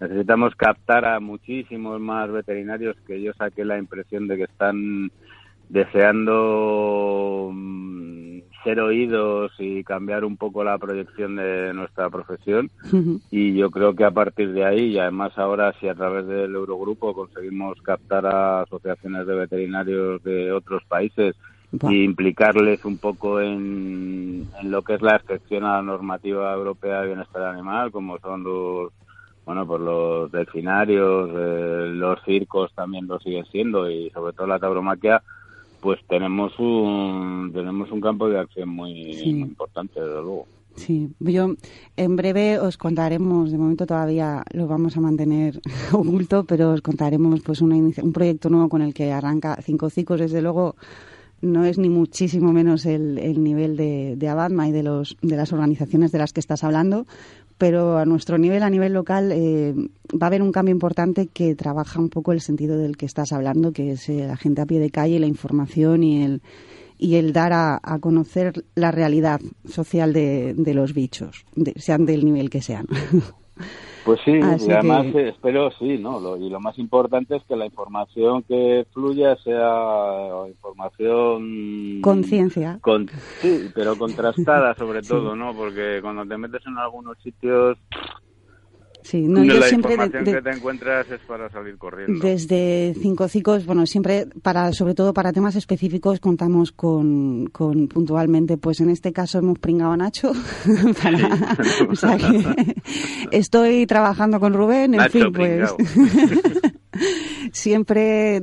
necesitamos 0.00 0.54
captar 0.54 1.04
a 1.04 1.20
muchísimos 1.20 2.00
más 2.00 2.30
veterinarios 2.30 2.96
que 3.06 3.22
yo 3.22 3.32
saqué 3.34 3.64
la 3.64 3.78
impresión 3.78 4.26
de 4.28 4.36
que 4.36 4.44
están 4.44 5.10
deseando 5.68 7.50
mm, 7.52 8.38
ser 8.64 8.80
oídos 8.80 9.52
y 9.58 9.84
cambiar 9.84 10.24
un 10.24 10.36
poco 10.36 10.64
la 10.64 10.78
proyección 10.78 11.36
de 11.36 11.72
nuestra 11.74 12.10
profesión. 12.10 12.70
Y 13.30 13.54
yo 13.54 13.70
creo 13.70 13.94
que 13.94 14.04
a 14.04 14.10
partir 14.10 14.52
de 14.52 14.64
ahí 14.64 14.92
y 14.92 14.98
además 14.98 15.36
ahora 15.36 15.74
si 15.78 15.88
a 15.88 15.94
través 15.94 16.26
del 16.26 16.54
Eurogrupo 16.54 17.14
conseguimos 17.14 17.80
captar 17.82 18.26
a 18.26 18.62
asociaciones 18.62 19.26
de 19.26 19.34
veterinarios 19.34 20.22
de 20.24 20.50
otros 20.50 20.82
países 20.84 21.36
y 21.88 22.04
implicarles 22.04 22.84
un 22.84 22.98
poco 22.98 23.40
en, 23.40 24.46
en 24.60 24.70
lo 24.70 24.82
que 24.82 24.94
es 24.94 25.02
la 25.02 25.16
excepción 25.16 25.64
a 25.64 25.76
la 25.76 25.82
normativa 25.82 26.54
europea 26.54 27.00
de 27.00 27.08
bienestar 27.08 27.42
animal 27.42 27.90
como 27.90 28.18
son 28.18 28.44
los 28.44 28.92
bueno 29.44 29.66
pues 29.66 29.80
los 29.80 30.32
delfinarios 30.32 31.30
eh, 31.34 31.86
los 31.92 32.18
circos 32.24 32.72
también 32.74 33.06
lo 33.06 33.18
siguen 33.20 33.44
siendo 33.46 33.90
y 33.90 34.10
sobre 34.10 34.32
todo 34.32 34.46
la 34.46 34.58
tauromaquia 34.58 35.22
pues 35.80 36.00
tenemos 36.08 36.58
un 36.58 37.50
tenemos 37.52 37.90
un 37.90 38.00
campo 38.00 38.28
de 38.28 38.38
acción 38.38 38.68
muy, 38.70 39.12
Sí. 39.14 39.32
muy 39.34 39.42
importante 39.48 40.00
desde 40.00 40.22
luego 40.22 40.46
Sí, 40.76 41.08
yo 41.20 41.54
en 41.96 42.16
breve 42.16 42.58
os 42.58 42.76
contaremos, 42.76 43.52
de 43.52 43.58
momento 43.58 43.86
todavía 43.86 44.42
lo 44.52 44.66
vamos 44.66 44.96
a 44.96 45.00
mantener 45.00 45.60
oculto, 45.92 46.42
pero 46.42 46.72
os 46.72 46.80
contaremos 46.80 47.42
pues 47.42 47.60
una 47.60 47.76
un 47.76 48.12
proyecto 48.12 48.50
nuevo 48.50 48.68
con 48.68 48.82
el 48.82 48.92
que 48.92 49.12
arranca 49.12 49.56
Cinco 49.62 49.88
Cicos, 49.88 50.18
desde 50.18 50.42
luego 50.42 50.74
no 51.42 51.64
es 51.64 51.78
ni 51.78 51.90
muchísimo 51.90 52.52
menos 52.52 52.86
el, 52.86 53.18
el 53.18 53.44
nivel 53.44 53.76
de, 53.76 54.14
de 54.16 54.28
Abadma 54.28 54.66
y 54.66 54.72
de, 54.72 54.82
los, 54.82 55.16
de 55.22 55.36
las 55.36 55.52
organizaciones 55.52 56.10
de 56.10 56.18
las 56.18 56.32
que 56.32 56.40
estás 56.40 56.64
hablando, 56.64 57.06
pero 57.58 57.98
a 57.98 58.04
nuestro 58.04 58.36
nivel, 58.38 58.62
a 58.62 58.70
nivel 58.70 58.92
local, 58.92 59.30
eh, 59.32 59.74
va 60.12 60.26
a 60.26 60.26
haber 60.26 60.42
un 60.42 60.52
cambio 60.52 60.72
importante 60.72 61.28
que 61.28 61.54
trabaja 61.54 62.00
un 62.00 62.08
poco 62.10 62.32
el 62.32 62.40
sentido 62.40 62.76
del 62.78 62.96
que 62.96 63.06
estás 63.06 63.32
hablando, 63.32 63.72
que 63.72 63.92
es 63.92 64.08
eh, 64.08 64.26
la 64.26 64.36
gente 64.36 64.60
a 64.60 64.66
pie 64.66 64.80
de 64.80 64.90
calle, 64.90 65.18
la 65.20 65.26
información 65.26 66.02
y 66.02 66.24
el, 66.24 66.42
y 66.98 67.14
el 67.16 67.32
dar 67.32 67.52
a, 67.52 67.80
a 67.82 67.98
conocer 68.00 68.64
la 68.74 68.90
realidad 68.90 69.40
social 69.68 70.12
de, 70.12 70.54
de 70.56 70.74
los 70.74 70.94
bichos, 70.94 71.44
de- 71.54 71.74
sean 71.76 72.06
del 72.06 72.24
nivel 72.24 72.50
que 72.50 72.62
sean. 72.62 72.86
Pues 74.04 74.20
sí, 74.24 74.38
Así 74.42 74.66
y 74.68 74.72
además 74.72 75.06
que- 75.12 75.18
eh, 75.20 75.28
espero 75.30 75.70
sí, 75.78 75.96
¿no? 75.98 76.20
Lo- 76.20 76.36
y 76.36 76.50
lo 76.50 76.60
más 76.60 76.78
importante 76.78 77.36
es 77.36 77.44
que 77.44 77.56
la 77.56 77.64
información 77.64 78.42
que 78.42 78.86
fluya 78.92 79.34
sea 79.36 80.46
información... 80.48 82.00
Conciencia. 82.02 82.78
Con, 82.82 83.08
sí, 83.40 83.70
pero 83.74 83.96
contrastada 83.96 84.74
sobre 84.74 85.02
todo, 85.32 85.34
¿no? 85.34 85.54
Porque 85.54 86.00
cuando 86.02 86.26
te 86.26 86.36
metes 86.36 86.60
en 86.66 86.76
algunos 86.76 87.16
sitios, 87.22 87.78
Sí, 89.04 89.20
no, 89.28 89.44
yo 89.44 89.60
la 89.60 89.68
siempre 89.68 89.90
de- 89.90 89.94
información 90.04 90.24
de- 90.24 90.32
que 90.32 90.42
te 90.42 90.50
encuentras 90.56 91.10
es 91.10 91.20
para 91.28 91.50
salir 91.50 91.76
corriendo. 91.76 92.26
Desde 92.26 92.94
Cinco 93.02 93.28
Cicos, 93.28 93.66
bueno, 93.66 93.84
siempre 93.84 94.26
para, 94.42 94.72
sobre 94.72 94.94
todo 94.94 95.12
para 95.12 95.30
temas 95.30 95.56
específicos 95.56 96.20
contamos 96.20 96.72
con, 96.72 97.46
con 97.52 97.86
puntualmente, 97.88 98.56
pues 98.56 98.80
en 98.80 98.88
este 98.88 99.12
caso 99.12 99.38
hemos 99.38 99.58
pringado 99.58 99.92
a 99.92 99.96
Nacho. 99.98 100.32
para- 101.02 101.38
o 101.90 101.94
sea 101.94 102.16
que 102.16 102.74
estoy 103.30 103.86
trabajando 103.86 104.40
con 104.40 104.54
Rubén, 104.54 104.94
en 104.94 105.10
fin, 105.10 105.30
pues 105.32 105.70
siempre 107.52 108.42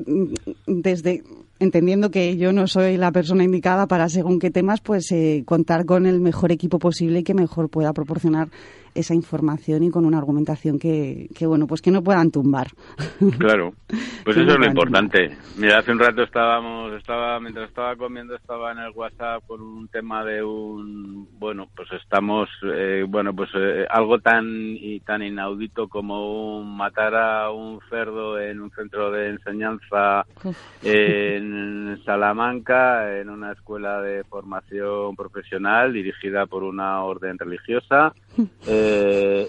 desde 0.68 1.24
entendiendo 1.60 2.10
que 2.10 2.38
yo 2.38 2.54
no 2.54 2.66
soy 2.68 2.98
la 2.98 3.12
persona 3.12 3.44
indicada 3.44 3.88
para 3.88 4.10
según 4.10 4.40
qué 4.40 4.50
temas, 4.50 4.82
pues 4.82 5.12
eh, 5.12 5.44
contar 5.46 5.86
con 5.86 6.06
el 6.08 6.20
mejor 6.20 6.52
equipo 6.52 6.80
posible 6.80 7.20
y 7.20 7.24
que 7.24 7.34
mejor 7.36 7.70
pueda 7.70 7.94
proporcionar 7.94 8.50
esa 8.96 9.14
información 9.14 9.84
y 9.84 9.92
con 9.92 10.06
una 10.06 10.18
argumentación 10.18 10.80
que, 10.80 11.30
que 11.36 11.46
bueno, 11.46 11.68
pues 11.68 11.82
que 11.82 11.92
no 11.92 12.04
puedan 12.04 12.32
tumbar. 12.32 12.68
Claro, 13.38 13.74
pues 14.24 14.38
eso 14.38 14.52
es 14.52 14.60
lo 14.60 14.66
importante. 14.66 15.38
Mira, 15.58 15.80
hace 15.80 15.92
un 15.92 16.00
rato 16.00 16.24
estábamos, 16.24 16.94
estaba 16.94 17.40
mientras 17.40 17.70
estaba 17.70 17.96
comiendo 17.96 18.36
estaba 18.36 18.72
en 18.72 18.80
el 18.80 18.92
WhatsApp 18.92 19.44
con 19.48 19.62
un 19.62 19.88
tema 19.88 20.24
de 20.26 20.44
un, 20.44 21.28
bueno, 21.40 21.68
pues 21.76 21.90
estamos, 21.94 22.50
eh, 22.64 23.06
bueno, 23.08 23.34
pues 23.34 23.50
eh, 23.56 23.86
algo 23.90 24.20
tan 24.20 24.46
y 24.48 25.00
tan 25.02 25.24
inaudito 25.24 25.88
como 25.88 26.60
un 26.60 26.76
matar 26.76 27.16
a 27.16 27.52
un 27.52 27.80
cerdo 27.90 28.40
en 28.40 28.62
un 28.62 28.72
centro 28.72 29.12
de 29.12 29.30
enseñanza 29.30 30.26
en 30.84 32.02
Salamanca, 32.06 33.20
en 33.20 33.30
una 33.30 33.54
escuela 33.54 34.02
de 34.02 34.24
formación 34.24 35.16
profesional 35.16 35.94
dirigida 35.94 36.46
por 36.46 36.64
una 36.64 37.04
orden 37.04 37.38
religiosa. 37.38 38.14
Eh, 38.68 38.81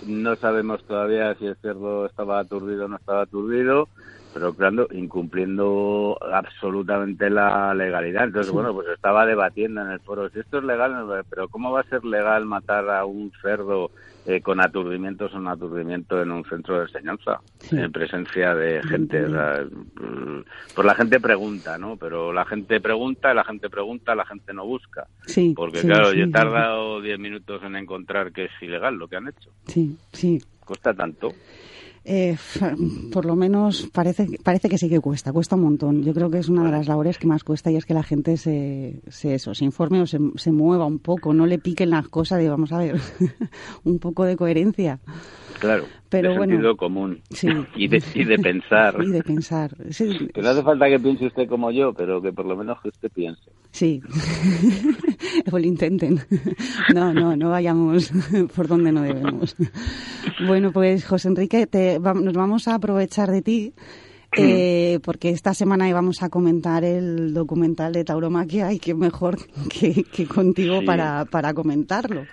no 0.06 0.36
sabemos 0.36 0.82
todavía 0.84 1.34
si 1.34 1.46
el 1.46 1.56
cerdo 1.56 2.06
estaba 2.06 2.40
aturdido 2.40 2.86
o 2.86 2.88
no 2.88 2.96
estaba 2.96 3.22
aturdido, 3.22 3.88
pero 4.32 4.54
claro, 4.54 4.88
incumpliendo 4.92 6.18
absolutamente 6.32 7.30
la 7.30 7.74
legalidad. 7.74 8.24
Entonces, 8.24 8.52
bueno, 8.52 8.72
pues 8.72 8.88
estaba 8.88 9.26
debatiendo 9.26 9.80
en 9.82 9.90
el 9.90 10.00
foro 10.00 10.28
si 10.30 10.40
esto 10.40 10.58
es 10.58 10.64
legal, 10.64 11.24
pero 11.28 11.48
¿cómo 11.48 11.70
va 11.72 11.80
a 11.80 11.84
ser 11.84 12.04
legal 12.04 12.46
matar 12.46 12.88
a 12.90 13.04
un 13.04 13.32
cerdo 13.42 13.90
eh, 14.24 14.40
con 14.40 14.60
aturdimiento 14.60 15.24
o 15.24 15.28
sin 15.28 15.46
aturdimiento 15.48 16.22
en 16.22 16.30
un 16.30 16.44
centro 16.44 16.76
de 16.78 16.82
enseñanza, 16.84 17.40
Sí. 17.58 17.76
en 17.76 17.90
presencia 17.92 18.54
de 18.54 18.82
gente? 18.84 19.24
O 19.24 19.30
sea, 19.30 19.64
mm, 19.64 20.44
pues 20.74 20.86
la 20.86 20.94
gente 20.94 21.20
pregunta, 21.20 21.76
¿no? 21.78 21.96
Pero 21.96 22.32
la 22.32 22.44
gente 22.44 22.80
pregunta, 22.80 23.34
la 23.34 23.44
gente 23.44 23.68
pregunta, 23.68 24.14
la 24.14 24.24
gente 24.24 24.52
no 24.54 24.64
busca. 24.64 25.06
Sí, 25.26 25.52
Porque 25.56 25.78
sí, 25.78 25.86
claro, 25.88 26.12
yo 26.12 26.24
he 26.24 26.30
tardado 26.30 27.00
10 27.00 27.18
minutos 27.18 27.62
en 27.64 27.76
encontrar 27.76 28.32
que 28.32 28.44
es 28.44 28.52
ilegal 28.60 28.94
lo 28.96 29.08
que 29.08 29.16
han 29.16 29.28
hecho. 29.28 29.50
Sí, 29.66 29.96
sí. 30.12 30.40
Cuesta 30.64 30.94
tanto. 30.94 31.32
Eh, 32.04 32.36
por 33.12 33.24
lo 33.24 33.36
menos 33.36 33.88
parece, 33.92 34.26
parece 34.42 34.68
que 34.68 34.78
sí 34.78 34.88
que 34.88 35.00
cuesta, 35.00 35.32
cuesta 35.32 35.56
un 35.56 35.62
montón. 35.62 36.02
Yo 36.02 36.12
creo 36.12 36.30
que 36.30 36.38
es 36.38 36.48
una 36.48 36.64
de 36.64 36.72
las 36.72 36.88
labores 36.88 37.18
que 37.18 37.26
más 37.26 37.44
cuesta 37.44 37.70
y 37.70 37.76
es 37.76 37.86
que 37.86 37.94
la 37.94 38.02
gente 38.02 38.36
se, 38.36 39.00
se, 39.08 39.34
eso, 39.34 39.54
se 39.54 39.64
informe 39.64 40.00
o 40.00 40.06
se, 40.06 40.18
se 40.36 40.50
mueva 40.50 40.86
un 40.86 40.98
poco, 40.98 41.32
no 41.32 41.46
le 41.46 41.58
piquen 41.58 41.90
las 41.90 42.08
cosas 42.08 42.38
de, 42.38 42.48
vamos 42.48 42.72
a 42.72 42.78
ver, 42.78 43.00
un 43.84 43.98
poco 43.98 44.24
de 44.24 44.36
coherencia. 44.36 45.00
Claro, 45.60 45.86
Pero 46.12 46.30
de 46.30 46.36
bueno, 46.38 46.52
sentido 46.52 46.76
común 46.76 47.20
sí. 47.30 47.48
y, 47.76 47.88
de, 47.88 48.02
y 48.14 48.24
de 48.24 48.38
pensar. 48.38 48.96
Y 49.02 49.08
de 49.10 49.22
pensar. 49.22 49.74
Sí, 49.90 50.28
Que 50.32 50.40
no 50.42 50.50
hace 50.50 50.62
falta 50.62 50.88
que 50.88 51.00
piense 51.00 51.26
usted 51.26 51.48
como 51.48 51.70
yo, 51.72 51.92
pero 51.92 52.22
que 52.22 52.32
por 52.32 52.44
lo 52.46 52.56
menos 52.56 52.80
que 52.82 52.88
usted 52.90 53.10
piense. 53.10 53.50
sí. 53.72 54.00
o 55.50 55.58
lo 55.58 55.66
intenten. 55.66 56.20
No, 56.94 57.12
no, 57.12 57.36
no 57.36 57.50
vayamos 57.50 58.10
por 58.54 58.68
donde 58.68 58.92
no 58.92 59.02
debemos. 59.02 59.56
Bueno, 60.46 60.72
pues 60.72 61.04
José 61.04 61.28
Enrique, 61.28 61.66
te, 61.66 61.98
va- 61.98 62.14
nos 62.14 62.34
vamos 62.34 62.68
a 62.68 62.74
aprovechar 62.74 63.30
de 63.30 63.42
ti. 63.42 63.72
eh, 64.36 64.98
porque 65.04 65.30
esta 65.30 65.54
semana 65.54 65.88
íbamos 65.88 66.22
a 66.22 66.28
comentar 66.30 66.84
el 66.84 67.34
documental 67.34 67.92
de 67.92 68.04
Tauromaquia 68.04 68.72
y 68.72 68.78
qué 68.78 68.94
mejor 68.94 69.38
que, 69.68 70.04
que 70.04 70.26
contigo 70.26 70.80
Sí. 70.80 70.86
para, 70.86 71.24
para 71.26 71.52
comentarlo. 71.54 72.24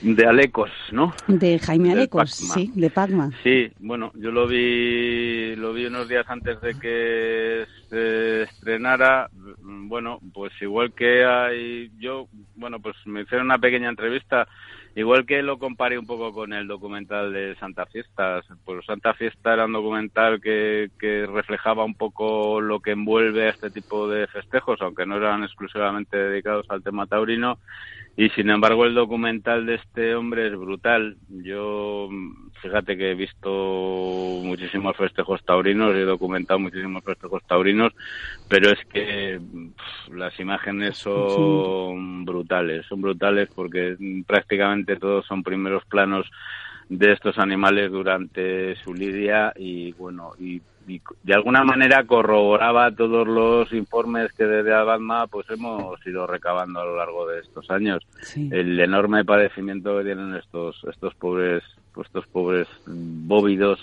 De 0.00 0.26
Alecos, 0.26 0.70
¿no? 0.92 1.12
De 1.26 1.58
Jaime 1.58 1.92
Alecos, 1.92 2.30
sí, 2.30 2.72
de 2.74 2.88
Pacma. 2.88 3.30
Sí, 3.42 3.70
bueno, 3.80 4.12
yo 4.14 4.30
lo 4.30 4.46
vi, 4.46 5.54
lo 5.56 5.74
vi 5.74 5.86
unos 5.86 6.08
días 6.08 6.24
antes 6.28 6.60
de 6.62 6.78
que 6.78 7.66
se 7.88 8.42
estrenara. 8.42 9.28
Bueno, 9.60 10.20
pues 10.32 10.52
igual 10.62 10.92
que 10.92 11.24
hay, 11.24 11.90
yo, 11.98 12.28
bueno, 12.56 12.80
pues 12.80 12.96
me 13.04 13.22
hicieron 13.22 13.46
una 13.46 13.58
pequeña 13.58 13.90
entrevista. 13.90 14.48
Igual 14.96 15.24
que 15.24 15.40
lo 15.42 15.58
comparé 15.58 15.98
un 15.98 16.06
poco 16.06 16.32
con 16.32 16.52
el 16.52 16.66
documental 16.66 17.32
de 17.32 17.54
Santa 17.56 17.86
Fiesta. 17.86 18.40
Pues 18.64 18.84
Santa 18.84 19.14
Fiesta 19.14 19.52
era 19.52 19.66
un 19.66 19.72
documental 19.72 20.40
que, 20.40 20.90
que 20.98 21.26
reflejaba 21.26 21.84
un 21.84 21.94
poco 21.94 22.60
lo 22.60 22.80
que 22.80 22.92
envuelve 22.92 23.46
a 23.46 23.50
este 23.50 23.70
tipo 23.70 24.08
de 24.08 24.26
festejos, 24.26 24.80
aunque 24.82 25.06
no 25.06 25.16
eran 25.16 25.44
exclusivamente 25.44 26.16
dedicados 26.16 26.66
al 26.70 26.82
tema 26.82 27.06
taurino. 27.06 27.58
Y 28.16 28.28
sin 28.30 28.50
embargo 28.50 28.84
el 28.84 28.94
documental 28.94 29.66
de 29.66 29.76
este 29.76 30.14
hombre 30.14 30.48
es 30.48 30.56
brutal. 30.56 31.16
Yo, 31.28 32.08
fíjate 32.60 32.96
que 32.96 33.12
he 33.12 33.14
visto 33.14 34.40
muchísimos 34.42 34.96
festejos 34.96 35.42
taurinos, 35.44 35.94
he 35.94 36.02
documentado 36.02 36.58
muchísimos 36.58 37.02
festejos 37.02 37.42
taurinos, 37.46 37.92
pero 38.48 38.70
es 38.70 38.78
que 38.92 39.40
las 40.12 40.38
imágenes 40.38 40.98
son 40.98 42.24
brutales, 42.24 42.84
son 42.86 43.00
brutales 43.00 43.48
porque 43.54 43.96
prácticamente 44.26 44.96
todos 44.96 45.24
son 45.26 45.42
primeros 45.42 45.84
planos 45.86 46.26
de 46.90 47.12
estos 47.12 47.38
animales 47.38 47.90
durante 47.90 48.74
su 48.76 48.92
lidia 48.92 49.52
y 49.56 49.92
bueno 49.92 50.32
y, 50.38 50.60
y 50.88 51.00
de 51.22 51.34
alguna 51.34 51.62
manera 51.62 52.04
corroboraba 52.04 52.90
todos 52.90 53.26
los 53.26 53.72
informes 53.72 54.32
que 54.32 54.44
desde 54.44 54.74
Abadma 54.74 55.28
pues 55.28 55.48
hemos 55.50 56.04
ido 56.04 56.26
recabando 56.26 56.80
a 56.80 56.84
lo 56.84 56.96
largo 56.96 57.26
de 57.28 57.40
estos 57.40 57.70
años 57.70 58.02
Sí. 58.22 58.48
el 58.52 58.78
enorme 58.80 59.24
padecimiento 59.24 59.96
que 59.98 60.04
tienen 60.04 60.34
estos 60.34 60.84
estos 60.92 61.14
pobres 61.14 61.62
pues, 61.94 62.08
estos 62.08 62.26
pobres 62.26 62.66
bóvidos 62.86 63.80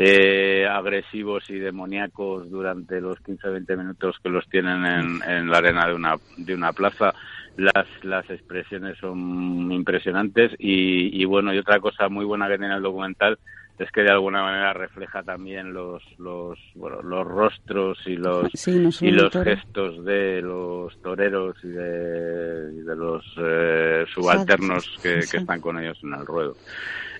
eh, 0.00 0.64
agresivos 0.70 1.50
y 1.50 1.58
demoníacos 1.58 2.48
durante 2.48 3.00
los 3.00 3.18
15-20 3.18 3.76
minutos 3.76 4.16
que 4.22 4.28
los 4.28 4.48
tienen 4.48 4.86
en, 5.26 5.50
la 5.50 5.58
arena 5.58 5.88
de 5.88 5.94
una 5.94 6.16
de 6.36 6.54
una 6.54 6.72
plaza. 6.72 7.12
Las 7.56 7.86
las 8.04 8.30
expresiones 8.30 8.96
son 8.98 9.72
impresionantes 9.72 10.52
y, 10.56 11.20
y 11.20 11.24
bueno 11.24 11.52
y 11.52 11.58
otra 11.58 11.80
cosa 11.80 12.08
muy 12.08 12.24
buena 12.24 12.46
que 12.46 12.58
tiene 12.58 12.76
el 12.76 12.82
documental 12.82 13.40
es 13.78 13.90
que 13.92 14.02
de 14.02 14.10
alguna 14.10 14.42
manera 14.42 14.72
refleja 14.72 15.22
también 15.22 15.72
los 15.72 16.02
los 16.18 16.58
bueno, 16.74 17.00
los 17.02 17.26
rostros 17.26 17.98
y 18.06 18.16
los 18.16 18.48
Sí, 18.54 18.76
no 18.78 18.90
solo 18.90 19.10
y 19.10 19.14
los 19.14 19.30
toro. 19.30 19.44
gestos 19.44 20.04
de 20.04 20.42
los 20.42 20.96
toreros 21.00 21.56
y 21.62 21.68
de, 21.68 22.70
y 22.74 22.82
de 22.82 22.96
los 22.96 23.24
eh, 23.38 24.04
subalternos 24.12 24.84
que, 25.02 25.22
Sí. 25.22 25.30
que 25.30 25.36
están 25.38 25.60
con 25.60 25.78
ellos 25.78 25.98
en 26.02 26.14
el 26.14 26.26
ruedo. 26.26 26.56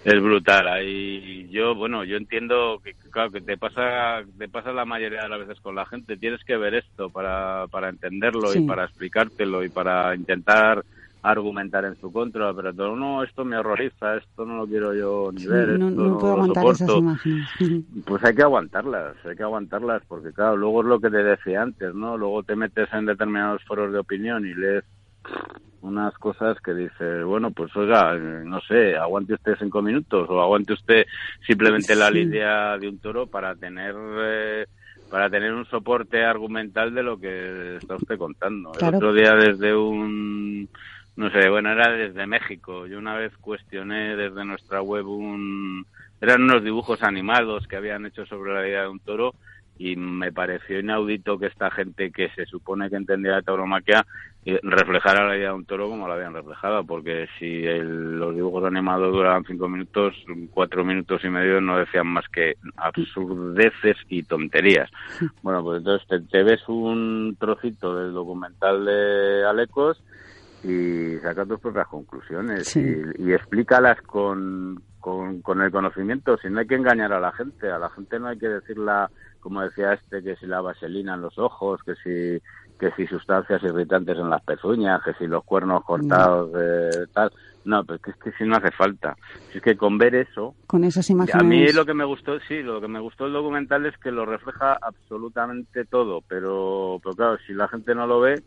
Es 0.05 0.23
brutal. 0.23 0.69
Ahí 0.69 1.49
yo, 1.51 1.75
bueno, 1.75 2.05
yo 2.05 2.17
entiendo 2.17 2.81
que, 2.83 2.95
claro, 3.11 3.31
que 3.33 3.41
te 3.41 3.57
pasa, 3.59 4.23
te 4.39 4.49
pasa 4.49 4.73
la 4.73 4.85
mayoría 4.85 5.23
de 5.23 5.29
las 5.29 5.41
veces 5.41 5.61
con 5.61 5.75
la 5.75 5.87
gente. 5.87 6.17
Tienes 6.17 6.43
que 6.45 6.57
ver 6.57 6.75
esto 6.75 7.11
para, 7.11 7.67
para 7.69 7.89
entenderlo 7.89 8.55
y 8.55 8.61
para 8.67 8.85
explicártelo 8.85 9.65
y 9.65 9.69
para 9.69 10.15
intentar 10.15 10.85
argumentar 11.23 11.85
en 11.85 11.97
su 11.97 12.13
contra, 12.13 12.55
pero 12.55 12.73
todo, 12.73 12.95
no, 12.97 13.23
esto 13.23 13.45
me 13.45 13.57
horroriza, 13.59 14.17
esto 14.17 14.45
no 14.47 14.57
lo 14.59 14.67
quiero 14.67 14.95
yo 14.95 15.31
ni 15.33 15.41
Sí, 15.43 15.49
ver, 15.49 15.79
no, 15.79 15.89
esto 15.89 16.03
no 16.03 16.19
puedo 16.19 16.33
aguantar 16.35 16.65
esas 16.67 16.79
soporto. 16.79 16.99
imágenes. 16.99 17.49
Pues 18.07 18.25
hay 18.25 18.35
que 18.35 18.43
aguantarlas, 18.43 19.17
hay 19.25 19.37
que 19.37 19.43
aguantarlas, 19.43 20.03
porque 20.07 20.33
claro, 20.33 20.57
luego 20.57 20.83
es 20.83 20.87
lo 20.89 21.01
que 21.01 21.11
te 21.11 21.23
decía 21.23 21.63
antes, 21.63 21.95
¿no? 21.95 22.17
Luego 22.17 22.43
te 22.43 22.57
metes 22.57 22.89
en 22.93 23.07
determinados 23.07 23.63
foros 23.65 23.93
de 23.93 23.99
opinión 23.99 24.47
y 24.47 24.55
lees 24.55 24.85
unas 25.81 26.15
cosas 26.19 26.59
que 26.61 26.75
dices, 26.75 27.25
bueno, 27.25 27.51
pues 27.51 27.75
oiga, 27.77 28.15
no 28.17 28.61
sé, 28.63 28.97
aguante 28.97 29.35
usted 29.35 29.57
cinco 29.59 29.83
minutos 29.83 30.29
o 30.29 30.41
aguante 30.41 30.73
usted 30.73 31.07
simplemente 31.47 31.95
la 31.95 32.11
lidia 32.11 32.77
de 32.79 32.89
un 32.89 32.99
toro 32.99 33.27
para 33.27 33.55
tener 33.55 33.95
eh, 33.97 34.67
para 35.11 35.31
tener 35.31 35.53
un 35.53 35.65
soporte 35.67 36.25
argumental 36.25 36.95
de 36.95 37.03
lo 37.03 37.19
que 37.19 37.77
está 37.77 37.97
usted 37.97 38.19
contando. 38.19 38.73
Claro. 38.73 38.89
El 38.99 39.05
otro 39.05 39.13
día 39.15 39.35
desde 39.35 39.75
un 39.75 40.69
no 41.19 41.31
sé, 41.31 41.49
bueno, 41.49 41.73
era 41.73 41.91
desde 41.91 42.27
México. 42.29 42.87
Yo 42.87 42.99
una 42.99 43.17
vez 43.17 43.33
cuestioné 43.41 44.17
desde 44.17 44.45
nuestra 44.45 44.83
web 44.83 45.07
un... 45.09 45.85
Eran 46.21 46.43
unos 46.45 46.63
dibujos 46.65 47.03
animados 47.03 47.67
que 47.67 47.77
habían 47.77 48.07
hecho 48.07 48.25
sobre 48.27 48.55
la 48.55 48.67
idea 48.67 48.83
de 48.83 48.89
un 48.89 49.01
toro 49.01 49.35
y 49.77 49.97
me 49.97 50.33
pareció 50.33 50.81
inaudito 50.81 51.39
que 51.39 51.47
esta 51.47 51.71
gente 51.73 52.13
que 52.13 52.29
se 52.31 52.47
supone 52.47 52.91
que 52.91 52.97
entendía 52.97 53.33
la 53.33 53.43
tauromaquia 53.43 54.05
eh, 54.45 54.61
reflejara 54.63 55.27
la 55.29 55.37
idea 55.37 55.49
de 55.51 55.55
un 55.55 55.65
toro 55.67 55.89
como 55.89 56.09
la 56.09 56.15
habían 56.15 56.35
reflejado, 56.35 56.85
porque 56.85 57.29
si 57.39 57.65
el- 57.67 58.19
los 58.19 58.35
dibujos 58.35 58.65
animados 58.65 59.13
duraban 59.13 59.45
cinco 59.45 59.69
minutos, 59.69 60.15
cuatro 60.51 60.85
minutos 60.85 61.23
y 61.25 61.29
medio 61.31 61.61
no 61.61 61.79
decían 61.79 62.07
más 62.09 62.29
que 62.29 62.57
absurdeces 62.77 63.97
y 64.09 64.23
tonterías. 64.23 64.91
Bueno, 65.43 65.63
pues 65.65 65.79
entonces 65.79 66.07
te, 66.09 66.21
te 66.21 66.43
ves 66.45 66.63
un 66.69 67.37
trocito 67.39 67.97
del 67.97 68.13
documental 68.13 68.85
de 68.85 69.45
Alecos 69.49 70.03
y 70.65 71.17
saca 71.19 71.45
tus 71.47 71.61
propias 71.61 71.87
conclusiones 71.89 72.67
Sí. 72.69 72.81
y, 73.19 73.29
y 73.29 73.33
explícalas 73.33 74.01
con, 74.03 74.83
con, 75.01 75.41
con 75.43 75.61
el 75.63 75.71
conocimiento. 75.71 76.37
Si 76.39 76.49
no 76.51 76.61
hay 76.61 76.67
que 76.67 76.75
engañar 76.75 77.13
a 77.13 77.21
la 77.21 77.33
gente, 77.33 77.71
a 77.71 77.79
la 77.79 77.91
gente 77.91 78.19
no 78.19 78.29
hay 78.29 78.39
que 78.39 78.49
decirla, 78.49 79.11
como 79.41 79.63
decía 79.63 79.93
este, 79.95 80.23
que 80.23 80.37
si 80.37 80.47
la 80.47 80.61
vaselina 80.61 81.15
en 81.15 81.23
los 81.23 81.39
ojos, 81.39 81.81
que 81.85 81.95
si 81.97 82.43
que 82.79 82.93
si 82.93 83.09
sustancias 83.09 83.61
irritantes 83.65 84.17
en 84.17 84.31
las 84.31 84.41
pezuñas, 84.45 85.03
que 85.03 85.13
si 85.15 85.27
los 85.27 85.43
cuernos 85.43 85.83
cortados, 85.85 86.51
eh, 86.57 87.07
tal. 87.13 87.33
No, 87.65 87.83
pero 87.85 87.99
que 87.99 88.13
es 88.13 88.17
que 88.19 88.31
si 88.39 88.45
no 88.45 88.55
hace 88.57 88.71
falta. 88.71 89.17
Si 89.51 89.59
es 89.59 89.65
que 89.65 89.77
con 89.77 89.99
ver 89.99 90.15
eso, 90.15 90.55
Con 90.69 90.85
esas 90.85 91.11
imágenes. 91.11 91.43
a 91.43 91.45
mí 91.45 91.73
lo 91.73 91.85
que 91.85 91.93
me 91.93 92.05
gustó, 92.05 92.39
sí, 92.47 92.63
lo 92.63 92.81
que 92.81 92.87
me 92.87 93.01
gustó 93.01 93.27
el 93.27 93.33
documental 93.33 93.85
es 93.87 93.99
que 93.99 94.13
lo 94.13 94.25
refleja 94.27 94.79
absolutamente 94.81 95.85
todo, 95.87 96.21
pero, 96.29 97.01
pero 97.03 97.15
claro, 97.17 97.39
si 97.49 97.53
la 97.53 97.67
gente 97.67 97.97
no 97.97 98.07
lo 98.07 98.21
ve, 98.21 98.41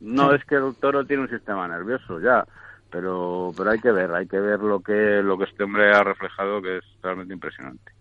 no 0.00 0.30
Sí. 0.30 0.36
es 0.36 0.44
que 0.44 0.56
el 0.56 0.74
toro 0.80 1.04
tiene 1.06 1.22
un 1.24 1.28
sistema 1.30 1.66
nervioso, 1.68 2.20
ya, 2.20 2.44
pero, 2.90 3.50
pero 3.56 3.70
hay 3.70 3.80
que 3.80 3.90
ver, 3.92 4.12
hay 4.12 4.26
que 4.26 4.38
ver 4.40 4.60
lo 4.60 4.80
que, 4.80 5.20
lo 5.22 5.36
que 5.38 5.44
este 5.44 5.64
hombre 5.64 5.90
ha 5.92 6.02
reflejado, 6.04 6.60
que 6.62 6.78
es 6.78 6.84
realmente 7.02 7.34
impresionante. 7.34 7.92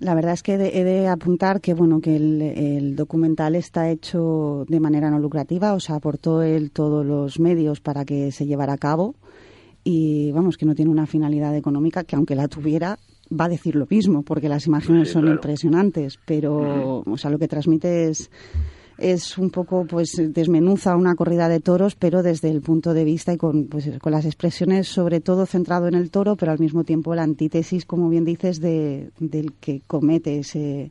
La 0.00 0.14
verdad 0.16 0.32
es 0.32 0.42
que 0.42 0.54
he 0.54 0.84
de, 0.84 1.08
apuntar 1.08 1.60
que 1.60 1.72
bueno 1.72 2.00
que 2.00 2.16
el, 2.16 2.42
el 2.42 2.96
documental 2.96 3.54
está 3.54 3.88
hecho 3.90 4.64
de 4.68 4.80
manera 4.80 5.08
no 5.10 5.18
lucrativa, 5.20 5.72
o 5.74 5.80
sea, 5.80 5.96
aportó 5.96 6.42
él 6.42 6.72
todos 6.72 7.06
los 7.06 7.38
medios 7.38 7.80
para 7.80 8.04
que 8.04 8.32
se 8.32 8.44
llevara 8.44 8.72
a 8.72 8.78
cabo 8.78 9.14
y 9.84 10.32
vamos 10.32 10.56
que 10.56 10.66
no 10.66 10.74
tiene 10.74 10.90
una 10.90 11.06
finalidad 11.06 11.54
económica 11.54 12.02
que 12.04 12.16
aunque 12.16 12.34
la 12.34 12.48
tuviera 12.48 12.98
va 13.30 13.44
a 13.44 13.48
decir 13.48 13.76
lo 13.76 13.86
mismo 13.88 14.22
porque 14.24 14.48
las 14.48 14.66
imágenes 14.66 15.08
Sí, 15.08 15.12
son 15.14 15.22
claro. 15.22 15.36
impresionantes, 15.36 16.18
pero 16.26 17.02
o 17.06 17.16
sea, 17.16 17.30
lo 17.30 17.38
que 17.38 17.48
transmite 17.48 18.08
es 18.08 18.30
es 18.98 19.38
un 19.38 19.50
poco 19.50 19.86
pues 19.86 20.20
desmenuza 20.28 20.96
una 20.96 21.14
corrida 21.14 21.48
de 21.48 21.60
toros 21.60 21.94
pero 21.96 22.22
desde 22.22 22.50
el 22.50 22.60
punto 22.60 22.94
de 22.94 23.04
vista 23.04 23.32
y 23.32 23.36
con 23.36 23.66
pues 23.66 23.90
con 24.00 24.12
las 24.12 24.24
expresiones 24.24 24.88
sobre 24.88 25.20
todo 25.20 25.46
centrado 25.46 25.88
en 25.88 25.94
el 25.94 26.10
toro 26.10 26.36
pero 26.36 26.52
al 26.52 26.58
mismo 26.58 26.84
tiempo 26.84 27.14
la 27.14 27.22
antítesis 27.22 27.84
como 27.84 28.08
bien 28.08 28.24
dices 28.24 28.60
de 28.60 29.10
del 29.18 29.52
que 29.54 29.82
comete 29.86 30.38
ese 30.38 30.90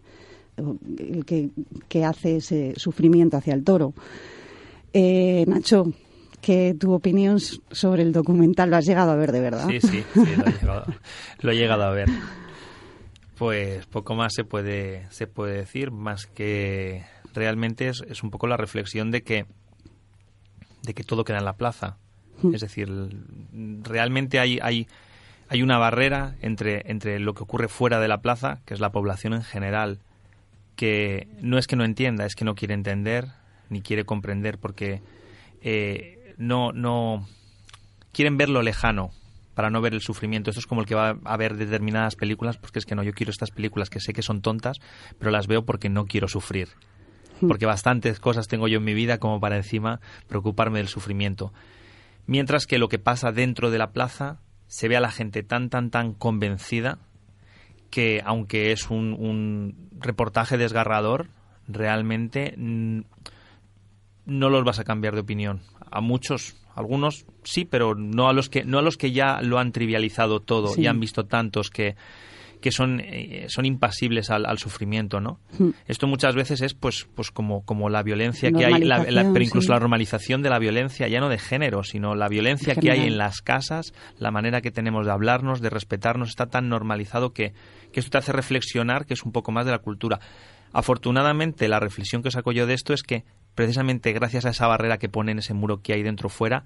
el 0.58 1.26
que, 1.26 1.50
que 1.88 2.06
hace 2.06 2.38
ese 2.38 2.74
sufrimiento 2.76 3.38
hacia 3.38 3.54
el 3.54 3.64
toro 3.64 3.94
eh, 4.94 5.46
Nacho 5.48 5.86
que 6.42 6.76
tu 6.78 6.92
opinión 6.92 7.40
sobre 7.40 8.04
el 8.04 8.12
documental 8.12 8.70
lo 8.70 8.76
has 8.76 8.86
llegado 8.86 9.12
a 9.12 9.16
ver 9.16 9.32
de 9.32 9.40
verdad 9.40 9.68
Sí, 9.70 9.80
sí, 9.80 10.04
lo 10.14 10.24
he 10.24 10.52
llegado, 10.52 10.86
lo 11.42 11.52
he 11.52 11.56
llegado 11.56 11.84
a 11.84 11.92
ver. 11.92 12.10
Pues 13.38 13.86
poco 13.88 14.14
más 14.14 14.34
se 14.36 14.44
puede, 14.44 15.08
se 15.10 15.26
puede 15.26 15.58
decir, 15.58 15.90
más 15.90 16.28
que 16.28 17.04
realmente 17.34 17.88
es, 17.88 18.04
es 18.08 18.24
un 18.24 18.32
poco 18.32 18.48
la 18.48 18.58
reflexión 18.58 19.12
de 19.12 19.24
que, 19.24 19.46
de 20.84 20.94
que 20.94 21.04
todo 21.04 21.24
queda 21.24 21.40
en 21.40 21.46
la 21.46 21.58
plaza. 21.58 21.98
Es 22.54 22.62
decir, 22.62 22.90
realmente 23.84 24.40
hay, 24.40 24.60
hay, 24.62 24.88
hay 25.48 25.62
una 25.62 25.78
barrera 25.78 26.36
entre, 26.42 26.90
entre 26.92 27.20
lo 27.20 27.34
que 27.34 27.44
ocurre 27.44 27.68
fuera 27.68 28.00
de 28.00 28.08
la 28.08 28.22
plaza, 28.22 28.62
que 28.66 28.74
es 28.74 28.80
la 28.80 28.92
población 28.92 29.34
en 29.34 29.44
general, 29.44 30.00
que 30.76 31.28
no 31.42 31.58
es 31.58 31.68
que 31.68 31.76
no 31.76 31.86
entienda, 31.86 32.26
es 32.26 32.36
que 32.36 32.46
no 32.46 32.56
quiere 32.56 32.74
entender 32.74 33.28
ni 33.70 33.82
quiere 33.82 34.04
comprender, 34.04 34.58
porque 34.58 35.02
eh, 35.62 36.36
no, 36.38 36.72
no 36.74 37.28
quieren 38.12 38.38
ver 38.38 38.50
lo 38.50 38.62
lejano 38.62 39.12
para 39.56 39.70
no 39.70 39.82
ver 39.82 39.94
el 39.94 40.02
sufrimiento. 40.02 40.50
Esto 40.50 40.60
es 40.60 40.68
como 40.68 40.82
el 40.82 40.88
que 40.88 40.96
va 40.96 41.18
a 41.24 41.38
ver 41.38 41.56
determinadas 41.56 42.16
películas, 42.16 42.58
porque 42.58 42.80
es 42.80 42.86
que 42.86 42.96
no, 42.96 43.04
yo 43.04 43.14
quiero 43.14 43.32
estas 43.32 43.52
películas 43.52 43.90
que 43.90 44.00
sé 44.00 44.14
que 44.14 44.22
son 44.22 44.42
tontas, 44.42 44.80
pero 45.20 45.32
las 45.32 45.48
veo 45.48 45.66
porque 45.66 45.90
no 45.90 46.06
quiero 46.06 46.28
sufrir. 46.28 46.70
Porque 47.48 47.66
bastantes 47.66 48.20
cosas 48.20 48.48
tengo 48.48 48.68
yo 48.68 48.78
en 48.78 48.84
mi 48.84 48.94
vida 48.94 49.18
como 49.18 49.40
para 49.40 49.58
encima 49.58 50.00
preocuparme 50.28 50.80
del 50.80 50.88
sufrimiento. 50.88 51.54
Mientras 52.26 52.68
que 52.68 52.78
lo 52.78 52.90
que 52.90 53.00
pasa 53.00 53.32
dentro 53.32 53.70
de 53.72 53.78
la 53.78 53.92
plaza 53.92 54.40
se 54.68 54.88
ve 54.88 54.96
a 54.98 55.02
la 55.02 55.12
gente 55.12 55.44
tan, 55.44 55.70
tan, 55.70 55.90
tan 55.92 56.14
convencida 56.14 57.00
que 57.90 58.22
aunque 58.26 58.72
es 58.72 58.90
un, 58.90 59.14
un 59.14 59.90
reportaje 60.00 60.58
desgarrador, 60.58 61.28
realmente 61.68 62.56
mm, 62.58 63.02
no 64.26 64.50
los 64.50 64.64
vas 64.64 64.80
a 64.80 64.84
cambiar 64.84 65.14
de 65.14 65.22
opinión. 65.22 65.62
A 65.92 66.02
muchos, 66.02 66.56
algunos 66.76 67.26
sí, 67.44 67.66
pero 67.66 67.94
no 67.94 68.30
a 68.30 68.34
los 68.34 68.50
que, 68.50 68.64
no 68.64 68.80
a 68.80 68.82
los 68.82 68.98
que 68.98 69.12
ya 69.12 69.42
lo 69.42 69.60
han 69.60 69.72
trivializado 69.72 70.40
todo 70.40 70.70
Sí. 70.70 70.82
y 70.82 70.88
han 70.88 71.00
visto 71.00 71.26
tantos 71.26 71.70
que, 71.70 71.96
que 72.64 72.72
son, 72.72 73.02
eh, 73.04 73.48
son 73.50 73.66
impasibles 73.66 74.30
al, 74.30 74.46
al 74.46 74.58
sufrimiento, 74.58 75.20
¿no? 75.20 75.42
Mm. 75.60 75.72
Esto 75.86 76.08
muchas 76.08 76.34
veces 76.34 76.62
es 76.62 76.74
pues, 76.74 77.06
pues 77.14 77.30
como, 77.30 77.66
como 77.66 77.90
la 77.90 78.02
violencia 78.04 78.54
que 78.54 78.66
hay, 78.66 78.82
la- 78.86 79.04
pero 79.04 79.42
incluso 79.44 79.66
sí. 79.66 79.72
la 79.74 79.80
normalización 79.80 80.42
de 80.42 80.50
la 80.50 80.60
violencia, 80.60 81.10
ya 81.10 81.20
no 81.20 81.28
de 81.28 81.38
género, 81.40 81.84
sino 81.84 82.16
la 82.16 82.30
violencia 82.30 82.74
que 82.76 82.90
hay 82.90 83.02
en 83.02 83.18
las 83.18 83.42
casas, 83.42 83.94
la 84.18 84.32
manera 84.32 84.62
que 84.62 84.72
tenemos 84.72 85.06
de 85.06 85.12
hablarnos, 85.12 85.60
de 85.60 85.70
respetarnos, 85.70 86.30
está 86.30 86.46
tan 86.46 86.70
normalizado 86.70 87.34
que, 87.34 87.54
que 87.92 88.00
esto 88.00 88.12
te 88.12 88.18
hace 88.20 88.32
reflexionar 88.32 89.06
que 89.06 89.14
es 89.14 89.24
un 89.24 89.34
poco 89.34 89.52
más 89.52 89.66
de 89.66 89.72
la 89.74 89.80
cultura. 89.80 90.22
Afortunadamente, 90.72 91.68
la 91.68 91.80
reflexión 91.82 92.24
que 92.24 92.32
saco 92.32 92.52
yo 92.54 92.66
de 92.66 92.74
esto 92.76 92.94
es 92.94 93.04
que 93.04 93.26
precisamente 93.56 94.14
gracias 94.14 94.46
a 94.46 94.52
esa 94.52 94.68
barrera 94.68 94.98
que 94.98 95.10
ponen 95.10 95.38
ese 95.40 95.54
muro 95.54 95.82
que 95.82 95.94
hay 95.94 96.02
dentro 96.02 96.30
fuera, 96.30 96.64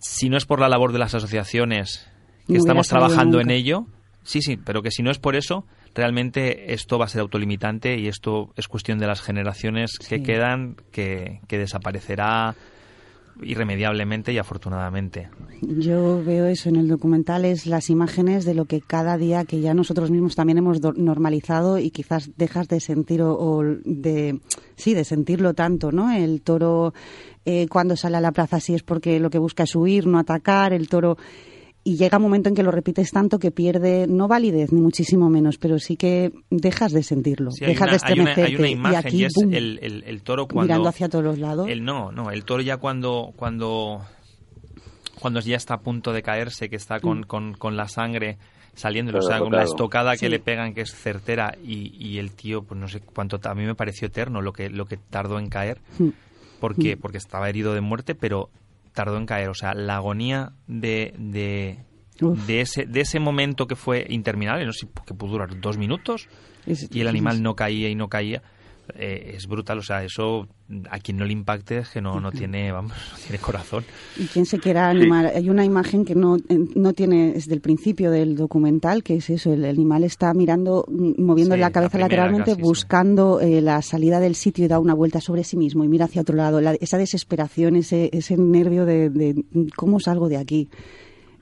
si 0.00 0.28
no 0.28 0.36
es 0.36 0.46
por 0.46 0.60
la 0.60 0.68
labor 0.68 0.92
de 0.92 0.98
las 1.00 1.14
asociaciones 1.14 2.08
que 2.46 2.54
No 2.54 2.58
estamos 2.60 2.88
trabajando 2.88 3.40
en 3.40 3.50
ello, 3.50 3.86
sí, 4.24 4.42
sí, 4.42 4.56
pero 4.56 4.82
que 4.82 4.90
si 4.90 5.02
no 5.02 5.10
es 5.10 5.18
por 5.18 5.36
eso, 5.36 5.64
realmente 5.94 6.72
esto 6.74 6.98
va 6.98 7.04
a 7.04 7.08
ser 7.08 7.20
autolimitante 7.20 7.96
y 7.98 8.08
esto 8.08 8.52
es 8.56 8.66
cuestión 8.66 8.98
de 8.98 9.06
las 9.06 9.20
generaciones 9.22 9.98
que 9.98 10.16
Sí. 10.18 10.22
quedan, 10.22 10.76
que, 10.90 11.40
que 11.46 11.58
desaparecerá 11.58 12.56
irremediablemente 13.42 14.32
y 14.32 14.38
afortunadamente. 14.38 15.28
Yo 15.60 16.22
veo 16.22 16.46
eso 16.46 16.68
en 16.68 16.76
el 16.76 16.86
documental, 16.88 17.44
es 17.44 17.66
las 17.66 17.90
imágenes 17.90 18.44
de 18.44 18.54
lo 18.54 18.64
que 18.66 18.80
cada 18.80 19.16
día 19.18 19.44
que 19.44 19.60
ya 19.60 19.74
nosotros 19.74 20.10
mismos 20.10 20.36
también 20.36 20.58
hemos 20.58 20.80
do- 20.80 20.92
normalizado 20.92 21.78
y 21.78 21.90
quizás 21.90 22.30
dejas 22.36 22.68
de 22.68 22.78
sentir 22.78 23.22
o, 23.22 23.34
o 23.34 23.62
de 23.84 24.38
sí 24.76 24.94
de 24.94 25.04
sentirlo 25.04 25.52
tanto, 25.54 25.90
¿no? 25.90 26.12
El 26.12 26.42
toro 26.42 26.94
eh, 27.44 27.66
cuando 27.68 27.96
sale 27.96 28.16
a 28.18 28.20
la 28.20 28.30
plaza 28.32 28.60
sí 28.60 28.74
es 28.74 28.84
porque 28.84 29.18
lo 29.18 29.30
que 29.30 29.38
busca 29.38 29.64
es 29.64 29.74
huir, 29.74 30.06
no 30.06 30.18
atacar, 30.20 30.72
el 30.72 30.88
toro 30.88 31.16
y 31.86 31.96
llega 31.96 32.16
un 32.16 32.22
momento 32.22 32.48
en 32.48 32.54
que 32.54 32.62
lo 32.62 32.70
repites 32.70 33.10
tanto 33.10 33.38
que 33.38 33.50
pierde 33.50 34.06
no 34.08 34.26
validez 34.26 34.72
ni 34.72 34.80
muchísimo 34.80 35.28
menos, 35.28 35.58
pero 35.58 35.78
sí 35.78 35.96
que 35.96 36.32
dejas 36.50 36.92
de 36.92 37.02
sentirlo, 37.02 37.50
Sí, 37.50 37.64
dejas 37.66 37.88
una, 37.88 37.98
de 37.98 38.00
hay, 38.04 38.20
una, 38.20 38.30
estremecerte 38.30 38.42
hay 38.50 38.56
una 38.56 38.68
y 38.68 38.72
imagen 38.72 38.98
aquí 39.06 39.16
y 39.18 39.24
es 39.26 39.34
¡pum! 39.34 39.52
el, 39.54 39.78
el- 39.82 40.04
el 40.04 40.22
toro 40.22 40.46
cuando... 40.48 40.62
mirando 40.72 40.88
hacia 40.88 41.08
todos 41.08 41.24
los 41.24 41.38
lados. 41.38 41.68
El 41.68 41.84
no, 41.84 42.10
no, 42.10 42.30
el 42.30 42.44
toro 42.44 42.62
ya 42.62 42.78
cuando, 42.78 43.32
cuando, 43.36 44.00
cuando 45.20 45.40
ya 45.40 45.56
está 45.56 45.74
a 45.74 45.80
punto 45.80 46.12
de 46.12 46.22
caerse, 46.22 46.68
que 46.68 46.76
está 46.76 47.00
con, 47.00 47.20
Mm. 47.20 47.24
con, 47.24 47.52
con 47.54 47.76
la 47.76 47.88
sangre 47.88 48.38
saliendo, 48.74 49.16
o 49.18 49.22
sea, 49.22 49.38
con 49.38 49.48
una 49.48 49.58
tocado. 49.58 49.70
estocada 49.72 50.12
que 50.12 50.18
Sí. 50.26 50.28
le 50.28 50.40
pegan 50.40 50.74
que 50.74 50.80
es 50.80 50.92
certera 50.94 51.54
y, 51.62 51.94
y 52.04 52.18
el 52.18 52.32
tío, 52.32 52.62
pues 52.64 52.80
no 52.80 52.88
sé 52.88 53.00
cuánto, 53.00 53.38
a 53.44 53.54
mí 53.54 53.64
me 53.64 53.74
pareció 53.74 54.08
eterno 54.08 54.40
lo 54.42 54.52
que, 54.52 54.68
lo 54.70 54.86
que 54.86 54.96
tardó 54.96 55.38
en 55.38 55.48
caer. 55.48 55.80
Mm. 55.98 56.08
¿Por 56.60 56.74
qué? 56.76 56.96
Porque 56.96 57.18
estaba 57.18 57.48
herido 57.48 57.74
de 57.74 57.82
muerte, 57.82 58.14
pero 58.14 58.48
tardó 58.94 59.18
en 59.18 59.26
caer. 59.26 59.50
O 59.50 59.54
sea, 59.54 59.74
la 59.74 59.96
agonía 59.96 60.52
de, 60.66 61.14
de, 61.18 61.84
de 62.46 62.60
ese, 62.60 62.86
de 62.86 63.00
ese 63.02 63.20
momento 63.20 63.66
que 63.66 63.76
fue 63.76 64.06
interminable, 64.08 64.64
no 64.64 64.72
sé, 64.72 64.88
que 65.06 65.12
pudo 65.12 65.32
durar 65.32 65.60
dos 65.60 65.76
minutos, 65.76 66.28
y 66.66 67.00
el 67.00 67.08
animal 67.08 67.42
no 67.42 67.54
caía 67.54 67.90
y 67.90 67.94
no 67.94 68.08
caía, 68.08 68.42
eh, 68.94 69.32
es 69.36 69.46
brutal. 69.46 69.78
O 69.78 69.82
sea, 69.82 70.04
eso 70.04 70.46
a 70.90 70.98
quien 70.98 71.16
no 71.18 71.24
le 71.24 71.32
impacte 71.32 71.78
es 71.78 71.88
que 71.90 72.00
no, 72.00 72.20
no 72.20 72.32
tiene, 72.32 72.72
vamos, 72.72 72.92
no 73.12 73.18
tiene 73.18 73.38
corazón. 73.38 73.84
Y 74.18 74.26
quien 74.26 74.46
se 74.46 74.58
quiera 74.58 74.88
animar, 74.88 75.26
hay 75.34 75.50
una 75.50 75.64
imagen 75.64 76.04
que 76.04 76.14
no, 76.14 76.36
eh, 76.36 76.58
no 76.74 76.92
tiene 76.92 77.32
desde 77.34 77.54
el 77.54 77.60
principio 77.60 78.10
del 78.10 78.36
documental, 78.36 79.02
que 79.02 79.16
es 79.16 79.30
eso, 79.30 79.52
el 79.52 79.64
animal 79.64 80.04
está 80.04 80.32
mirando, 80.34 80.84
moviendo 80.88 81.54
Sí, 81.54 81.60
la 81.60 81.70
cabeza 81.70 81.98
lateralmente, 81.98 82.50
casi, 82.52 82.56
sí. 82.56 82.62
buscando 82.62 83.40
eh, 83.40 83.60
la 83.60 83.82
salida 83.82 84.20
del 84.20 84.34
sitio 84.34 84.64
y 84.64 84.68
da 84.68 84.78
una 84.78 84.94
vuelta 84.94 85.20
sobre 85.20 85.44
sí 85.44 85.56
mismo 85.56 85.84
y 85.84 85.88
mira 85.88 86.06
hacia 86.06 86.22
otro 86.22 86.36
lado. 86.36 86.60
La- 86.60 86.74
esa 86.74 86.98
desesperación, 86.98 87.76
ese, 87.76 88.10
ese 88.12 88.36
nervio 88.36 88.84
de, 88.86 89.10
de, 89.10 89.44
cómo 89.76 90.00
salgo 90.00 90.28
de 90.28 90.36
aquí. 90.38 90.68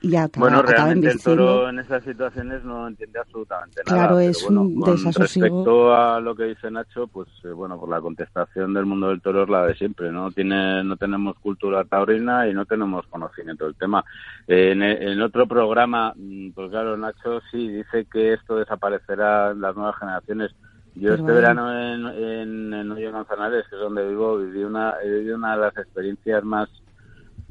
Y 0.05 0.17
acaba, 0.17 0.47
Bueno, 0.47 0.57
acaba 0.59 0.73
realmente 0.73 1.11
el 1.11 1.23
toro 1.23 1.69
en 1.69 1.79
esas 1.79 2.03
situaciones 2.03 2.61
no 2.65 2.89
entiende 2.89 3.19
absolutamente 3.19 3.83
nada. 3.85 3.99
Claro, 3.99 4.19
es 4.19 4.43
bueno, 4.43 4.63
un 4.63 4.81
con 4.81 4.95
desasosiego. 4.97 5.47
Respecto 5.47 5.95
a 5.95 6.19
lo 6.19 6.35
que 6.35 6.43
dice 6.43 6.69
Nacho, 6.69 7.07
pues 7.07 7.29
eh, 7.45 7.47
bueno, 7.47 7.79
por 7.79 7.87
la 7.87 8.01
contestación 8.01 8.73
del 8.73 8.85
mundo 8.85 9.07
del 9.07 9.21
toro 9.21 9.43
es 9.43 9.49
la 9.49 9.65
de 9.65 9.75
siempre, 9.75 10.11
¿no? 10.11 10.29
Tiene, 10.31 10.83
no 10.83 10.97
tenemos 10.97 11.39
cultura 11.39 11.85
taurina 11.85 12.49
y 12.49 12.53
no 12.53 12.65
tenemos 12.65 13.07
conocimiento 13.07 13.63
del 13.63 13.75
tema. 13.75 14.03
Eh, 14.45 14.71
en, 14.73 14.83
en 14.83 15.21
otro 15.21 15.47
programa, 15.47 16.13
mm, 16.17 16.49
pues 16.51 16.69
claro, 16.69 16.97
Nacho 16.97 17.39
sí 17.49 17.69
dice 17.69 18.05
que 18.11 18.33
esto 18.33 18.57
desaparecerá 18.57 19.51
en 19.51 19.61
las 19.61 19.73
nuevas 19.73 19.95
generaciones. 19.97 20.51
Yo 20.95 21.11
Pero 21.11 21.15
este 21.15 21.31
verano 21.31 21.71
en, 21.71 22.05
en, 22.07 22.73
en 22.73 22.91
Hoyo 22.91 23.13
Manzanares, 23.13 23.65
que 23.69 23.77
es 23.77 23.81
donde 23.81 24.05
vivo, 24.05 24.37
viví 24.37 24.65
una, 24.65 24.95
he 25.01 25.09
vivido 25.09 25.37
una 25.37 25.55
de 25.55 25.61
las 25.61 25.77
experiencias 25.77 26.43
más 26.43 26.67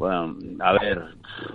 bueno, 0.02 0.36
a 0.58 0.72
ver, 0.72 1.00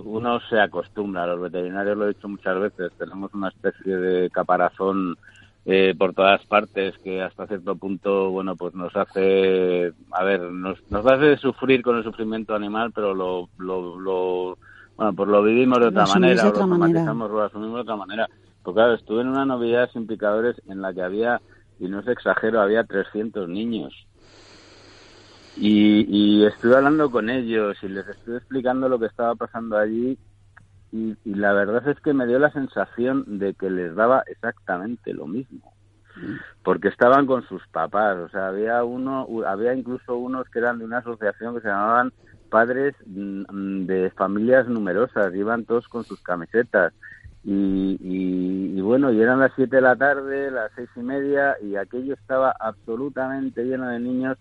uno 0.06 0.40
se 0.50 0.58
acostumbra, 0.58 1.28
los 1.28 1.42
veterinarios 1.42 1.98
lo 1.98 2.06
he 2.06 2.14
dicho 2.14 2.30
muchas 2.30 2.58
veces, 2.58 2.94
tenemos 2.98 3.34
una 3.34 3.50
especie 3.50 3.98
de 3.98 4.30
caparazón 4.30 5.18
eh, 5.66 5.94
por 5.98 6.14
todas 6.14 6.46
partes 6.46 6.98
que 7.00 7.22
hasta 7.22 7.46
cierto 7.46 7.76
punto, 7.76 8.30
bueno, 8.30 8.56
pues 8.56 8.74
nos 8.74 8.96
hace, 8.96 9.92
a 10.12 10.24
ver, 10.24 10.40
nos, 10.44 10.78
nos 10.90 11.06
hace 11.06 11.36
sufrir 11.36 11.82
con 11.82 11.98
el 11.98 12.06
sufrimiento 12.06 12.56
animal, 12.56 12.94
pero 12.96 13.14
lo, 13.14 13.50
lo, 13.58 14.00
lo 14.00 14.58
bueno, 14.96 15.14
pues 15.14 15.28
lo 15.28 15.44
vivimos 15.44 15.80
de 15.80 15.84
Lo 15.84 15.90
otra 15.90 16.04
asumís 16.04 16.22
manera, 16.22 16.44
de 16.44 16.50
o 16.50 16.54
lo 16.54 16.68
manera. 16.68 17.00
somatizamos, 17.02 17.32
lo 17.32 17.44
asumimos 17.44 17.76
de 17.76 17.82
otra 17.82 17.96
manera. 17.98 18.30
Porque 18.64 18.78
claro, 18.78 18.94
estuve 18.94 19.24
en 19.24 19.28
una 19.28 19.46
novedad 19.46 19.90
sin 19.92 20.08
picadores 20.08 20.56
en 20.70 20.82
la 20.82 20.94
que 20.94 21.02
había, 21.02 21.42
y 21.82 21.90
no 21.90 22.00
es 22.00 22.08
exagero, 22.08 22.62
había 22.62 22.86
300 22.86 23.50
niños. 23.50 23.94
Y, 25.60 26.06
y 26.08 26.46
estuve 26.46 26.76
hablando 26.76 27.10
con 27.10 27.30
ellos 27.30 27.78
y 27.82 27.88
les 27.88 28.08
estuve 28.08 28.38
explicando 28.38 28.88
lo 28.88 29.00
que 29.00 29.08
estaba 29.08 29.34
pasando 29.36 29.78
allí 29.78 30.18
y, 30.92 31.16
y 31.26 31.34
la 31.34 31.54
verdad 31.54 31.88
es 31.90 32.00
que 32.00 32.14
me 32.14 32.28
dio 32.28 32.40
la 32.40 32.52
sensación 32.52 33.40
de 33.40 33.54
que 33.56 33.70
les 33.70 33.96
daba 33.96 34.24
exactamente 34.28 35.14
lo 35.14 35.28
mismo. 35.28 35.74
Porque 36.64 36.88
estaban 36.88 37.26
con 37.28 37.44
sus 37.48 37.66
papás 37.68 38.18
o 38.18 38.30
sea 38.30 38.48
había 38.48 38.84
uno 38.84 39.28
había 39.46 39.74
incluso 39.74 40.16
unos 40.16 40.50
que 40.50 40.60
eran 40.60 40.80
de 40.80 40.86
una 40.86 41.00
asociación 41.00 41.56
que 41.56 41.62
se 41.62 41.68
llamaban 41.68 42.12
padres 42.50 42.96
mm, 43.06 43.86
de 43.86 44.12
familias 44.18 44.68
numerosas 44.68 45.36
iban 45.36 45.66
todos 45.66 45.88
con 45.88 46.04
sus 46.06 46.20
camisetas 46.22 46.94
y, 47.44 47.98
y, 48.02 48.78
y 48.78 48.82
bueno 48.82 49.12
y 49.12 49.22
eran 49.22 49.40
las 49.40 49.52
siete 49.56 49.76
de 49.76 49.82
la 49.84 49.96
tarde 49.96 50.50
las 50.50 50.72
seis 50.76 50.90
y 50.96 51.02
media 51.02 51.56
y 51.62 51.76
aquello 51.76 52.16
estaba 52.16 52.56
absolutamente 52.60 53.64
lleno 53.64 53.88
de 53.90 54.00
niños 54.00 54.40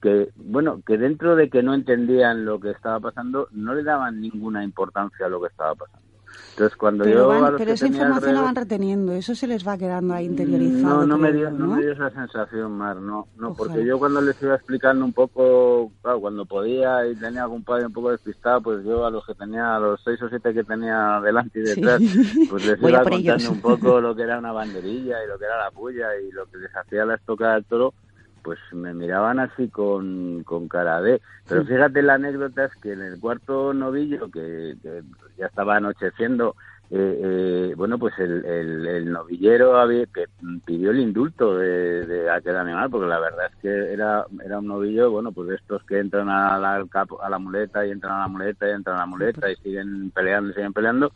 que 0.00 0.30
bueno 0.36 0.80
que 0.86 0.96
dentro 0.98 1.36
de 1.36 1.48
que 1.50 1.62
no 1.62 1.74
entendían 1.74 2.44
lo 2.44 2.58
que 2.60 2.70
estaba 2.70 3.00
pasando 3.00 3.48
no 3.52 3.74
le 3.74 3.82
daban 3.82 4.20
ninguna 4.20 4.62
importancia 4.64 5.26
a 5.26 5.28
lo 5.28 5.40
que 5.40 5.48
estaba 5.48 5.74
pasando 5.74 6.06
entonces 6.50 6.76
cuando 6.76 7.04
Pero, 7.04 7.20
yo 7.20 7.28
van- 7.28 7.44
a 7.44 7.50
los 7.50 7.58
pero 7.58 7.68
que 7.68 7.74
esa 7.74 7.86
información 7.86 8.34
la 8.34 8.40
van 8.42 8.54
reteniendo, 8.56 9.12
eso 9.12 9.34
se 9.36 9.46
les 9.46 9.66
va 9.66 9.78
quedando 9.78 10.12
ahí 10.14 10.26
interiorizado. 10.26 11.00
no, 11.00 11.06
no 11.06 11.16
me, 11.18 11.32
dio, 11.32 11.44
yo, 11.44 11.50
no 11.50 11.66
me 11.68 11.82
dio 11.82 11.92
esa 11.92 12.10
sensación, 12.10 12.72
Mar, 12.72 12.96
no, 12.96 13.28
no, 13.36 13.50
Ojalá. 13.50 13.56
porque 13.56 13.86
yo 13.86 13.96
cuando 14.00 14.20
les 14.20 14.40
iba 14.42 14.56
explicando 14.56 15.04
un 15.04 15.12
poco, 15.12 15.92
claro, 16.02 16.20
cuando 16.20 16.46
podía 16.46 17.06
y 17.06 17.14
tenía 17.14 17.44
algún 17.44 17.62
padre 17.62 17.86
un 17.86 17.92
poco 17.92 18.10
despistado, 18.10 18.60
pues 18.60 18.84
yo 18.84 19.06
a 19.06 19.10
los 19.10 19.24
que 19.24 19.34
tenía, 19.36 19.76
a 19.76 19.78
los 19.78 20.00
seis 20.02 20.20
o 20.20 20.28
siete 20.28 20.52
que 20.52 20.64
tenía 20.64 21.20
delante 21.22 21.60
y 21.60 21.66
Sí. 21.66 21.80
detrás, 21.80 22.02
pues 22.50 22.66
les 22.66 22.78
iba 22.82 23.02
contando 23.04 23.18
ellos. 23.34 23.48
un 23.48 23.60
poco 23.60 24.00
lo 24.00 24.16
que 24.16 24.22
era 24.22 24.38
una 24.40 24.50
banderilla 24.52 25.24
y 25.24 25.28
lo 25.28 25.38
que 25.38 25.44
era 25.44 25.58
la 25.64 25.70
puya 25.70 26.08
y 26.20 26.32
lo 26.32 26.44
que 26.46 26.56
les 26.58 26.74
hacía 26.76 27.04
la 27.06 27.14
estocada 27.14 27.54
del 27.54 27.64
toro, 27.66 27.94
pues 28.42 28.58
me 28.72 28.94
miraban 28.94 29.38
así 29.38 29.68
con, 29.68 30.42
con 30.44 30.68
cara 30.68 31.00
de... 31.00 31.20
Pero 31.48 31.64
fíjate 31.64 32.02
la 32.02 32.14
anécdota 32.14 32.64
es 32.64 32.74
que 32.82 32.92
en 32.92 33.02
el 33.02 33.20
cuarto 33.20 33.72
novillo, 33.72 34.30
que, 34.30 34.76
que 34.82 35.02
ya 35.38 35.46
estaba 35.46 35.76
anocheciendo, 35.76 36.54
eh, 36.90 37.20
eh, 37.22 37.74
bueno, 37.76 37.98
pues 37.98 38.14
el, 38.18 38.44
el, 38.46 38.86
el 38.86 39.12
novillero 39.12 39.78
había, 39.78 40.06
que 40.06 40.24
pidió 40.64 40.90
el 40.90 41.00
indulto 41.00 41.56
de, 41.56 42.06
de 42.06 42.30
aquel 42.30 42.56
animal, 42.56 42.88
porque 42.88 43.06
la 43.06 43.20
verdad 43.20 43.50
es 43.52 43.56
que 43.60 43.92
era, 43.92 44.24
era 44.42 44.58
un 44.58 44.68
novillo, 44.68 45.10
bueno, 45.10 45.30
pues 45.32 45.48
de 45.48 45.56
estos 45.56 45.82
que 45.84 45.98
entran 45.98 46.30
a 46.30 46.58
la, 46.58 46.76
a 46.76 47.30
la 47.30 47.38
muleta 47.38 47.84
y 47.86 47.90
entran 47.90 48.14
a 48.14 48.20
la 48.20 48.28
muleta 48.28 48.66
y 48.66 48.72
entran 48.72 48.96
a 48.96 49.00
la 49.00 49.06
muleta 49.06 49.50
y 49.50 49.56
siguen 49.56 50.10
peleando 50.12 50.50
y 50.50 50.54
siguen 50.54 50.72
peleando. 50.72 51.12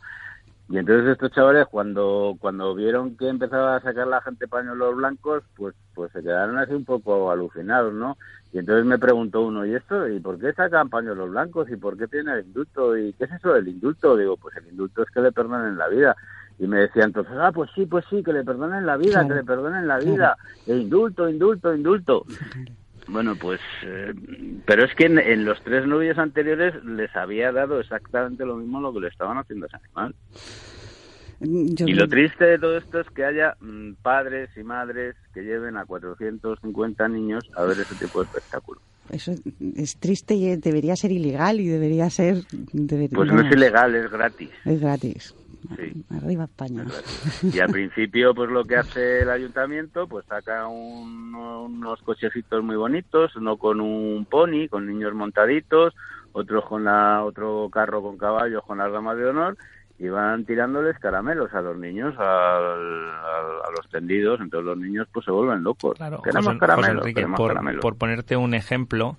Y 0.69 0.77
entonces 0.77 1.11
estos 1.11 1.31
chavales 1.31 1.67
cuando 1.67 2.35
cuando 2.39 2.73
vieron 2.73 3.17
que 3.17 3.27
empezaba 3.27 3.75
a 3.75 3.81
sacar 3.81 4.07
la 4.07 4.21
gente 4.21 4.47
pañuelos 4.47 4.95
blancos, 4.95 5.43
pues 5.55 5.75
pues 5.93 6.11
se 6.11 6.23
quedaron 6.23 6.57
así 6.57 6.73
un 6.73 6.85
poco 6.85 7.29
alucinados, 7.31 7.93
¿no? 7.93 8.17
Y 8.53 8.59
entonces 8.59 8.85
me 8.85 8.97
preguntó 8.97 9.41
uno, 9.41 9.65
¿y 9.65 9.75
esto? 9.75 10.07
¿Y 10.07 10.19
por 10.19 10.39
qué 10.39 10.53
sacan 10.53 10.89
pañuelos 10.89 11.31
blancos? 11.31 11.69
¿Y 11.69 11.75
por 11.75 11.97
qué 11.97 12.07
tiene 12.07 12.33
el 12.33 12.45
indulto? 12.45 12.97
¿Y 12.97 13.13
qué 13.13 13.25
es 13.25 13.31
eso 13.31 13.53
del 13.53 13.67
indulto? 13.67 14.15
Digo, 14.15 14.37
pues 14.37 14.55
el 14.57 14.67
indulto 14.67 15.03
es 15.03 15.09
que 15.09 15.21
le 15.21 15.31
perdonen 15.31 15.77
la 15.77 15.87
vida. 15.89 16.15
Y 16.59 16.67
me 16.67 16.79
decía 16.81 17.03
entonces, 17.03 17.33
ah, 17.37 17.51
pues 17.51 17.69
sí, 17.75 17.85
pues 17.87 18.05
sí, 18.09 18.23
que 18.23 18.31
le 18.31 18.43
perdonen 18.43 18.85
la 18.85 18.95
vida, 18.95 19.19
Claro, 19.19 19.27
que 19.29 19.33
le 19.35 19.43
perdonen 19.43 19.87
la 19.87 19.97
claro. 19.97 20.11
vida. 20.13 20.37
E 20.67 20.77
indulto, 20.77 21.27
indulto, 21.27 21.73
indulto. 21.73 22.25
Bueno, 23.07 23.35
pues, 23.35 23.59
eh, 23.83 24.13
pero 24.65 24.85
es 24.85 24.95
que 24.95 25.05
en, 25.05 25.19
en 25.19 25.45
los 25.45 25.61
tres 25.63 25.85
novios 25.85 26.17
anteriores 26.17 26.73
les 26.85 27.13
había 27.15 27.51
dado 27.51 27.79
exactamente 27.79 28.45
lo 28.45 28.55
mismo 28.55 28.79
lo 28.79 28.93
que 28.93 29.01
le 29.01 29.07
estaban 29.09 29.37
haciendo 29.37 29.65
a 29.65 29.67
ese 29.67 29.77
animal. 29.77 30.15
Yo 31.43 31.87
Y 31.87 31.93
lo 31.93 32.07
triste 32.07 32.45
de 32.45 32.57
todo 32.59 32.77
esto 32.77 32.99
es 33.01 33.07
que 33.13 33.25
haya 33.25 33.55
mm, 33.59 33.93
padres 34.01 34.49
y 34.55 34.63
madres 34.63 35.15
que 35.33 35.41
lleven 35.41 35.77
a 35.77 35.85
450 35.85 37.07
niños 37.09 37.43
a 37.55 37.63
ver 37.63 37.79
ese 37.81 37.95
tipo 37.95 38.19
de 38.19 38.25
espectáculo. 38.25 38.81
Eso 39.09 39.33
es 39.75 39.99
triste 39.99 40.35
y 40.35 40.55
debería 40.55 40.95
ser 40.95 41.11
ilegal 41.11 41.59
y 41.59 41.67
debería 41.67 42.09
ser... 42.09 42.37
deber- 42.71 43.09
Pues 43.13 43.31
no 43.31 43.41
es 43.41 43.51
ilegal, 43.51 43.93
es 43.95 44.09
gratis. 44.09 44.51
Es 44.63 44.79
gratis. 44.79 45.35
Sí. 45.77 46.05
Arriba 46.09 46.45
España. 46.45 46.85
Y 47.53 47.59
al 47.59 47.69
principio, 47.69 48.33
pues 48.33 48.49
lo 48.49 48.63
que 48.63 48.77
hace 48.77 49.21
el 49.21 49.29
ayuntamiento, 49.29 50.07
pues 50.07 50.25
saca 50.25 50.67
un- 50.67 51.35
unos 51.35 52.01
cochecitos 52.03 52.63
muy 52.63 52.75
bonitos, 52.77 53.35
uno 53.35 53.57
con 53.57 53.81
un 53.81 54.25
pony, 54.25 54.67
con 54.69 54.87
niños 54.87 55.13
montaditos, 55.13 55.93
otro 56.31 56.63
con 56.63 56.83
la, 56.85 57.23
otro 57.23 57.69
carro 57.71 58.01
con 58.01 58.17
caballos 58.17 58.63
con 58.65 58.77
las 58.77 58.91
damas 58.91 59.17
de 59.17 59.25
honor, 59.25 59.57
y 59.99 60.09
van 60.09 60.43
tirándoles 60.45 60.97
caramelos 60.99 61.53
a 61.53 61.61
los 61.61 61.77
niños, 61.77 62.13
al- 62.17 62.25
al- 62.25 63.61
a 63.65 63.71
los 63.77 63.89
tendidos, 63.91 64.39
entonces 64.41 64.65
los 64.65 64.77
niños 64.77 65.07
pues 65.13 65.25
se 65.25 65.31
vuelven 65.31 65.63
locos. 65.63 65.95
Claro, 65.97 66.21
queremos 66.21 66.45
José- 66.45 66.57
José 66.57 66.59
caramelos, 66.59 67.01
Enrique, 67.03 67.15
queremos 67.15 67.37
por, 67.37 67.47
caramelos. 67.49 67.81
por 67.81 67.97
ponerte 67.97 68.35
un 68.35 68.53
ejemplo, 68.53 69.17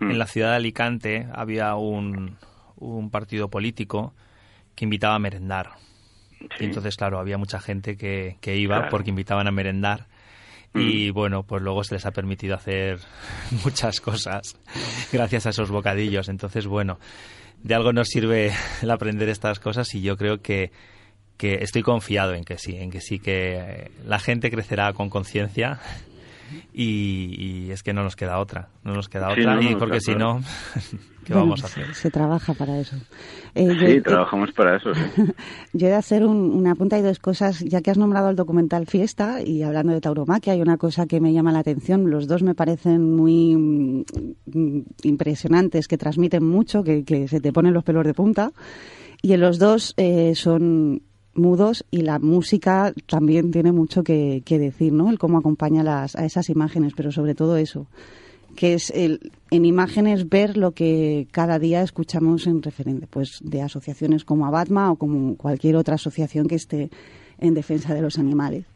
en 0.00 0.18
la 0.18 0.26
ciudad 0.26 0.50
de 0.50 0.56
Alicante 0.56 1.28
había 1.32 1.74
un, 1.76 2.36
un 2.76 3.10
partido 3.10 3.48
político 3.48 4.14
que 4.74 4.84
invitaba 4.84 5.14
a 5.14 5.18
merendar. 5.20 5.70
Sí. 6.40 6.46
Y 6.60 6.64
entonces, 6.64 6.96
claro, 6.96 7.20
había 7.20 7.38
mucha 7.38 7.60
gente 7.60 7.96
que, 7.96 8.36
que 8.40 8.56
iba 8.56 8.76
Claro. 8.76 8.90
porque 8.90 9.10
invitaban 9.10 9.46
a 9.46 9.52
merendar. 9.52 10.06
Y 10.74 11.10
Mm. 11.10 11.14
bueno, 11.14 11.42
pues 11.44 11.62
luego 11.62 11.84
se 11.84 11.94
les 11.94 12.06
ha 12.06 12.10
permitido 12.12 12.54
hacer 12.56 12.98
muchas 13.64 14.00
cosas 14.00 14.56
gracias 15.12 15.46
a 15.46 15.50
esos 15.50 15.70
bocadillos. 15.70 16.28
Entonces, 16.28 16.66
bueno, 16.66 16.98
de 17.62 17.74
algo 17.74 17.92
nos 17.92 18.08
sirve 18.08 18.52
el 18.82 18.90
aprender 18.90 19.28
estas 19.28 19.58
cosas 19.58 19.94
y 19.94 20.02
yo 20.02 20.16
creo 20.16 20.42
que, 20.42 20.70
que 21.36 21.62
estoy 21.62 21.82
confiado 21.82 22.34
en 22.34 22.44
que 22.44 22.58
sí, 22.58 22.76
en 22.76 22.90
que 22.90 23.00
sí 23.00 23.18
que 23.18 23.56
eh, 23.58 23.90
la 24.06 24.18
gente 24.18 24.50
crecerá 24.50 24.92
con 24.92 25.10
conciencia 25.10 25.80
y, 26.72 27.66
y 27.66 27.70
es 27.70 27.82
que 27.82 27.92
no 27.92 28.02
nos 28.02 28.16
queda 28.16 28.38
otra, 28.38 28.68
no 28.84 28.94
nos 28.94 29.08
queda 29.08 29.34
Sí, 29.34 29.40
otra 29.42 29.56
no, 29.56 29.62
y 29.62 29.74
porque 29.76 30.00
si 30.00 30.14
no, 30.14 30.40
¿qué 31.24 31.32
Bueno, 31.34 31.48
vamos 31.48 31.64
a 31.64 31.68
se- 31.68 31.80
hacer? 31.82 31.94
Se 31.94 32.10
trabaja 32.10 32.54
para 32.54 32.78
eso. 32.80 32.96
Eh, 33.54 33.76
yo, 33.76 33.86
Sí, 33.86 33.92
eh, 33.94 34.00
trabajamos 34.00 34.52
para 34.52 34.76
eso, 34.76 34.94
sí. 34.94 35.00
yo 35.72 35.86
he 35.86 35.90
de 35.90 35.96
hacer 35.96 36.24
un- 36.24 36.52
una 36.52 36.74
punta 36.74 36.98
y 36.98 37.02
dos 37.02 37.18
cosas, 37.18 37.60
ya 37.60 37.80
que 37.82 37.90
has 37.90 37.98
nombrado 37.98 38.30
el 38.30 38.36
documental 38.36 38.86
Fiesta 38.86 39.42
y 39.42 39.62
hablando 39.62 39.92
de 39.92 40.00
tauromaquia, 40.00 40.52
hay 40.54 40.62
una 40.62 40.76
cosa 40.78 41.06
que 41.06 41.20
me 41.20 41.32
llama 41.32 41.52
la 41.52 41.58
atención. 41.60 42.10
Los 42.10 42.26
dos 42.26 42.42
me 42.42 42.54
parecen 42.54 43.14
muy 43.14 43.54
mm, 43.56 44.80
impresionantes, 45.02 45.88
que 45.88 45.98
transmiten 45.98 46.44
mucho, 46.46 46.82
que, 46.82 47.04
que 47.04 47.28
se 47.28 47.40
te 47.40 47.52
ponen 47.52 47.74
los 47.74 47.84
pelos 47.84 48.04
de 48.06 48.14
punta. 48.14 48.52
Y 49.20 49.32
en 49.34 49.40
los 49.40 49.58
dos 49.58 49.94
eh, 49.96 50.34
son 50.34 51.02
mudos 51.34 51.84
y 51.90 52.02
la 52.02 52.18
música 52.18 52.92
también 53.06 53.50
tiene 53.50 53.72
mucho 53.72 54.02
que, 54.02 54.42
que 54.44 54.58
decir, 54.58 54.92
¿no? 54.92 55.10
El 55.10 55.18
cómo 55.18 55.38
acompaña 55.38 55.82
las, 55.82 56.16
a 56.16 56.24
esas 56.24 56.48
imágenes, 56.50 56.92
pero 56.96 57.12
sobre 57.12 57.34
todo 57.34 57.56
eso 57.56 57.86
que 58.54 58.74
es 58.74 58.90
el, 58.90 59.32
en 59.50 59.64
imágenes 59.64 60.28
ver 60.28 60.58
lo 60.58 60.72
que 60.72 61.26
cada 61.30 61.58
día 61.58 61.80
escuchamos 61.82 62.46
en 62.46 62.62
referente 62.62 63.06
pues 63.08 63.38
de 63.42 63.62
asociaciones 63.62 64.24
como 64.26 64.44
Abatma 64.46 64.90
o 64.92 64.96
como 64.96 65.36
cualquier 65.36 65.76
otra 65.76 65.94
asociación 65.94 66.48
que 66.48 66.56
esté 66.56 66.90
en 67.38 67.54
defensa 67.54 67.94
de 67.94 68.02
los 68.02 68.18
animales. 68.18 68.66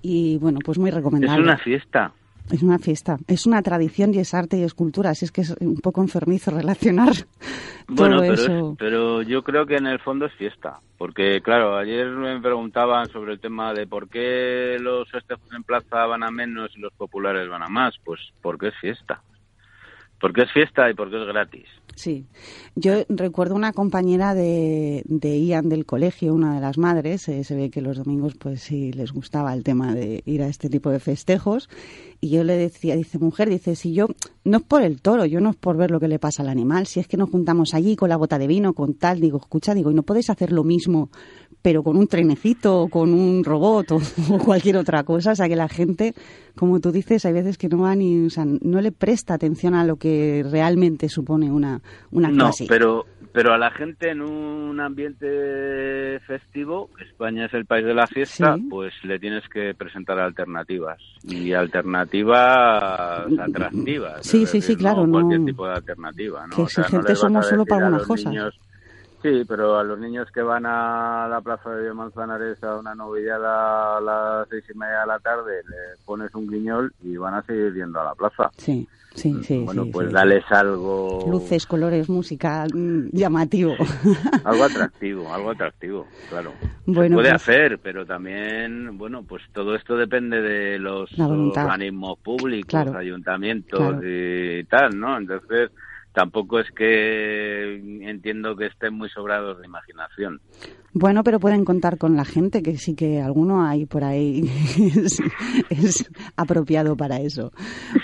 Y 0.00 0.38
bueno, 0.38 0.58
pues 0.64 0.78
muy 0.78 0.88
Es 0.88 0.96
recomendable. 0.96 1.42
una 1.42 1.58
fiesta. 1.58 2.12
Es 2.50 2.62
una 2.62 2.78
fiesta, 2.78 3.16
es 3.26 3.44
una 3.46 3.60
tradición 3.62 4.14
y 4.14 4.18
es 4.18 4.32
arte 4.32 4.56
y 4.56 4.62
es 4.62 4.72
cultura, 4.74 5.10
así 5.10 5.24
es 5.24 5.32
que 5.32 5.40
es 5.40 5.50
un 5.60 5.78
poco 5.78 6.00
enfermizo 6.00 6.50
relacionar 6.52 7.12
Bueno, 7.88 8.16
todo 8.16 8.20
pero, 8.22 8.34
es- 8.34 8.40
eso. 8.40 8.76
pero 8.78 9.22
yo 9.22 9.42
creo 9.42 9.66
que 9.66 9.76
en 9.76 9.86
el 9.86 9.98
fondo 10.00 10.26
es 10.26 10.32
fiesta. 10.34 10.78
Porque, 10.98 11.40
claro, 11.42 11.76
ayer 11.76 12.06
me 12.08 12.40
preguntaban 12.40 13.06
sobre 13.10 13.34
el 13.34 13.40
tema 13.40 13.74
de 13.74 13.86
por 13.86 14.08
qué 14.08 14.78
los 14.80 15.10
festejos 15.10 15.52
en 15.54 15.62
plaza 15.62 16.06
van 16.06 16.22
a 16.22 16.30
menos 16.30 16.70
y 16.76 16.80
los 16.80 16.92
populares 16.94 17.48
van 17.50 17.62
a 17.62 17.68
más. 17.68 17.94
Pues 18.02 18.20
porque 18.40 18.68
es 18.68 18.74
fiesta. 18.80 19.20
Porque 20.18 20.42
es 20.42 20.52
fiesta 20.52 20.88
y 20.90 20.94
porque 20.94 21.20
es 21.20 21.26
gratis. 21.28 21.66
Sí, 21.94 22.26
yo 22.74 22.92
recuerdo 23.08 23.54
una 23.54 23.72
compañera 23.72 24.34
de, 24.34 25.02
de 25.06 25.40
Ian 25.40 25.70
del 25.70 25.86
colegio, 25.86 26.34
una 26.34 26.54
de 26.54 26.60
las 26.60 26.76
madres, 26.76 27.26
eh, 27.28 27.42
se 27.42 27.54
ve 27.54 27.70
que 27.70 27.80
los 27.80 27.96
domingos 27.96 28.34
pues 28.34 28.60
sí 28.60 28.92
les 28.92 29.12
gustaba 29.12 29.54
el 29.54 29.64
tema 29.64 29.94
de 29.94 30.22
ir 30.26 30.42
a 30.42 30.48
este 30.48 30.68
tipo 30.68 30.90
de 30.90 31.00
festejos 31.00 31.70
y 32.20 32.30
yo 32.30 32.44
le 32.44 32.56
decía, 32.56 32.96
dice 32.96 33.18
mujer, 33.18 33.48
dice, 33.48 33.76
si 33.76 33.94
yo 33.94 34.08
no 34.44 34.58
es 34.58 34.62
por 34.62 34.82
el 34.82 35.00
toro, 35.00 35.24
yo 35.24 35.40
no 35.40 35.50
es 35.50 35.56
por 35.56 35.78
ver 35.78 35.90
lo 35.90 35.98
que 35.98 36.08
le 36.08 36.18
pasa 36.18 36.42
al 36.42 36.50
animal, 36.50 36.86
si 36.86 37.00
es 37.00 37.08
que 37.08 37.16
nos 37.16 37.30
juntamos 37.30 37.72
allí 37.72 37.96
con 37.96 38.10
la 38.10 38.16
bota 38.16 38.38
de 38.38 38.46
vino, 38.46 38.74
con 38.74 38.94
tal, 38.94 39.20
digo, 39.20 39.38
escucha, 39.38 39.74
digo, 39.74 39.90
y 39.90 39.94
no 39.94 40.02
podéis 40.02 40.28
hacer 40.28 40.52
lo 40.52 40.64
mismo 40.64 41.10
pero 41.66 41.82
con 41.82 41.96
un 41.96 42.06
trenecito 42.06 42.82
o 42.82 42.88
con 42.88 43.12
un 43.12 43.42
robot 43.42 43.90
o, 43.90 43.96
o 44.30 44.38
cualquier 44.38 44.76
otra 44.76 45.02
cosa, 45.02 45.32
o 45.32 45.34
sea 45.34 45.48
que 45.48 45.56
la 45.56 45.68
gente, 45.68 46.14
como 46.54 46.78
tú 46.78 46.92
dices, 46.92 47.24
hay 47.24 47.32
veces 47.32 47.58
que 47.58 47.68
no 47.68 47.78
va 47.78 47.96
ni, 47.96 48.26
o 48.26 48.30
sea, 48.30 48.44
no 48.44 48.80
le 48.80 48.92
presta 48.92 49.34
atención 49.34 49.74
a 49.74 49.84
lo 49.84 49.96
que 49.96 50.46
realmente 50.48 51.08
supone 51.08 51.50
una, 51.50 51.75
una 52.10 52.28
no, 52.28 52.44
clase. 52.46 52.66
pero 52.68 53.04
pero 53.32 53.52
a 53.52 53.58
la 53.58 53.70
gente 53.70 54.10
en 54.10 54.22
un 54.22 54.80
ambiente 54.80 56.18
festivo, 56.26 56.88
España 57.00 57.46
es 57.46 57.54
el 57.54 57.66
país 57.66 57.84
de 57.84 57.92
la 57.94 58.06
fiesta, 58.06 58.56
Sí. 58.56 58.66
pues 58.70 58.94
le 59.02 59.18
tienes 59.18 59.46
que 59.48 59.74
presentar 59.74 60.18
alternativas 60.18 60.98
y 61.22 61.52
alternativas 61.52 63.26
atractivas. 63.40 64.26
Sí, 64.26 64.46
sí, 64.46 64.60
sí, 64.60 64.76
claro, 64.76 65.06
no 65.06 65.12
cualquier 65.12 65.40
no- 65.40 65.46
tipo 65.46 65.66
de 65.66 65.74
alternativa, 65.74 66.46
¿no? 66.46 66.56
que 66.56 66.62
O 66.62 66.68
sea, 66.68 66.84
exigentes 66.84 67.18
somos 67.18 67.46
solo 67.46 67.64
para 67.66 67.90
los 67.90 68.06
cosas. 68.06 68.32
niños- 68.32 68.58
Sí, 69.22 69.44
pero 69.48 69.76
a 69.78 69.82
los 69.82 69.98
niños 69.98 70.28
que 70.30 70.42
van 70.42 70.66
a 70.66 71.26
la 71.28 71.40
plaza 71.40 71.70
de 71.70 71.92
Manzanares 71.92 72.62
a 72.62 72.76
una 72.76 72.94
novillada 72.94 73.96
a 73.96 74.00
las 74.00 74.48
seis 74.48 74.62
y 74.72 74.78
media 74.78 75.00
de 75.00 75.06
la 75.06 75.18
tarde, 75.18 75.62
le 75.68 75.96
pones 76.04 76.32
un 76.34 76.46
guiñol 76.48 76.92
y 77.02 77.16
van 77.16 77.34
a 77.34 77.42
seguir 77.42 77.72
yendo 77.74 77.98
a 78.00 78.04
la 78.04 78.14
plaza. 78.14 78.50
Sí, 78.58 78.86
sí, 79.16 79.34
sí. 79.42 79.58
bueno, 79.64 79.84
sí, 79.84 79.90
pues 79.92 80.08
sí. 80.08 80.12
dales 80.14 80.44
algo... 80.50 81.26
Luces, 81.28 81.66
colores, 81.66 82.08
música, 82.08 82.66
mm, 82.72 83.08
llamativo. 83.12 83.74
Algo 84.44 84.64
atractivo, 84.64 85.32
algo 85.34 85.50
atractivo, 85.50 86.06
claro. 86.28 86.52
Bueno, 86.86 87.08
Se 87.08 87.14
puede 87.14 87.30
pues- 87.30 87.42
hacer, 87.42 87.78
pero 87.82 88.06
también, 88.06 88.96
bueno, 88.96 89.22
pues 89.24 89.42
todo 89.52 89.74
esto 89.74 89.96
depende 89.96 90.40
de 90.40 90.78
los 90.78 91.10
organismos 91.18 92.18
públicos, 92.20 92.68
Claro. 92.70 92.96
ayuntamientos 92.96 93.78
Claro. 93.78 94.00
y 94.04 94.64
tal, 94.64 94.98
¿no? 94.98 95.16
Entonces, 95.18 95.70
tampoco 96.16 96.58
es 96.58 96.70
que 96.70 97.76
entiendo 98.08 98.56
que 98.56 98.64
estén 98.64 98.94
muy 98.94 99.10
sobrados 99.10 99.60
de 99.60 99.66
imaginación. 99.66 100.40
Bueno, 100.94 101.22
pero 101.22 101.38
pueden 101.38 101.66
contar 101.66 101.98
con 101.98 102.16
la 102.16 102.24
gente, 102.24 102.62
que 102.62 102.78
sí 102.78 102.94
que 102.94 103.20
alguno 103.20 103.66
hay 103.66 103.84
por 103.84 104.02
ahí 104.02 104.40
es, 104.96 105.20
es 105.68 106.10
apropiado 106.34 106.96
para 106.96 107.20
eso. 107.20 107.52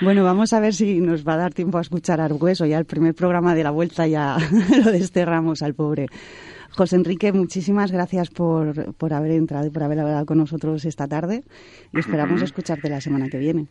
Bueno, 0.03 0.25
vamos 0.25 0.53
a 0.53 0.61
ver 0.61 0.75
si 0.75 1.01
nos 1.01 1.27
va 1.27 1.35
a 1.35 1.39
dar 1.39 1.55
tiempo 1.55 1.79
a 1.79 1.81
escuchar 1.81 2.21
a 2.21 2.27
Argueso. 2.27 2.67
Ya 2.67 2.79
el 2.79 2.85
primer 2.85 3.15
programa 3.15 3.55
de 3.55 3.65
la 3.65 3.71
vuelta 3.71 4.07
ya 4.07 4.37
lo 4.85 4.93
desterramos 4.93 5.63
al 5.63 5.73
pobre. 5.73 6.09
José 6.77 6.97
Enrique, 6.97 7.33
muchísimas 7.33 7.93
gracias 7.93 8.29
por, 8.29 8.95
por 8.97 9.15
haber 9.15 9.31
entrado 9.33 9.67
y 9.67 9.71
por 9.71 9.85
haber 9.85 10.01
hablado 10.01 10.27
con 10.27 10.37
nosotros 10.37 10.85
esta 10.85 11.09
tarde 11.09 11.45
y 11.95 11.99
esperamos 11.99 12.43
escucharte 12.43 12.91
la 12.91 13.01
semana 13.01 13.31
que 13.31 13.39
viene. 13.39 13.69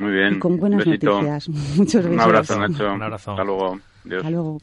Muy 0.00 0.12
bien. 0.12 0.34
Y 0.34 0.38
con 0.38 0.56
buenas 0.56 0.84
Un 0.84 0.90
besito. 0.92 1.22
noticias. 1.22 1.48
Muchos 1.76 1.94
besos. 2.02 2.10
Un 2.12 2.20
abrazo, 2.20 2.58
Nacho. 2.58 2.92
Un 2.92 3.02
abrazo. 3.02 3.30
Hasta 3.32 3.44
luego. 3.44 3.78
Adiós. 4.04 4.16
Hasta 4.18 4.30
luego. 4.30 4.60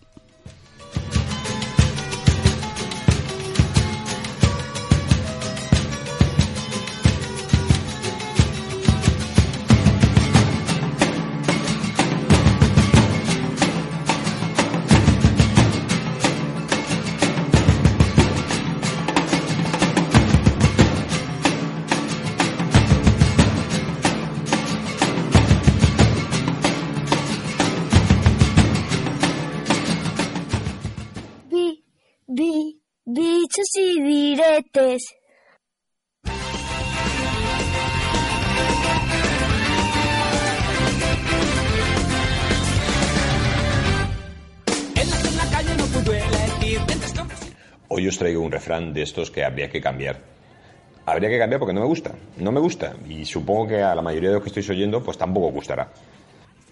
Hoy 47.89 48.07
os 48.07 48.17
traigo 48.17 48.41
un 48.41 48.51
refrán 48.51 48.93
de 48.93 49.03
estos 49.03 49.29
que 49.29 49.43
habría 49.43 49.69
que 49.69 49.79
cambiar. 49.79 50.21
Habría 51.05 51.29
que 51.29 51.37
cambiar 51.37 51.59
porque 51.59 51.73
no 51.73 51.81
me 51.81 51.87
gusta. 51.87 52.15
No 52.37 52.51
me 52.51 52.59
gusta. 52.59 52.95
Y 53.07 53.25
supongo 53.25 53.67
que 53.67 53.81
a 53.81 53.93
la 53.93 54.01
mayoría 54.01 54.29
de 54.29 54.35
los 54.35 54.43
que 54.43 54.49
estáis 54.49 54.69
oyendo, 54.69 55.03
pues 55.03 55.17
tampoco 55.17 55.51
gustará. 55.51 55.91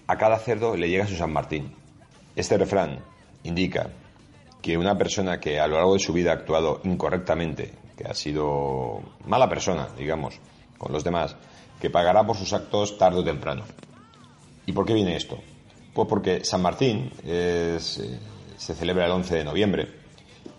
a 0.08 0.18
cada 0.18 0.40
cerdo 0.40 0.76
le 0.76 0.90
llega 0.90 1.08
su 1.08 1.16
San 1.16 1.32
Martín. 1.32 1.74
Este 2.36 2.58
refrán 2.58 3.00
indica 3.44 3.90
que 4.66 4.80
una 4.80 4.98
persona 4.98 5.40
que 5.40 5.60
a 5.60 5.68
lo 5.68 5.76
largo 5.76 5.94
de 5.94 6.00
su 6.00 6.12
vida 6.12 6.32
ha 6.32 6.34
actuado 6.34 6.82
incorrectamente, 6.86 7.72
que 7.96 8.04
ha 8.04 8.16
sido 8.16 9.00
mala 9.28 9.48
persona, 9.48 9.90
digamos, 9.96 10.40
con 10.80 10.92
los 10.92 11.04
demás, 11.04 11.36
que 11.80 11.92
pagará 11.92 12.26
por 12.26 12.36
sus 12.36 12.52
actos 12.52 12.98
tarde 12.98 13.20
o 13.20 13.24
temprano. 13.24 13.64
¿Y 14.66 14.72
por 14.72 14.88
qué 14.88 14.96
viene 14.96 15.16
esto? 15.18 15.38
Pues 15.94 16.08
porque 16.08 16.44
San 16.44 16.64
Martín 16.64 17.12
eh, 17.24 17.78
se 17.80 18.74
celebra 18.74 19.06
el 19.06 19.12
11 19.12 19.36
de 19.36 19.44
noviembre 19.44 19.88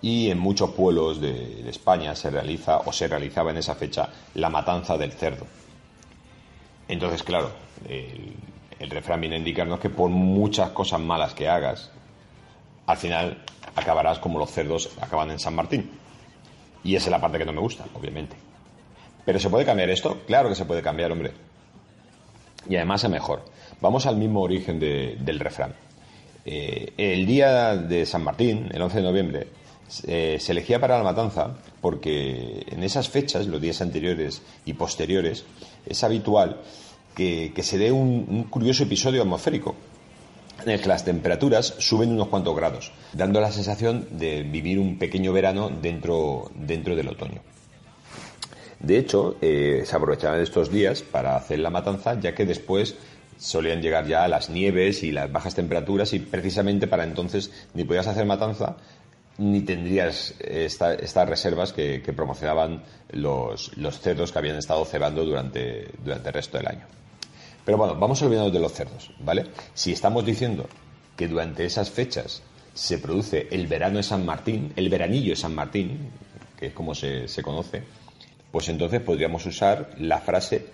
y 0.01 0.31
en 0.31 0.39
muchos 0.39 0.71
pueblos 0.71 1.21
de, 1.21 1.65
de 1.65 1.71
España 1.71 2.15
se 2.15 2.31
realiza 2.31 2.79
o 2.87 2.93
se 2.93 3.09
realizaba 3.09 3.51
en 3.51 3.57
esa 3.57 3.75
fecha 3.75 4.09
la 4.35 4.49
matanza 4.49 4.97
del 4.97 5.11
cerdo. 5.11 5.49
Entonces, 6.87 7.25
claro, 7.25 7.51
el, 7.89 8.37
el 8.79 8.89
refrán 8.89 9.21
viene 9.21 9.35
a 9.35 9.39
indicarnos 9.41 9.81
que 9.81 9.91
por 9.91 10.11
muchas 10.11 10.71
cosas 10.71 11.01
malas 11.01 11.35
que 11.35 11.49
hagas, 11.49 11.91
al 12.87 12.97
final 12.97 13.43
acabarás 13.75 14.19
como 14.19 14.39
los 14.39 14.51
cerdos 14.51 14.91
acaban 15.01 15.31
en 15.31 15.39
San 15.39 15.55
Martín. 15.55 15.91
Y 16.85 16.95
esa 16.97 17.07
es 17.07 17.11
la 17.11 17.21
parte 17.21 17.39
que 17.39 17.45
no 17.45 17.53
me 17.53 17.61
gusta, 17.61 17.85
obviamente. 17.95 18.37
¿Pero 19.25 19.39
se 19.41 19.51
puede 19.51 19.65
cambiar 19.65 19.91
esto? 19.91 20.23
Claro 20.27 20.49
que 20.49 20.55
se 20.55 20.65
puede 20.65 20.83
cambiar, 20.83 21.11
hombre. 21.13 21.33
Y 22.69 22.77
además 22.77 23.03
es 23.05 23.11
mejor. 23.11 23.45
Vamos 23.81 24.07
al 24.07 24.17
mismo 24.17 24.41
origen 24.41 24.79
de- 24.79 25.17
del 25.21 25.41
refrán. 25.41 25.75
Eh, 26.45 26.93
el 26.97 27.27
día 27.27 27.77
de 27.77 28.07
San 28.07 28.23
Martín, 28.23 28.69
el 28.73 28.81
11 28.83 28.99
de 28.99 29.03
noviembre, 29.03 29.47
eh, 30.07 30.39
se 30.41 30.53
elegía 30.53 30.81
para 30.81 30.97
la 30.99 31.05
matanza 31.05 31.57
porque 31.81 32.65
en 32.69 32.83
esas 32.85 33.09
fechas, 33.09 33.47
los 33.47 33.61
días 33.61 33.81
anteriores 33.83 34.43
y 34.65 34.73
posteriores, 34.75 35.45
es 35.85 36.05
habitual 36.05 36.61
que, 37.17 37.53
se 37.63 37.79
dé 37.79 37.91
un 37.91 38.45
curioso 38.45 38.85
episodio 38.85 39.23
atmosférico 39.23 39.75
que 40.65 40.89
las 40.89 41.05
temperaturas 41.05 41.75
suben 41.79 42.11
unos 42.13 42.29
cuantos 42.29 42.57
grados, 42.57 42.93
dando 43.13 43.41
la 43.41 43.53
sensación 43.53 44.09
de 44.13 44.43
vivir 44.43 44.79
un 44.79 44.99
pequeño 44.99 45.33
verano 45.33 45.71
dentro, 45.71 46.51
dentro 46.55 46.97
del 46.97 47.09
otoño. 47.09 47.41
De 48.81 48.99
hecho, 48.99 49.37
eh, 49.41 49.83
se 49.87 49.97
aprovechaban 49.97 50.41
estos 50.41 50.71
días 50.71 51.03
para 51.03 51.37
hacer 51.37 51.61
la 51.61 51.71
matanza, 51.71 52.19
ya 52.21 52.35
que 52.35 52.45
después 52.45 52.97
solían 53.39 53.81
llegar 53.83 54.07
ya 54.07 54.27
las 54.29 54.51
nieves 54.51 55.03
y 55.03 55.13
las 55.13 55.31
bajas 55.31 55.55
temperaturas 55.55 56.13
y 56.15 56.19
precisamente 56.21 56.87
para 56.87 57.05
entonces 57.05 57.51
ni 57.75 57.85
podías 57.85 58.07
hacer 58.07 58.25
matanza 58.27 58.77
ni 59.39 59.61
tendrías 59.61 60.35
esta- 60.41 60.95
estas 60.95 61.29
reservas 61.29 61.73
que, 61.75 62.01
que 62.03 62.13
promocionaban 62.15 62.83
los, 63.13 63.77
los 63.77 64.01
cerdos 64.01 64.33
que 64.33 64.39
habían 64.39 64.57
estado 64.57 64.85
cebando 64.87 65.25
durante, 65.27 65.89
durante 66.03 66.29
el 66.29 66.35
resto 66.35 66.57
del 66.57 66.69
año. 66.69 66.87
Pero 67.67 67.77
bueno, 67.77 67.95
vamos 67.97 68.23
olvidando 68.23 68.51
de 68.51 68.61
los 68.61 68.73
cerdos, 68.73 69.11
¿vale? 69.19 69.45
Si 69.75 69.93
estamos 69.93 70.25
diciendo 70.25 70.67
que 71.17 71.29
durante 71.29 71.67
esas 71.67 71.91
fechas 71.91 72.43
se 72.73 72.97
produce 72.99 73.49
el 73.51 73.67
verano 73.67 73.99
de 73.99 74.03
San 74.05 74.25
Martín, 74.25 74.73
el 74.77 74.89
veranillo 74.89 75.31
de 75.31 75.37
San 75.37 75.55
Martín, 75.55 76.11
que 76.59 76.67
es 76.69 76.73
como 76.73 76.95
se, 76.95 77.29
se 77.29 77.43
conoce, 77.43 77.83
pues 78.51 78.69
entonces 78.71 79.03
podríamos 79.03 79.45
usar 79.45 79.91
la 79.99 80.19
frase 80.21 80.67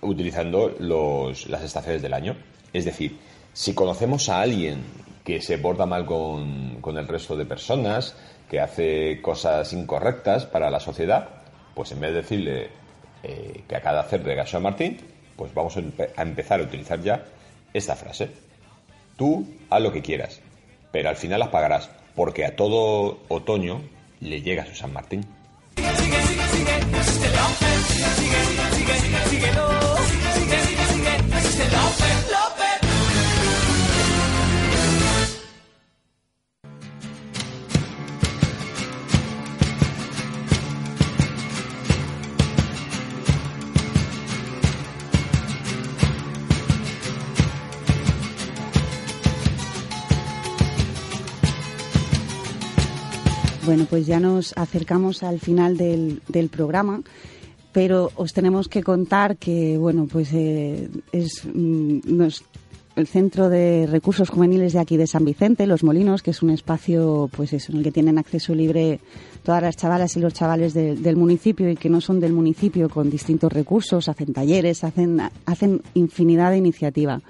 utilizando 0.00 0.74
los- 0.78 1.46
las 1.48 1.62
estaciones 1.62 2.02
del 2.02 2.14
año. 2.14 2.36
Es 2.72 2.84
decir, 2.84 3.18
si 3.52 3.74
conocemos 3.74 4.28
a 4.28 4.40
alguien 4.40 4.82
que 5.24 5.40
se 5.42 5.58
porta 5.58 5.86
mal 5.86 6.06
con, 6.06 6.80
con 6.80 6.96
el 6.96 7.06
resto 7.06 7.36
de 7.36 7.44
personas, 7.44 8.16
que 8.50 8.60
hace 8.60 9.20
cosas 9.20 9.72
incorrectas 9.72 10.46
para 10.46 10.70
la 10.70 10.80
sociedad, 10.80 11.28
pues 11.74 11.92
en 11.92 12.00
vez 12.00 12.10
de 12.12 12.16
decirle 12.16 12.68
eh, 13.22 13.62
que 13.68 13.76
a 13.76 13.82
cada 13.82 14.04
cerdo 14.04 14.28
llega 14.28 14.46
San 14.46 14.62
Martín, 14.62 14.96
pues 15.38 15.54
vamos 15.54 15.74
a, 15.76 15.80
empe- 15.80 16.10
a 16.16 16.22
empezar 16.22 16.60
a 16.60 16.64
utilizar 16.64 17.00
ya 17.00 17.24
esta 17.72 17.96
frase. 17.96 18.28
Tú 19.16 19.46
haz 19.70 19.80
lo 19.80 19.92
que 19.92 20.02
quieras, 20.02 20.40
pero 20.92 21.08
al 21.08 21.16
final 21.16 21.40
las 21.40 21.48
pagarás, 21.48 21.88
porque 22.14 22.44
a 22.44 22.54
todo 22.56 23.20
otoño 23.28 23.80
le 24.20 24.42
llega 24.42 24.66
su 24.66 24.74
San 24.74 24.92
Martín. 24.92 25.24
Bueno, 53.68 53.86
pues 53.88 54.06
ya 54.06 54.18
nos 54.18 54.54
acercamos 54.56 55.22
al 55.22 55.40
final 55.40 55.76
del, 55.76 56.22
del 56.26 56.48
programa, 56.48 57.02
pero 57.70 58.10
os 58.16 58.32
tenemos 58.32 58.66
que 58.66 58.82
contar 58.82 59.36
que, 59.36 59.76
bueno, 59.76 60.06
pues 60.10 60.30
eh, 60.32 60.88
es 61.12 61.42
mm, 61.44 61.98
el 62.96 63.06
Centro 63.06 63.50
de 63.50 63.86
Recursos 63.86 64.30
Juveniles 64.30 64.72
de 64.72 64.78
aquí 64.78 64.96
de 64.96 65.06
San 65.06 65.26
Vicente, 65.26 65.66
Los 65.66 65.84
Molinos, 65.84 66.22
que 66.22 66.30
es 66.30 66.42
un 66.42 66.48
espacio, 66.48 67.28
pues 67.36 67.52
eso, 67.52 67.72
en 67.72 67.78
el 67.78 67.84
que 67.84 67.92
tienen 67.92 68.16
acceso 68.16 68.54
libre 68.54 69.00
todas 69.42 69.60
las 69.62 69.76
chavalas 69.76 70.16
y 70.16 70.20
los 70.20 70.32
chavales 70.32 70.72
de- 70.72 70.96
del 70.96 71.16
municipio 71.16 71.68
y 71.70 71.76
que 71.76 71.90
no 71.90 72.00
son 72.00 72.20
del 72.20 72.32
municipio 72.32 72.88
con 72.88 73.10
distintos 73.10 73.52
recursos, 73.52 74.08
hacen 74.08 74.32
talleres, 74.32 74.82
hacen, 74.82 75.20
hacen 75.44 75.82
infinidad 75.92 76.50
de 76.52 76.56
iniciativa. 76.56 77.20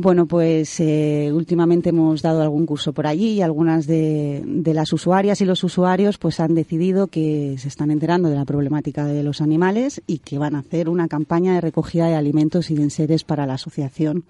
Bueno, 0.00 0.26
pues 0.26 0.78
eh, 0.78 1.32
últimamente 1.34 1.88
hemos 1.88 2.22
dado 2.22 2.40
algún 2.40 2.66
curso 2.66 2.92
por 2.92 3.08
allí 3.08 3.30
y 3.30 3.42
algunas 3.42 3.88
de, 3.88 4.44
las 4.72 4.92
usuarias 4.92 5.40
y 5.40 5.44
los 5.44 5.64
usuarios 5.64 6.18
pues 6.18 6.38
han 6.38 6.54
decidido 6.54 7.08
que 7.08 7.56
se 7.58 7.66
están 7.66 7.90
enterando 7.90 8.28
de 8.28 8.36
la 8.36 8.44
problemática 8.44 9.06
de 9.06 9.24
los 9.24 9.40
animales 9.40 10.00
y 10.06 10.20
que 10.20 10.38
van 10.38 10.54
a 10.54 10.60
hacer 10.60 10.88
una 10.88 11.08
campaña 11.08 11.54
de 11.54 11.62
recogida 11.62 12.06
de 12.06 12.14
alimentos 12.14 12.70
y 12.70 12.76
de 12.76 12.84
enseres 12.84 13.24
para 13.24 13.44
la 13.44 13.54
asociación. 13.54 14.22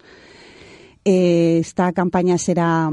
Eh, 1.04 1.58
esta 1.58 1.92
campaña 1.92 2.38
será 2.38 2.90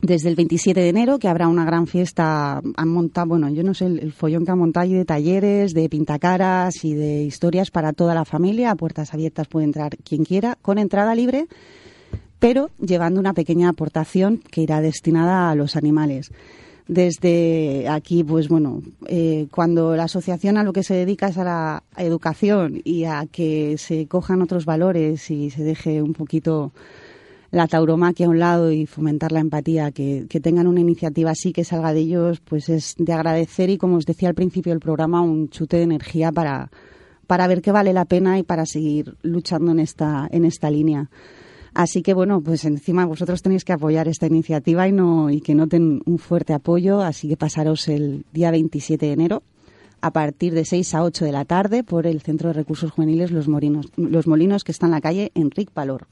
desde 0.00 0.28
el 0.28 0.36
27 0.36 0.78
de 0.78 0.88
enero, 0.90 1.18
que 1.18 1.26
habrá 1.26 1.48
una 1.48 1.64
gran 1.64 1.88
fiesta. 1.88 2.62
Han 2.76 2.88
montado, 2.90 3.26
bueno, 3.26 3.48
yo 3.48 3.64
no 3.64 3.74
sé 3.74 3.86
el, 3.86 3.98
el 3.98 4.12
follón 4.12 4.44
que 4.44 4.52
han 4.52 4.58
montado 4.60 4.84
allí 4.84 4.94
de 4.94 5.04
talleres, 5.04 5.74
de 5.74 5.88
pintacaras 5.88 6.84
y 6.84 6.94
de 6.94 7.24
historias 7.24 7.72
para 7.72 7.92
toda 7.92 8.14
la 8.14 8.24
familia. 8.24 8.70
A 8.70 8.76
puertas 8.76 9.12
abiertas 9.14 9.48
puede 9.48 9.66
entrar 9.66 9.96
quien 9.96 10.24
quiera, 10.24 10.56
con 10.62 10.78
entrada 10.78 11.12
libre, 11.16 11.48
pero 12.38 12.70
llevando 12.80 13.20
una 13.20 13.34
pequeña 13.34 13.68
aportación 13.68 14.38
que 14.50 14.62
irá 14.62 14.80
destinada 14.80 15.50
a 15.50 15.54
los 15.54 15.76
animales. 15.76 16.30
Desde 16.86 17.86
aquí, 17.88 18.24
pues 18.24 18.48
bueno, 18.48 18.80
eh, 19.06 19.46
cuando 19.50 19.94
la 19.94 20.04
asociación 20.04 20.56
a 20.56 20.64
lo 20.64 20.72
que 20.72 20.82
se 20.82 20.94
dedica 20.94 21.28
es 21.28 21.36
a 21.36 21.44
la 21.44 21.82
educación 21.98 22.80
y 22.82 23.04
a 23.04 23.26
que 23.30 23.76
se 23.76 24.06
cojan 24.06 24.40
otros 24.40 24.64
valores 24.64 25.30
y 25.30 25.50
se 25.50 25.64
deje 25.64 26.00
un 26.00 26.14
poquito 26.14 26.72
la 27.50 27.66
tauromaquia 27.66 28.26
a 28.26 28.30
un 28.30 28.38
lado 28.38 28.72
y 28.72 28.86
fomentar 28.86 29.32
la 29.32 29.40
empatía, 29.40 29.90
que, 29.90 30.26
tengan 30.42 30.66
una 30.66 30.80
iniciativa 30.80 31.30
así 31.30 31.52
que 31.52 31.64
salga 31.64 31.92
de 31.92 32.00
ellos, 32.00 32.40
pues 32.40 32.68
es 32.68 32.94
de 32.98 33.12
agradecer 33.12 33.70
y 33.70 33.78
como 33.78 33.96
os 33.96 34.06
decía 34.06 34.28
al 34.28 34.34
principio 34.34 34.72
del 34.72 34.80
programa, 34.80 35.20
un 35.20 35.48
chute 35.48 35.78
de 35.78 35.82
energía 35.82 36.32
para, 36.32 36.70
para 37.26 37.46
ver 37.46 37.60
que 37.60 37.72
vale 37.72 37.92
la 37.92 38.06
pena 38.06 38.38
y 38.38 38.42
para 38.42 38.64
seguir 38.64 39.16
luchando 39.22 39.72
en 39.72 39.80
esta, 39.80 40.28
en 40.30 40.44
esta 40.44 40.70
línea. 40.70 41.10
Así 41.78 42.02
que 42.02 42.12
bueno, 42.12 42.40
pues 42.40 42.64
encima 42.64 43.06
vosotros 43.06 43.40
tenéis 43.40 43.64
que 43.64 43.72
apoyar 43.72 44.08
esta 44.08 44.26
iniciativa 44.26 44.88
y 44.88 44.90
no 44.90 45.30
y 45.30 45.40
que 45.40 45.54
noten 45.54 46.02
un 46.06 46.18
fuerte 46.18 46.52
apoyo, 46.52 47.02
así 47.02 47.28
que 47.28 47.36
pasaros 47.36 47.86
el 47.86 48.24
día 48.32 48.50
27 48.50 49.06
de 49.06 49.12
enero 49.12 49.42
a 50.00 50.10
partir 50.10 50.54
de 50.54 50.64
6 50.64 50.94
a 50.94 51.04
8 51.04 51.24
de 51.26 51.30
la 51.30 51.44
tarde 51.44 51.84
por 51.84 52.08
el 52.08 52.20
Centro 52.20 52.48
de 52.48 52.54
Recursos 52.54 52.90
Juveniles 52.90 53.30
Los 53.30 53.46
Molinos, 53.46 53.86
Los 53.96 54.26
Molinos 54.26 54.64
que 54.64 54.72
está 54.72 54.86
en 54.86 54.90
la 54.90 55.00
calle 55.00 55.30
Enric 55.36 55.70
Palor. 55.70 56.08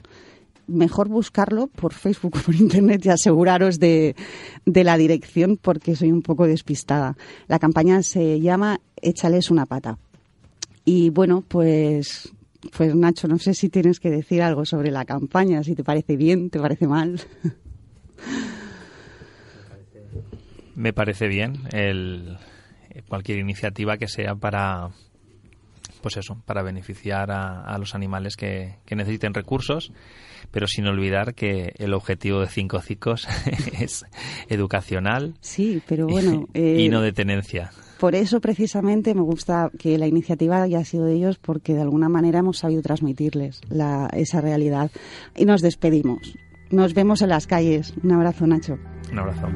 Mejor 0.68 1.08
buscarlo 1.08 1.66
por 1.66 1.94
Facebook 1.94 2.36
o 2.36 2.42
por 2.42 2.54
Internet 2.54 3.04
y 3.04 3.08
aseguraros 3.08 3.80
de, 3.80 4.14
de 4.66 4.84
la 4.84 4.96
dirección 4.96 5.58
porque 5.60 5.96
soy 5.96 6.12
un 6.12 6.22
poco 6.22 6.46
despistada. 6.46 7.16
La 7.48 7.58
campaña 7.58 8.04
se 8.04 8.38
llama 8.38 8.80
Échales 9.02 9.50
una 9.50 9.66
pata. 9.66 9.98
Y 10.84 11.10
bueno, 11.10 11.42
pues, 11.48 12.32
pues 12.76 12.94
Nacho, 12.94 13.28
no 13.28 13.38
sé 13.38 13.54
si 13.54 13.68
tienes 13.68 14.00
que 14.00 14.10
decir 14.10 14.42
algo 14.42 14.64
sobre 14.64 14.90
la 14.90 15.04
campaña, 15.04 15.62
si 15.62 15.74
te 15.74 15.84
parece 15.84 16.16
bien, 16.16 16.50
te 16.50 16.58
parece 16.58 16.86
mal. 16.86 17.20
Me 20.74 20.92
parece 20.92 21.28
bien 21.28 21.54
el, 21.72 22.36
cualquier 23.08 23.38
iniciativa 23.38 23.96
que 23.96 24.08
sea 24.08 24.34
para 24.34 24.90
pues 26.02 26.18
eso, 26.18 26.40
para 26.44 26.62
beneficiar 26.62 27.32
a, 27.32 27.64
a 27.64 27.78
los 27.78 27.94
animales 27.94 28.36
que, 28.36 28.76
que 28.84 28.94
necesiten 28.94 29.34
recursos, 29.34 29.92
pero 30.52 30.68
sin 30.68 30.86
olvidar 30.86 31.34
que 31.34 31.72
el 31.78 31.94
objetivo 31.94 32.40
de 32.40 32.46
Cinco 32.46 32.80
Cicos 32.80 33.26
es 33.80 34.04
educacional 34.48 35.34
Sí, 35.40 35.82
pero 35.86 36.06
bueno. 36.06 36.46
y 36.54 36.86
eh, 36.86 36.88
no 36.88 37.00
de 37.00 37.12
tenencia. 37.12 37.72
Por 37.98 38.14
eso, 38.14 38.40
precisamente, 38.40 39.14
me 39.14 39.22
gusta 39.22 39.70
que 39.78 39.96
la 39.98 40.06
iniciativa 40.06 40.62
haya 40.62 40.84
sido 40.84 41.06
de 41.06 41.14
ellos, 41.14 41.38
porque 41.38 41.74
de 41.74 41.80
alguna 41.80 42.08
manera 42.08 42.40
hemos 42.40 42.58
sabido 42.58 42.82
transmitirles 42.82 43.60
la- 43.70 44.08
esa 44.12 44.40
realidad. 44.40 44.90
Y 45.34 45.44
nos 45.46 45.62
despedimos. 45.62 46.36
Nos 46.70 46.94
vemos 46.94 47.22
en 47.22 47.30
las 47.30 47.46
calles. 47.46 47.94
Un 48.02 48.12
abrazo, 48.12 48.46
Nacho. 48.46 48.78
Un 49.12 49.18
abrazo. 49.18 49.46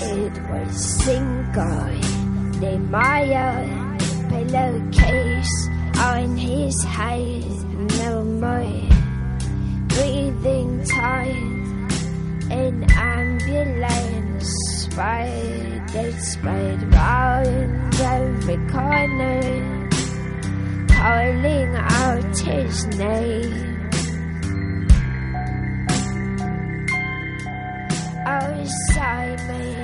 It 0.00 0.32
was 0.50 1.04
Cinco 1.04 1.90
de 2.60 2.78
Mayo, 2.78 3.50
pillowcase 4.28 5.68
on 5.98 6.36
his 6.36 6.84
head, 6.84 7.44
no 7.98 8.24
more 8.24 8.88
breathing 9.88 10.84
tight. 10.84 11.50
An 12.50 12.84
ambulance 12.90 14.50
sped, 14.78 16.20
sped 16.20 16.92
round 16.92 17.94
every 18.00 18.58
corner, 18.68 19.88
calling 20.88 21.76
out 21.76 22.38
his 22.38 22.86
name. 22.98 23.90
Oh, 28.26 28.64
Simon. 28.92 29.83